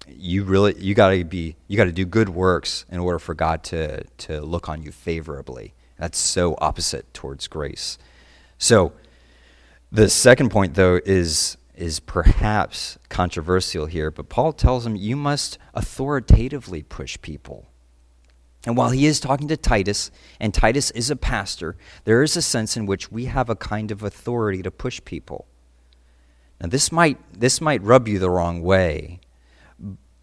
"You 0.10 0.44
really, 0.44 0.76
you 0.78 0.94
got 0.96 1.12
to 1.12 1.24
be, 1.24 1.56
you 1.68 1.78
got 1.78 1.86
to 1.86 1.92
do 1.92 2.06
good 2.06 2.30
works 2.30 2.86
in 2.90 3.00
order 3.00 3.20
for 3.20 3.34
God 3.34 3.64
to 3.66 4.04
to 4.04 4.42
look 4.42 4.70
on 4.70 4.82
you 4.82 4.92
favorably." 4.92 5.74
That's 5.98 6.18
so 6.18 6.56
opposite 6.60 7.12
towards 7.14 7.48
grace. 7.48 7.98
So, 8.58 8.94
the 9.92 10.10
second 10.10 10.50
point, 10.50 10.76
though, 10.76 11.00
is 11.06 11.58
is 11.76 12.00
perhaps 12.00 12.98
controversial 13.10 13.86
here, 13.86 14.10
but 14.10 14.30
Paul 14.30 14.52
tells 14.54 14.86
him 14.86 14.96
you 14.96 15.16
must 15.16 15.60
authoritatively 15.76 16.82
push 16.82 17.20
people 17.22 17.68
and 18.68 18.76
while 18.76 18.90
he 18.90 19.06
is 19.06 19.22
talking 19.22 19.48
to 19.48 19.56
Titus, 19.56 20.12
and 20.42 20.54
Titus 20.54 20.92
is 20.92 21.10
a 21.10 21.16
pastor, 21.16 21.78
there 22.04 22.22
is 22.22 22.36
a 22.36 22.42
sense 22.42 22.76
in 22.76 22.86
which 22.86 23.10
we 23.10 23.26
have 23.26 23.50
a 23.50 23.56
kind 23.56 23.92
of 23.92 24.04
authority 24.04 24.62
to 24.62 24.70
push 24.70 25.00
people. 25.06 25.48
Now, 26.60 26.68
this 26.68 26.92
might, 26.92 27.18
this 27.32 27.62
might 27.62 27.82
rub 27.82 28.10
you 28.10 28.20
the 28.20 28.30
wrong 28.30 28.62
way 28.62 29.22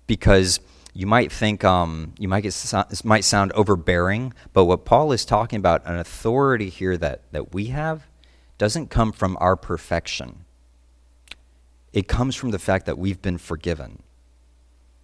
because 0.07 0.61
you 0.93 1.07
might 1.07 1.33
think 1.33 1.65
um, 1.65 2.15
you 2.19 2.29
might 2.29 2.43
get 2.43 2.53
this 2.53 3.05
might 3.05 3.25
sound 3.25 3.53
overbearing, 3.53 4.33
but 4.53 4.65
what 4.65 4.85
Paul 4.85 5.13
is 5.13 5.25
talking 5.25 5.59
about, 5.59 5.85
an 5.85 5.97
authority 5.97 6.69
here 6.69 6.97
that, 6.97 7.23
that 7.33 7.53
we 7.53 7.67
have, 7.67 8.07
doesn't 8.59 8.91
come 8.91 9.11
from 9.11 9.37
our 9.41 9.57
perfection. 9.57 10.45
It 11.93 12.07
comes 12.07 12.37
from 12.37 12.51
the 12.51 12.59
fact 12.59 12.87
that 12.87 12.99
we've 12.99 13.21
been 13.21 13.39
forgiven. 13.39 14.03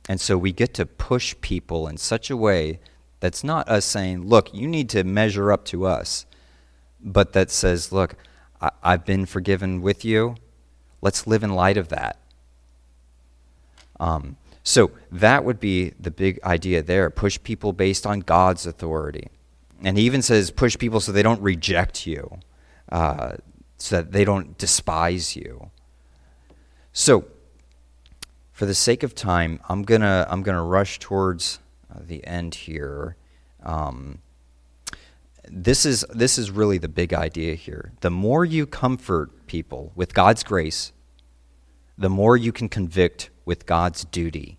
And 0.08 0.20
so 0.20 0.38
we 0.38 0.52
get 0.52 0.74
to 0.74 0.86
push 0.86 1.34
people 1.40 1.86
in 1.86 1.96
such 1.96 2.30
a 2.30 2.36
way 2.36 2.80
that's 3.20 3.44
not 3.44 3.68
us 3.68 3.84
saying, 3.84 4.26
look, 4.26 4.52
you 4.54 4.66
need 4.66 4.88
to 4.90 5.04
measure 5.04 5.52
up 5.52 5.64
to 5.66 5.86
us, 5.86 6.26
but 7.00 7.32
that 7.32 7.50
says, 7.50 7.92
look, 7.92 8.14
I- 8.60 8.70
have 8.82 9.04
been 9.04 9.26
forgiven 9.26 9.82
with 9.82 10.04
you. 10.04 10.36
Let's 11.02 11.26
live 11.26 11.42
in 11.42 11.54
light 11.54 11.76
of 11.76 11.88
that. 11.88 12.18
Um, 13.98 14.36
so 14.62 14.90
that 15.10 15.44
would 15.44 15.58
be 15.58 15.90
the 15.98 16.10
big 16.10 16.38
idea 16.44 16.82
there. 16.82 17.10
Push 17.10 17.42
people 17.42 17.72
based 17.72 18.06
on 18.06 18.20
God's 18.20 18.66
authority. 18.66 19.28
And 19.82 19.96
he 19.96 20.04
even 20.04 20.22
says, 20.22 20.50
push 20.50 20.76
people 20.76 21.00
so 21.00 21.12
they 21.12 21.22
don't 21.22 21.40
reject 21.40 22.06
you, 22.06 22.38
uh, 22.92 23.36
so 23.78 23.96
that 23.96 24.12
they 24.12 24.24
don't 24.24 24.58
despise 24.58 25.34
you. 25.34 25.70
So, 26.92 27.24
for 28.52 28.66
the 28.66 28.74
sake 28.74 29.02
of 29.02 29.14
time, 29.14 29.60
I'm 29.70 29.84
gonna 29.84 30.26
I'm 30.28 30.42
gonna 30.42 30.62
rush 30.62 30.98
towards 30.98 31.60
uh, 31.90 32.00
the 32.02 32.26
end 32.26 32.54
here. 32.54 33.16
Um, 33.62 34.18
this 35.48 35.86
is 35.86 36.04
this 36.10 36.36
is 36.36 36.50
really 36.50 36.76
the 36.76 36.88
big 36.88 37.14
idea 37.14 37.54
here. 37.54 37.92
The 38.00 38.10
more 38.10 38.44
you 38.44 38.66
comfort 38.66 39.46
people 39.46 39.92
with 39.94 40.12
God's 40.12 40.42
grace, 40.42 40.92
the 42.00 42.08
more 42.08 42.34
you 42.34 42.50
can 42.50 42.66
convict 42.68 43.28
with 43.44 43.66
God's 43.66 44.04
duty. 44.06 44.56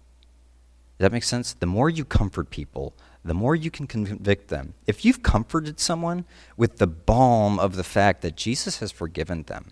Does 0.98 1.06
that 1.06 1.12
make 1.12 1.24
sense? 1.24 1.54
The 1.54 1.66
more 1.66 1.90
you 1.90 2.06
comfort 2.06 2.52
people, 2.52 2.94
the 3.26 3.34
more 3.34 3.56
you 3.56 3.72
can 3.72 3.88
convict 3.88 4.50
them. 4.50 4.76
If 4.86 5.04
you've 5.04 5.24
comforted 5.24 5.80
someone 5.80 6.26
with 6.56 6.78
the 6.78 6.86
balm 6.86 7.58
of 7.58 7.76
the 7.76 7.84
fact 7.84 8.22
that 8.22 8.38
Jesus 8.38 8.78
has 8.78 8.92
forgiven 8.92 9.44
them, 9.44 9.72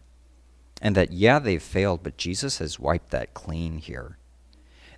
and 0.82 0.96
that, 0.96 1.12
yeah, 1.12 1.38
they've 1.38 1.62
failed, 1.62 2.02
but 2.02 2.18
Jesus 2.18 2.58
has 2.58 2.80
wiped 2.80 3.12
that 3.12 3.36
clean 3.36 3.78
here, 3.78 4.18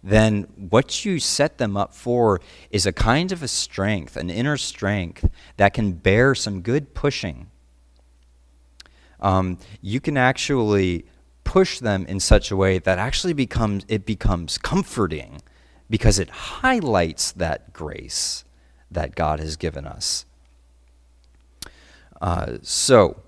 then 0.02 0.44
what 0.56 1.04
you 1.04 1.20
set 1.20 1.58
them 1.58 1.76
up 1.76 1.94
for 1.94 2.40
is 2.70 2.86
a 2.86 2.94
kind 2.94 3.34
of 3.34 3.44
a 3.44 3.50
strength, 3.50 4.16
an 4.16 4.30
inner 4.30 4.56
strength 4.56 5.30
that 5.58 5.74
can 5.74 5.92
bear 5.92 6.34
some 6.36 6.62
good 6.62 6.94
pushing. 6.94 7.52
Um, 9.20 9.58
you 9.82 10.00
can 10.00 10.16
actually 10.16 11.06
push 11.44 11.80
them 11.80 12.06
in 12.06 12.20
such 12.20 12.52
a 12.52 12.56
way 12.56 12.80
that 12.80 12.98
actually 13.00 13.34
becomes 13.34 13.86
it 13.88 14.06
becomes 14.06 14.58
comforting 14.58 15.42
because 15.90 16.18
it 16.20 16.30
highlights 16.30 17.32
that 17.34 17.74
grace 17.74 18.46
that 18.90 19.14
God 19.16 19.40
has 19.40 19.56
given 19.58 19.86
us. 19.86 20.26
Uh, 22.22 22.58
so, 22.62 23.22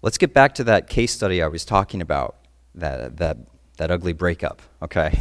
let's 0.00 0.18
get 0.18 0.32
back 0.32 0.54
to 0.54 0.64
that 0.64 0.88
case 0.88 1.12
study 1.12 1.42
I 1.42 1.48
was 1.48 1.64
talking 1.64 2.00
about, 2.00 2.36
that, 2.74 3.16
that, 3.16 3.36
that 3.78 3.90
ugly 3.90 4.12
breakup, 4.12 4.62
okay? 4.80 5.20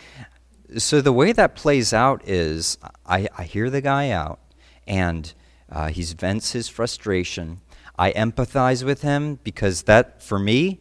so, 0.78 1.00
the 1.00 1.12
way 1.12 1.32
that 1.32 1.54
plays 1.54 1.92
out 1.92 2.26
is 2.28 2.76
I, 3.06 3.28
I 3.38 3.44
hear 3.44 3.70
the 3.70 3.80
guy 3.80 4.10
out, 4.10 4.40
and 4.86 5.32
uh, 5.70 5.88
he 5.88 6.02
vents 6.02 6.52
his 6.52 6.68
frustration. 6.68 7.60
I 7.96 8.12
empathize 8.12 8.82
with 8.82 9.02
him 9.02 9.38
because 9.44 9.84
that, 9.84 10.22
for 10.22 10.38
me, 10.38 10.80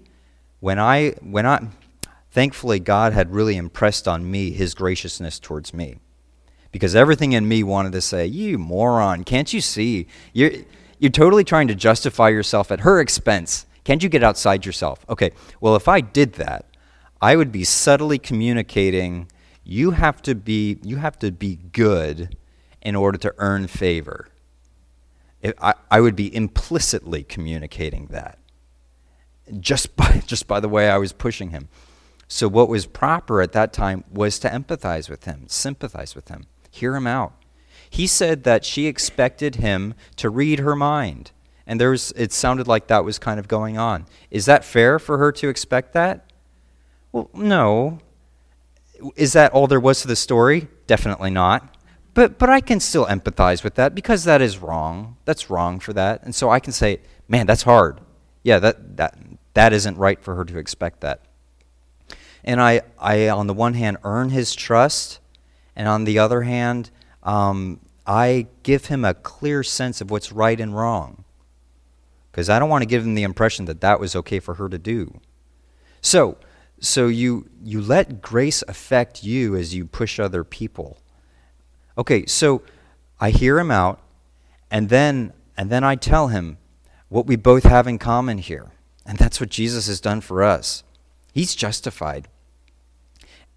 when 0.64 0.80
I, 0.80 1.10
when 1.20 1.46
I, 1.46 1.68
thankfully, 2.32 2.80
God 2.80 3.12
had 3.12 3.34
really 3.34 3.58
impressed 3.58 4.08
on 4.08 4.32
me 4.32 4.52
his 4.52 4.74
graciousness 4.74 5.38
towards 5.38 5.74
me. 5.74 5.98
Because 6.72 6.96
everything 6.96 7.34
in 7.34 7.50
me 7.50 7.64
wanted 7.64 7.92
to 7.92 8.00
say, 8.00 8.26
You 8.28 8.58
moron, 8.58 9.26
can't 9.26 9.52
you 9.52 9.60
see? 9.60 10.08
You're, 10.32 10.52
you're 11.00 11.12
totally 11.12 11.44
trying 11.44 11.68
to 11.68 11.76
justify 11.76 12.30
yourself 12.30 12.72
at 12.72 12.80
her 12.80 13.02
expense. 13.02 13.66
Can't 13.84 14.02
you 14.02 14.08
get 14.08 14.24
outside 14.24 14.66
yourself? 14.66 15.06
Okay, 15.10 15.32
well, 15.60 15.76
if 15.76 15.90
I 15.90 16.00
did 16.00 16.36
that, 16.36 16.66
I 17.22 17.36
would 17.36 17.52
be 17.52 17.66
subtly 17.66 18.18
communicating 18.18 19.28
you 19.66 19.92
have 19.92 20.22
to 20.22 20.34
be 20.34 20.80
you 20.82 20.96
have 20.96 21.20
to 21.20 21.32
be 21.34 21.58
good 21.74 22.38
in 22.82 22.96
order 22.96 23.18
to 23.18 23.36
earn 23.38 23.68
favor. 23.68 24.30
I, 25.62 25.74
I 25.92 26.00
would 26.00 26.16
be 26.16 26.34
implicitly 26.34 27.26
communicating 27.26 28.08
that 28.12 28.40
just 29.60 29.96
by, 29.96 30.24
just 30.28 30.48
by 30.48 30.60
the 30.60 30.70
way 30.70 30.90
I 30.90 30.98
was 30.98 31.14
pushing 31.14 31.50
him. 31.50 31.70
So, 32.28 32.48
what 32.48 32.70
was 32.70 32.86
proper 32.86 33.42
at 33.42 33.52
that 33.52 33.74
time 33.74 34.04
was 34.12 34.40
to 34.40 34.50
empathize 34.50 35.10
with 35.10 35.26
him, 35.26 35.46
sympathize 35.48 36.16
with 36.16 36.30
him, 36.30 36.48
hear 36.72 36.96
him 36.96 37.06
out. 37.06 37.34
He 37.90 38.08
said 38.08 38.44
that 38.44 38.66
she 38.66 38.88
expected 38.88 39.56
him 39.56 39.94
to 40.16 40.30
read 40.30 40.60
her 40.60 40.76
mind. 40.76 41.32
And 41.68 41.80
there 41.80 41.92
was, 41.92 42.12
it 42.16 42.32
sounded 42.32 42.68
like 42.68 42.88
that 42.88 43.06
was 43.06 43.20
kind 43.20 43.40
of 43.40 43.48
going 43.48 43.78
on. 43.78 44.08
Is 44.32 44.46
that 44.46 44.66
fair 44.66 45.00
for 45.00 45.18
her 45.18 45.32
to 45.34 45.48
expect 45.48 45.94
that? 45.94 46.32
Well, 47.12 47.30
no. 47.34 48.00
Is 49.16 49.34
that 49.34 49.52
all 49.52 49.68
there 49.68 49.80
was 49.80 50.02
to 50.02 50.08
the 50.08 50.16
story? 50.16 50.68
Definitely 50.88 51.30
not. 51.30 51.78
But, 52.14 52.38
but 52.38 52.50
I 52.50 52.62
can 52.62 52.80
still 52.80 53.06
empathize 53.06 53.64
with 53.64 53.76
that 53.76 53.96
because 53.96 54.24
that 54.24 54.42
is 54.42 54.58
wrong. 54.58 55.18
That's 55.26 55.50
wrong 55.50 55.80
for 55.80 55.94
that. 55.94 56.24
And 56.24 56.34
so 56.36 56.50
I 56.50 56.60
can 56.60 56.74
say, 56.74 57.00
man, 57.28 57.48
that's 57.48 57.64
hard. 57.64 58.02
Yeah, 58.44 58.60
that, 58.60 58.98
that, 58.98 59.18
that 59.54 59.74
isn't 59.74 59.98
right 59.98 60.20
for 60.20 60.36
her 60.36 60.46
to 60.46 60.58
expect 60.58 61.02
that. 61.02 61.22
And 62.44 62.62
I, 62.62 62.82
I, 63.00 63.30
on 63.30 63.48
the 63.48 63.54
one 63.54 63.74
hand, 63.74 63.98
earn 64.04 64.30
his 64.30 64.54
trust, 64.54 65.20
and 65.76 65.88
on 65.88 66.04
the 66.04 66.20
other 66.20 66.42
hand, 66.42 66.90
um, 67.24 67.80
I 68.06 68.48
give 68.64 68.88
him 68.88 69.06
a 69.06 69.14
clear 69.14 69.64
sense 69.64 70.02
of 70.02 70.12
what's 70.12 70.32
right 70.32 70.60
and 70.60 70.76
wrong. 70.76 71.24
Because 72.32 72.50
I 72.50 72.60
don't 72.60 72.70
want 72.70 72.82
to 72.82 72.88
give 72.88 73.06
him 73.06 73.16
the 73.16 73.24
impression 73.24 73.66
that 73.66 73.82
that 73.82 74.00
was 74.00 74.16
okay 74.16 74.40
for 74.40 74.56
her 74.56 74.68
to 74.68 74.78
do. 74.78 75.22
So, 76.02 76.38
so 76.80 77.08
you, 77.08 77.50
you 77.64 77.80
let 77.80 78.22
grace 78.22 78.64
affect 78.68 79.24
you 79.24 79.56
as 79.56 79.74
you 79.74 79.86
push 79.86 80.20
other 80.20 80.44
people. 80.44 80.98
Okay, 81.98 82.26
so 82.26 82.64
I 83.22 83.30
hear 83.30 83.58
him 83.60 83.72
out, 83.72 84.02
and 84.70 84.90
then, 84.90 85.32
and 85.56 85.70
then 85.70 85.84
I 85.84 85.96
tell 85.96 86.28
him 86.28 86.58
what 87.08 87.28
we 87.28 87.36
both 87.36 87.64
have 87.64 87.88
in 87.88 88.00
common 88.00 88.40
here. 88.40 88.72
And 89.06 89.18
that's 89.18 89.40
what 89.40 89.50
Jesus 89.50 89.88
has 89.88 90.00
done 90.00 90.22
for 90.22 90.44
us. 90.44 90.84
He's 91.34 91.56
justified. 91.56 92.28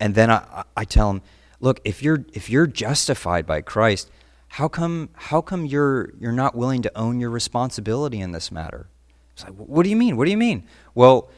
And 0.01 0.15
then 0.15 0.31
I, 0.31 0.65
I 0.77 0.85
tell 0.85 1.11
him, 1.11 1.23
look, 1.61 1.81
if 1.85 2.03
you're, 2.03 2.25
if 2.33 2.51
you're 2.51 2.67
justified 2.67 3.47
by 3.47 3.61
Christ, 3.61 4.11
how 4.49 4.69
come, 4.69 5.11
how 5.15 5.41
come 5.41 5.67
you're, 5.67 6.13
you're 6.19 6.33
not 6.33 6.55
willing 6.55 6.83
to 6.83 6.99
own 6.99 7.21
your 7.21 7.31
responsibility 7.31 8.21
in 8.21 8.33
this 8.33 8.51
matter? 8.51 8.89
It's 9.33 9.45
like, 9.45 9.55
what 9.55 9.85
do 9.85 9.91
you 9.91 9.97
mean? 9.97 10.17
What 10.17 10.25
do 10.25 10.31
you 10.31 10.37
mean? 10.37 10.65
Well, 10.95 11.29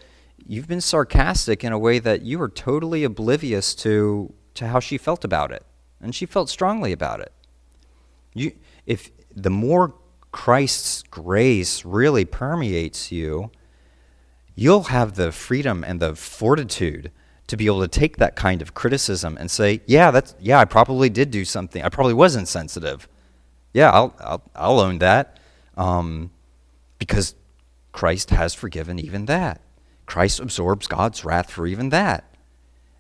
you've 0.47 0.69
been 0.69 0.81
sarcastic 0.81 1.65
in 1.65 1.73
a 1.73 1.79
way 1.79 1.99
that 1.99 2.23
you 2.23 2.39
were 2.39 2.49
totally 2.49 3.05
oblivious 3.05 3.75
to, 3.77 4.33
to 4.55 4.69
how 4.69 4.81
she 4.81 4.99
felt 4.99 5.25
about 5.25 5.53
it. 5.53 5.65
And 6.01 6.15
she 6.15 6.27
felt 6.27 6.49
strongly 6.49 6.93
about 6.93 7.21
it. 7.21 7.33
You, 8.35 8.53
if 8.87 9.11
the 9.35 9.51
more 9.51 9.95
Christ's 10.31 11.03
grace 11.11 11.85
really 11.85 12.25
permeates 12.25 13.11
you, 13.11 13.51
you'll 14.59 14.85
have 14.85 15.15
the 15.15 15.31
freedom 15.31 15.85
and 15.85 16.01
the 16.01 16.17
fortitude 16.17 17.13
to 17.47 17.57
be 17.57 17.67
able 17.67 17.81
to 17.81 17.87
take 17.89 18.17
that 18.17 18.35
kind 18.35 18.61
of 18.61 18.75
criticism 18.75 19.37
and 19.39 19.49
say, 19.51 19.81
yeah, 19.87 20.11
that's 20.11 20.35
yeah, 20.41 20.59
I 20.59 20.65
probably 20.65 21.09
did 21.09 21.31
do 21.31 21.45
something. 21.45 21.81
I 21.83 21.89
probably 21.89 22.15
was 22.15 22.35
insensitive. 22.35 23.09
Yeah, 23.73 23.91
I'll 23.93 24.15
I'll, 24.19 24.43
I'll 24.57 24.81
own 24.81 24.99
that, 24.99 25.39
um, 25.77 26.31
because 26.99 27.37
Christ 27.93 28.31
has 28.31 28.53
forgiven 28.53 28.99
even 28.99 29.27
that. 29.27 29.61
Christ 30.07 30.41
absorbs 30.41 30.89
God's 30.89 31.25
wrath 31.25 31.51
for 31.51 31.67
even 31.67 31.91
that, 31.91 32.25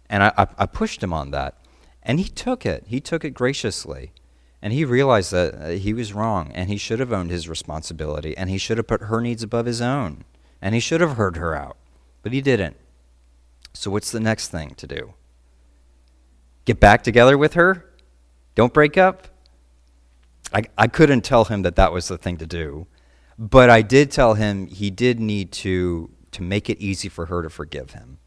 and 0.09 0.23
I, 0.23 0.33
I, 0.39 0.47
I 0.59 0.67
pushed 0.67 1.03
him 1.03 1.13
on 1.13 1.33
that, 1.33 1.57
and 2.03 2.21
he 2.21 2.29
took 2.29 2.65
it. 2.65 2.85
He 2.87 3.01
took 3.01 3.25
it 3.25 3.31
graciously. 3.31 4.13
And 4.61 4.73
he 4.73 4.85
realized 4.85 5.31
that 5.31 5.55
uh, 5.55 5.69
he 5.69 5.93
was 5.95 6.13
wrong, 6.13 6.51
and 6.53 6.69
he 6.69 6.79
should 6.79 6.99
have 6.99 7.13
owned 7.13 7.31
his 7.31 7.49
responsibility, 7.49 8.37
and 8.37 8.51
he 8.51 8.59
should 8.59 8.77
have 8.77 8.89
put 8.89 9.03
her 9.03 9.21
needs 9.21 9.45
above 9.45 9.67
his 9.67 9.81
own, 9.81 10.25
and 10.61 10.75
he 10.75 10.81
should 10.81 11.01
have 11.01 11.17
heard 11.17 11.37
her 11.37 11.55
out. 11.55 11.77
But 12.23 12.33
he 12.33 12.41
didn't. 12.41 12.77
So, 13.73 13.91
what's 13.91 14.11
the 14.11 14.21
next 14.21 14.49
thing 14.49 14.75
to 14.77 14.87
do? 14.87 15.15
Get 16.65 16.81
back 16.81 17.03
together 17.03 17.39
with 17.39 17.55
her? 17.55 17.85
Don't 18.55 18.75
break 18.75 18.99
up? 18.99 19.29
I, 20.53 20.65
I 20.77 20.87
couldn't 20.89 21.23
tell 21.23 21.45
him 21.45 21.63
that 21.63 21.77
that 21.77 21.93
was 21.93 22.09
the 22.09 22.19
thing 22.19 22.39
to 22.39 22.47
do. 22.47 22.87
But 23.39 23.71
I 23.71 23.83
did 23.83 24.11
tell 24.11 24.35
him 24.35 24.67
he 24.67 24.91
did 24.91 25.21
need 25.21 25.53
to, 25.53 26.11
to 26.33 26.43
make 26.43 26.69
it 26.69 26.79
easy 26.79 27.09
for 27.09 27.27
her 27.27 27.43
to 27.43 27.51
forgive 27.51 27.93
him. 27.93 28.19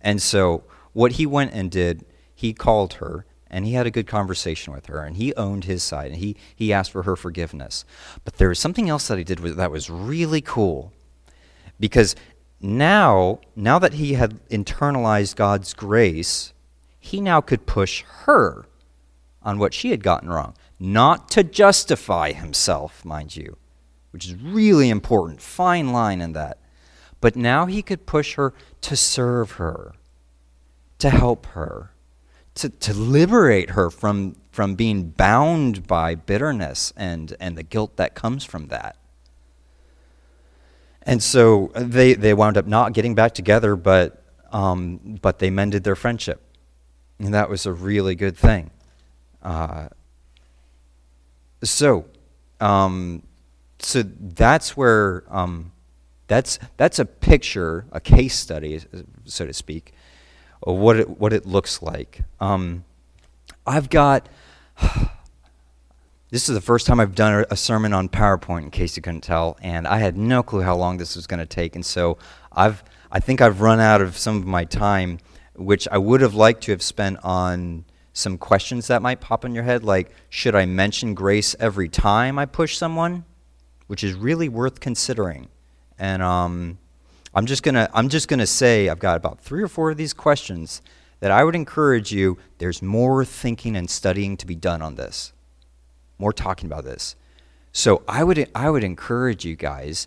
And 0.00 0.22
so, 0.22 0.64
what 0.92 1.12
he 1.12 1.26
went 1.26 1.52
and 1.52 1.70
did, 1.70 2.06
he 2.34 2.54
called 2.54 2.94
her 2.94 3.26
and 3.50 3.66
he 3.66 3.74
had 3.74 3.86
a 3.86 3.90
good 3.90 4.06
conversation 4.06 4.72
with 4.72 4.86
her 4.86 5.04
and 5.04 5.16
he 5.16 5.34
owned 5.34 5.64
his 5.64 5.82
side 5.82 6.12
and 6.12 6.20
he, 6.20 6.36
he 6.56 6.72
asked 6.72 6.92
for 6.92 7.02
her 7.02 7.14
forgiveness. 7.14 7.84
But 8.24 8.36
there 8.36 8.48
was 8.48 8.58
something 8.58 8.88
else 8.88 9.06
that 9.08 9.18
he 9.18 9.24
did 9.24 9.38
that 9.38 9.70
was 9.70 9.90
really 9.90 10.40
cool 10.40 10.93
because 11.78 12.14
now, 12.60 13.40
now 13.54 13.78
that 13.78 13.94
he 13.94 14.14
had 14.14 14.46
internalized 14.48 15.36
God's 15.36 15.74
grace, 15.74 16.52
he 16.98 17.20
now 17.20 17.40
could 17.40 17.66
push 17.66 18.02
her 18.24 18.66
on 19.42 19.58
what 19.58 19.74
she 19.74 19.90
had 19.90 20.02
gotten 20.02 20.30
wrong. 20.30 20.56
Not 20.78 21.30
to 21.32 21.44
justify 21.44 22.32
himself, 22.32 23.04
mind 23.04 23.36
you, 23.36 23.58
which 24.10 24.26
is 24.26 24.34
really 24.34 24.88
important, 24.88 25.42
fine 25.42 25.92
line 25.92 26.20
in 26.20 26.32
that. 26.32 26.58
But 27.20 27.36
now 27.36 27.66
he 27.66 27.82
could 27.82 28.06
push 28.06 28.34
her 28.34 28.54
to 28.82 28.96
serve 28.96 29.52
her, 29.52 29.92
to 30.98 31.10
help 31.10 31.46
her, 31.46 31.90
to, 32.54 32.68
to 32.68 32.94
liberate 32.94 33.70
her 33.70 33.90
from, 33.90 34.36
from 34.50 34.74
being 34.74 35.10
bound 35.10 35.86
by 35.86 36.14
bitterness 36.14 36.92
and, 36.96 37.36
and 37.40 37.58
the 37.58 37.62
guilt 37.62 37.96
that 37.96 38.14
comes 38.14 38.44
from 38.44 38.68
that. 38.68 38.96
And 41.06 41.22
so 41.22 41.70
they, 41.74 42.14
they 42.14 42.34
wound 42.34 42.56
up 42.56 42.66
not 42.66 42.92
getting 42.92 43.14
back 43.14 43.34
together, 43.34 43.76
but, 43.76 44.22
um, 44.52 45.18
but 45.20 45.38
they 45.38 45.50
mended 45.50 45.84
their 45.84 45.96
friendship. 45.96 46.40
And 47.18 47.34
that 47.34 47.48
was 47.48 47.66
a 47.66 47.72
really 47.72 48.14
good 48.14 48.36
thing. 48.36 48.70
Uh, 49.42 49.88
so, 51.62 52.06
um, 52.60 53.22
so 53.78 54.02
that's 54.02 54.76
where 54.76 55.24
um, 55.28 55.72
that's 56.26 56.58
that's 56.76 56.98
a 56.98 57.04
picture, 57.04 57.86
a 57.92 58.00
case 58.00 58.36
study, 58.38 58.80
so 59.24 59.46
to 59.46 59.52
speak, 59.52 59.92
of 60.62 60.76
what 60.76 60.98
it 60.98 61.18
what 61.20 61.32
it 61.32 61.46
looks 61.46 61.82
like. 61.82 62.22
Um, 62.40 62.84
I've 63.66 63.90
got 63.90 64.28
this 66.34 66.48
is 66.48 66.54
the 66.56 66.60
first 66.60 66.88
time 66.88 66.98
I've 66.98 67.14
done 67.14 67.44
a 67.48 67.54
sermon 67.54 67.92
on 67.92 68.08
PowerPoint, 68.08 68.62
in 68.62 68.70
case 68.72 68.96
you 68.96 69.02
couldn't 69.02 69.20
tell, 69.20 69.56
and 69.62 69.86
I 69.86 69.98
had 69.98 70.16
no 70.16 70.42
clue 70.42 70.62
how 70.62 70.74
long 70.74 70.96
this 70.96 71.14
was 71.14 71.28
going 71.28 71.38
to 71.38 71.46
take, 71.46 71.76
and 71.76 71.86
so 71.86 72.18
I've 72.50 72.82
I 73.12 73.20
think 73.20 73.40
I've 73.40 73.60
run 73.60 73.78
out 73.78 74.00
of 74.00 74.18
some 74.18 74.38
of 74.38 74.44
my 74.44 74.64
time, 74.64 75.20
which 75.54 75.86
I 75.92 75.98
would 75.98 76.20
have 76.22 76.34
liked 76.34 76.64
to 76.64 76.72
have 76.72 76.82
spent 76.82 77.20
on 77.22 77.84
some 78.12 78.36
questions 78.36 78.88
that 78.88 79.00
might 79.00 79.20
pop 79.20 79.44
in 79.44 79.54
your 79.54 79.62
head, 79.62 79.84
like 79.84 80.10
should 80.28 80.56
I 80.56 80.66
mention 80.66 81.14
grace 81.14 81.54
every 81.60 81.88
time 81.88 82.36
I 82.36 82.46
push 82.46 82.76
someone, 82.76 83.24
which 83.86 84.02
is 84.02 84.14
really 84.14 84.48
worth 84.48 84.80
considering, 84.80 85.50
and 86.00 86.20
um, 86.20 86.78
I'm 87.32 87.46
just 87.46 87.62
gonna 87.62 87.88
I'm 87.94 88.08
just 88.08 88.26
gonna 88.26 88.48
say 88.48 88.88
I've 88.88 88.98
got 88.98 89.16
about 89.16 89.38
three 89.38 89.62
or 89.62 89.68
four 89.68 89.92
of 89.92 89.96
these 89.96 90.12
questions 90.12 90.82
that 91.20 91.30
I 91.30 91.44
would 91.44 91.54
encourage 91.54 92.10
you. 92.10 92.38
There's 92.58 92.82
more 92.82 93.24
thinking 93.24 93.76
and 93.76 93.88
studying 93.88 94.36
to 94.38 94.46
be 94.48 94.56
done 94.56 94.82
on 94.82 94.96
this 94.96 95.32
more 96.18 96.32
talking 96.32 96.66
about 96.66 96.84
this. 96.84 97.16
So 97.72 98.02
I 98.08 98.22
would 98.24 98.48
I 98.54 98.70
would 98.70 98.84
encourage 98.84 99.44
you 99.44 99.56
guys 99.56 100.06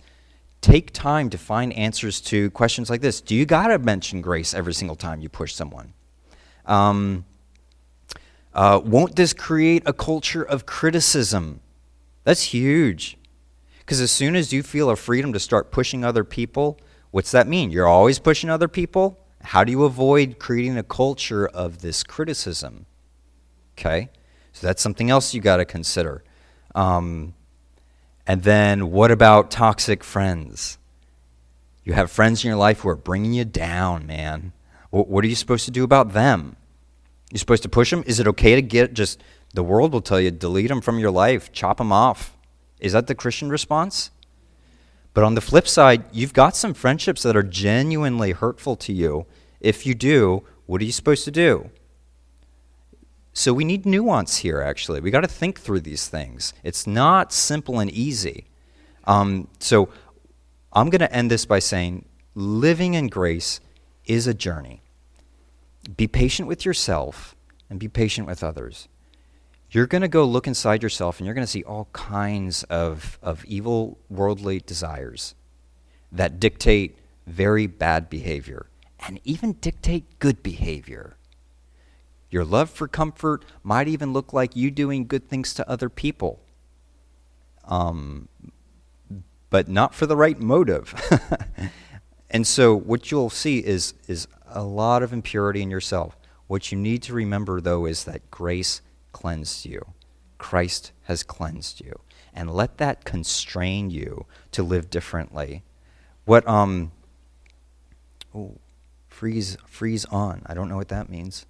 take 0.61 0.91
time 0.91 1.29
to 1.29 1.37
find 1.37 1.71
answers 1.73 2.19
to 2.21 2.49
questions 2.51 2.89
like 2.89 3.01
this. 3.01 3.21
Do 3.21 3.35
you 3.35 3.45
got 3.45 3.67
to 3.67 3.79
mention 3.79 4.21
grace 4.21 4.53
every 4.53 4.73
single 4.73 4.95
time 4.95 5.21
you 5.21 5.29
push 5.29 5.53
someone? 5.53 5.93
Um, 6.65 7.25
uh, 8.53 8.81
won't 8.83 9.15
this 9.15 9.33
create 9.33 9.83
a 9.85 9.93
culture 9.93 10.43
of 10.43 10.65
criticism? 10.65 11.61
That's 12.23 12.41
huge. 12.41 13.17
Because 13.79 14.01
as 14.01 14.11
soon 14.11 14.35
as 14.35 14.51
you 14.51 14.63
feel 14.63 14.89
a 14.89 14.95
freedom 14.95 15.31
to 15.33 15.39
start 15.39 15.71
pushing 15.71 16.03
other 16.03 16.23
people, 16.23 16.79
what's 17.11 17.31
that 17.31 17.47
mean? 17.47 17.71
You're 17.71 17.87
always 17.87 18.19
pushing 18.19 18.49
other 18.49 18.67
people? 18.67 19.19
How 19.43 19.63
do 19.63 19.71
you 19.71 19.83
avoid 19.85 20.39
creating 20.39 20.77
a 20.77 20.83
culture 20.83 21.47
of 21.47 21.81
this 21.81 22.03
criticism? 22.03 22.85
Okay? 23.77 24.09
So 24.57 24.65
that's 24.65 24.81
something 24.81 25.11
else 25.11 25.35
you 25.35 25.39
got 25.39 25.57
to 25.57 25.65
consider. 25.65 26.23
Um, 26.73 27.35
and 28.25 28.41
then 28.41 28.89
what 28.89 29.11
about 29.11 29.51
toxic 29.51 30.03
friends? 30.03 30.79
You 31.83 31.93
have 31.93 32.09
friends 32.09 32.43
in 32.43 32.47
your 32.47 32.57
life 32.57 32.79
who 32.79 32.89
are 32.89 32.95
bringing 32.95 33.33
you 33.33 33.45
down, 33.45 34.07
man. 34.07 34.53
What, 34.89 35.09
what 35.09 35.23
are 35.23 35.27
you 35.27 35.35
supposed 35.35 35.65
to 35.65 35.71
do 35.71 35.83
about 35.83 36.13
them? 36.13 36.55
You're 37.31 37.37
supposed 37.37 37.61
to 37.63 37.69
push 37.69 37.91
them? 37.91 38.03
Is 38.07 38.19
it 38.19 38.27
okay 38.29 38.55
to 38.55 38.63
get 38.63 38.95
just, 38.95 39.21
the 39.53 39.61
world 39.61 39.93
will 39.93 40.01
tell 40.01 40.19
you, 40.19 40.31
delete 40.31 40.69
them 40.69 40.81
from 40.81 40.97
your 40.97 41.11
life, 41.11 41.51
chop 41.51 41.77
them 41.77 41.91
off? 41.91 42.35
Is 42.79 42.93
that 42.93 43.05
the 43.05 43.13
Christian 43.13 43.49
response? 43.49 44.09
But 45.13 45.23
on 45.23 45.35
the 45.35 45.41
flip 45.41 45.67
side, 45.67 46.03
you've 46.11 46.33
got 46.33 46.55
some 46.55 46.73
friendships 46.73 47.21
that 47.21 47.37
are 47.37 47.43
genuinely 47.43 48.31
hurtful 48.31 48.75
to 48.77 48.91
you. 48.91 49.27
If 49.59 49.85
you 49.85 49.93
do, 49.93 50.41
what 50.65 50.81
are 50.81 50.85
you 50.85 50.91
supposed 50.91 51.25
to 51.25 51.31
do? 51.31 51.69
So 53.37 53.53
we 53.53 53.65
need 53.65 53.85
nuance 53.85 54.37
here, 54.37 54.61
actually. 54.63 54.99
We 54.99 55.11
got 55.11 55.21
to 55.21 55.27
think 55.27 55.59
through 55.59 55.81
these 55.81 56.07
things. 56.07 56.55
It's 56.63 56.87
not 56.87 57.31
simple 57.31 57.79
and 57.79 57.91
easy. 57.91 58.47
Um, 59.03 59.47
so 59.59 59.89
I'm 60.73 60.89
going 60.89 61.01
to 61.01 61.13
end 61.13 61.29
this 61.29 61.45
by 61.45 61.59
saying 61.59 62.05
living 62.33 62.95
in 62.95 63.09
grace 63.09 63.59
is 64.05 64.25
a 64.25 64.33
journey. 64.33 64.81
Be 65.95 66.07
patient 66.07 66.47
with 66.47 66.65
yourself 66.65 67.35
and 67.69 67.79
be 67.79 67.87
patient 67.87 68.25
with 68.25 68.43
others. 68.43 68.87
You're 69.69 69.85
going 69.85 70.01
to 70.01 70.07
go 70.07 70.25
look 70.25 70.47
inside 70.47 70.81
yourself 70.81 71.19
and 71.19 71.27
you're 71.27 71.35
going 71.35 71.45
to 71.45 71.51
see 71.51 71.63
all 71.63 71.89
kinds 71.93 72.63
of, 72.63 73.19
of 73.21 73.45
evil 73.45 73.99
worldly 74.09 74.61
desires 74.61 75.35
that 76.11 76.39
dictate 76.39 76.97
very 77.27 77.67
bad 77.67 78.09
behavior 78.09 78.65
and 78.99 79.19
even 79.23 79.53
dictate 79.61 80.17
good 80.17 80.41
behavior. 80.41 81.16
Your 82.29 82.43
love 82.43 82.69
for 82.69 82.87
comfort 82.87 83.45
might 83.63 83.87
even 83.87 84.13
look 84.13 84.33
like 84.33 84.55
you 84.55 84.69
doing 84.69 85.07
good 85.07 85.29
things 85.29 85.53
to 85.55 85.69
other 85.69 85.89
people, 85.89 86.41
um, 87.65 88.27
but 89.49 89.67
not 89.67 89.95
for 89.95 90.05
the 90.05 90.15
right 90.15 90.39
motive. 90.39 90.93
and 92.29 92.45
so, 92.45 92.75
what 92.75 93.11
you'll 93.11 93.29
see 93.29 93.59
is, 93.59 93.93
is 94.07 94.27
a 94.47 94.63
lot 94.63 95.03
of 95.03 95.13
impurity 95.13 95.61
in 95.61 95.71
yourself. 95.71 96.17
What 96.47 96.71
you 96.71 96.77
need 96.77 97.01
to 97.03 97.13
remember, 97.13 97.61
though, 97.61 97.85
is 97.85 98.03
that 98.03 98.29
grace 98.29 98.81
cleansed 99.13 99.65
you, 99.65 99.93
Christ 100.37 100.91
has 101.03 101.23
cleansed 101.23 101.81
you. 101.81 101.99
And 102.33 102.53
let 102.53 102.77
that 102.77 103.03
constrain 103.03 103.89
you 103.89 104.27
to 104.51 104.61
live 104.61 104.91
differently. 104.91 105.63
What, 106.25 106.47
um, 106.47 106.91
oh, 108.35 108.57
freeze, 109.07 109.57
freeze 109.65 110.05
on. 110.05 110.43
I 110.45 110.53
don't 110.53 110.69
know 110.69 110.77
what 110.77 110.89
that 110.89 111.09
means. 111.09 111.47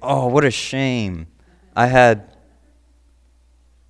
Oh, 0.00 0.26
what 0.26 0.44
a 0.44 0.50
shame. 0.50 1.26
I 1.74 1.86
had. 1.86 2.36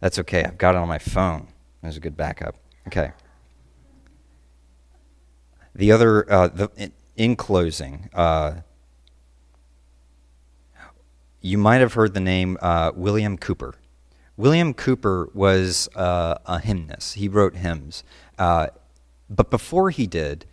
That's 0.00 0.18
okay. 0.20 0.44
I've 0.44 0.58
got 0.58 0.74
it 0.74 0.78
on 0.78 0.88
my 0.88 0.98
phone. 0.98 1.48
There's 1.82 1.96
a 1.96 2.00
good 2.00 2.16
backup. 2.16 2.56
Okay. 2.86 3.12
The 5.74 5.92
other, 5.92 6.30
uh, 6.32 6.48
the, 6.48 6.70
in, 6.76 6.92
in 7.16 7.36
closing, 7.36 8.08
uh, 8.14 8.60
you 11.40 11.58
might 11.58 11.78
have 11.78 11.94
heard 11.94 12.14
the 12.14 12.20
name 12.20 12.58
uh, 12.60 12.92
William 12.94 13.36
Cowper. 13.38 13.74
William 14.36 14.72
Cowper 14.72 15.28
was 15.34 15.88
uh, 15.94 16.38
a 16.46 16.60
hymnist. 16.60 17.14
He 17.14 17.28
wrote 17.28 17.56
hymns. 17.56 18.04
Uh, 18.38 18.68
but 19.28 19.50
before 19.50 19.90
he 19.90 20.06
did, 20.06 20.46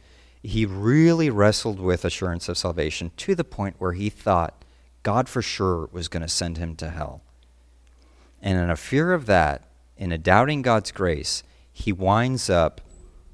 he 0.43 0.65
really 0.65 1.29
wrestled 1.29 1.79
with 1.79 2.05
assurance 2.05 2.49
of 2.49 2.57
salvation 2.57 3.11
to 3.17 3.35
the 3.35 3.43
point 3.43 3.75
where 3.79 3.93
he 3.93 4.09
thought 4.09 4.64
God 5.05 5.29
for 5.29 5.43
sure 5.43 5.87
was 5.91 6.07
going 6.07 6.23
to 6.23 6.27
send 6.27 6.57
him 6.57 6.75
to 6.77 6.89
hell. 6.89 7.21
And 8.41 8.57
in 8.57 8.71
a 8.71 8.75
fear 8.75 9.13
of 9.13 9.27
that, 9.27 9.61
in 9.97 10.11
a 10.11 10.17
doubting 10.17 10.63
God's 10.63 10.91
grace, 10.91 11.43
he 11.71 11.93
winds 11.93 12.49
up 12.49 12.81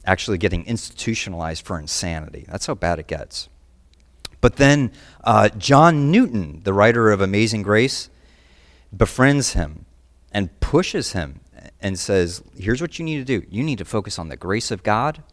actually 0.06 0.38
getting 0.38 0.66
institutionalized 0.66 1.66
for 1.66 1.80
insanity. 1.80 2.46
That's 2.50 2.66
how 2.66 2.76
bad 2.76 3.00
it 3.00 3.08
gets. 3.08 3.48
But 4.42 4.58
then 4.58 4.92
uh, 5.24 5.48
John 5.48 6.12
Newton, 6.12 6.60
the 6.66 6.74
writer 6.74 7.10
of 7.10 7.22
Amazing 7.22 7.62
Grace, 7.62 8.10
befriends 8.96 9.54
him 9.54 9.86
and 10.34 10.60
pushes 10.60 11.14
him 11.14 11.40
and 11.80 11.98
says, 11.98 12.44
Here's 12.58 12.82
what 12.82 13.00
you 13.00 13.06
need 13.06 13.26
to 13.26 13.40
do. 13.40 13.48
You 13.50 13.64
need 13.64 13.78
to 13.78 13.86
focus 13.86 14.20
on 14.20 14.28
the 14.28 14.36
grace 14.36 14.72
of 14.72 14.84
God 14.84 15.24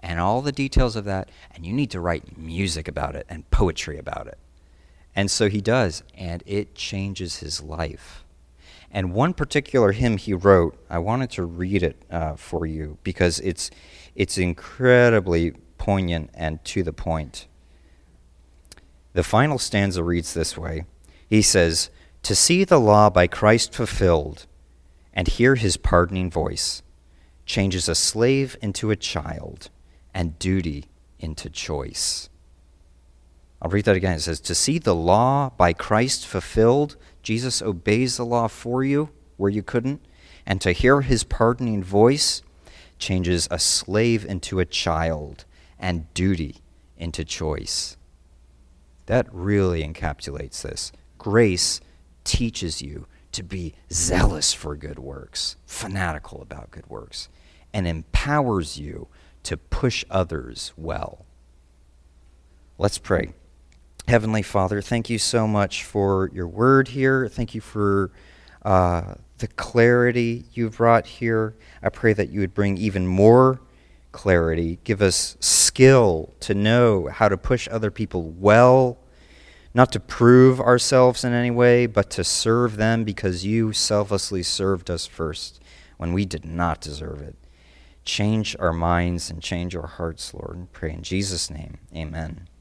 and 0.00 0.20
all 0.20 0.42
the 0.42 0.52
details 0.52 0.96
of 0.96 1.06
that, 1.06 1.30
and 1.50 1.64
you 1.64 1.72
need 1.72 1.90
to 1.92 2.00
write 2.00 2.36
music 2.36 2.88
about 2.88 3.16
it 3.16 3.24
and 3.30 3.50
poetry 3.50 3.96
about 3.96 4.26
it. 4.26 4.38
And 5.14 5.30
so 5.30 5.48
he 5.48 5.60
does, 5.60 6.02
and 6.14 6.42
it 6.46 6.74
changes 6.74 7.38
his 7.38 7.60
life. 7.60 8.24
And 8.90 9.12
one 9.12 9.34
particular 9.34 9.92
hymn 9.92 10.16
he 10.16 10.32
wrote, 10.32 10.82
I 10.88 10.98
wanted 10.98 11.30
to 11.32 11.44
read 11.44 11.82
it 11.82 12.02
uh, 12.10 12.36
for 12.36 12.66
you 12.66 12.98
because 13.02 13.40
it's, 13.40 13.70
it's 14.14 14.38
incredibly 14.38 15.52
poignant 15.76 16.30
and 16.34 16.64
to 16.66 16.82
the 16.82 16.92
point. 16.92 17.46
The 19.12 19.22
final 19.22 19.58
stanza 19.58 20.02
reads 20.02 20.34
this 20.34 20.56
way 20.56 20.84
He 21.28 21.42
says, 21.42 21.90
To 22.22 22.34
see 22.34 22.64
the 22.64 22.80
law 22.80 23.10
by 23.10 23.26
Christ 23.26 23.74
fulfilled 23.74 24.46
and 25.12 25.26
hear 25.26 25.56
his 25.56 25.76
pardoning 25.76 26.30
voice 26.30 26.82
changes 27.44 27.88
a 27.88 27.94
slave 27.94 28.56
into 28.62 28.90
a 28.90 28.96
child 28.96 29.70
and 30.14 30.38
duty 30.38 30.84
into 31.18 31.50
choice. 31.50 32.27
I'll 33.60 33.70
read 33.70 33.84
that 33.86 33.96
again. 33.96 34.14
It 34.14 34.20
says, 34.20 34.40
To 34.40 34.54
see 34.54 34.78
the 34.78 34.94
law 34.94 35.50
by 35.50 35.72
Christ 35.72 36.26
fulfilled, 36.26 36.96
Jesus 37.22 37.60
obeys 37.60 38.16
the 38.16 38.24
law 38.24 38.48
for 38.48 38.84
you 38.84 39.10
where 39.36 39.50
you 39.50 39.62
couldn't, 39.62 40.00
and 40.46 40.60
to 40.60 40.72
hear 40.72 41.00
his 41.00 41.24
pardoning 41.24 41.82
voice 41.82 42.42
changes 42.98 43.48
a 43.50 43.58
slave 43.58 44.24
into 44.24 44.60
a 44.60 44.64
child 44.64 45.44
and 45.78 46.12
duty 46.14 46.56
into 46.96 47.24
choice. 47.24 47.96
That 49.06 49.26
really 49.32 49.82
encapsulates 49.82 50.62
this. 50.62 50.92
Grace 51.16 51.80
teaches 52.24 52.82
you 52.82 53.06
to 53.32 53.42
be 53.42 53.74
zealous 53.92 54.52
for 54.52 54.76
good 54.76 54.98
works, 54.98 55.56
fanatical 55.66 56.42
about 56.42 56.70
good 56.70 56.86
works, 56.88 57.28
and 57.72 57.86
empowers 57.86 58.78
you 58.78 59.08
to 59.44 59.56
push 59.56 60.04
others 60.10 60.72
well. 60.76 61.24
Let's 62.76 62.98
pray. 62.98 63.32
Heavenly 64.08 64.40
Father, 64.40 64.80
thank 64.80 65.10
you 65.10 65.18
so 65.18 65.46
much 65.46 65.84
for 65.84 66.30
your 66.32 66.48
word 66.48 66.88
here. 66.88 67.28
Thank 67.28 67.54
you 67.54 67.60
for 67.60 68.10
uh, 68.62 69.16
the 69.36 69.48
clarity 69.48 70.46
you've 70.54 70.78
brought 70.78 71.06
here. 71.06 71.54
I 71.82 71.90
pray 71.90 72.14
that 72.14 72.30
you 72.30 72.40
would 72.40 72.54
bring 72.54 72.78
even 72.78 73.06
more 73.06 73.60
clarity. 74.10 74.78
Give 74.82 75.02
us 75.02 75.36
skill 75.40 76.34
to 76.40 76.54
know 76.54 77.08
how 77.08 77.28
to 77.28 77.36
push 77.36 77.68
other 77.70 77.90
people 77.90 78.30
well, 78.30 78.96
not 79.74 79.92
to 79.92 80.00
prove 80.00 80.58
ourselves 80.58 81.22
in 81.22 81.34
any 81.34 81.50
way, 81.50 81.84
but 81.84 82.08
to 82.12 82.24
serve 82.24 82.78
them 82.78 83.04
because 83.04 83.44
you 83.44 83.74
selflessly 83.74 84.42
served 84.42 84.90
us 84.90 85.04
first 85.04 85.60
when 85.98 86.14
we 86.14 86.24
did 86.24 86.46
not 86.46 86.80
deserve 86.80 87.20
it. 87.20 87.36
Change 88.06 88.56
our 88.58 88.72
minds 88.72 89.28
and 89.28 89.42
change 89.42 89.76
our 89.76 89.86
hearts, 89.86 90.32
Lord. 90.32 90.56
And 90.56 90.72
pray 90.72 90.94
in 90.94 91.02
Jesus' 91.02 91.50
name. 91.50 91.76
Amen. 91.94 92.48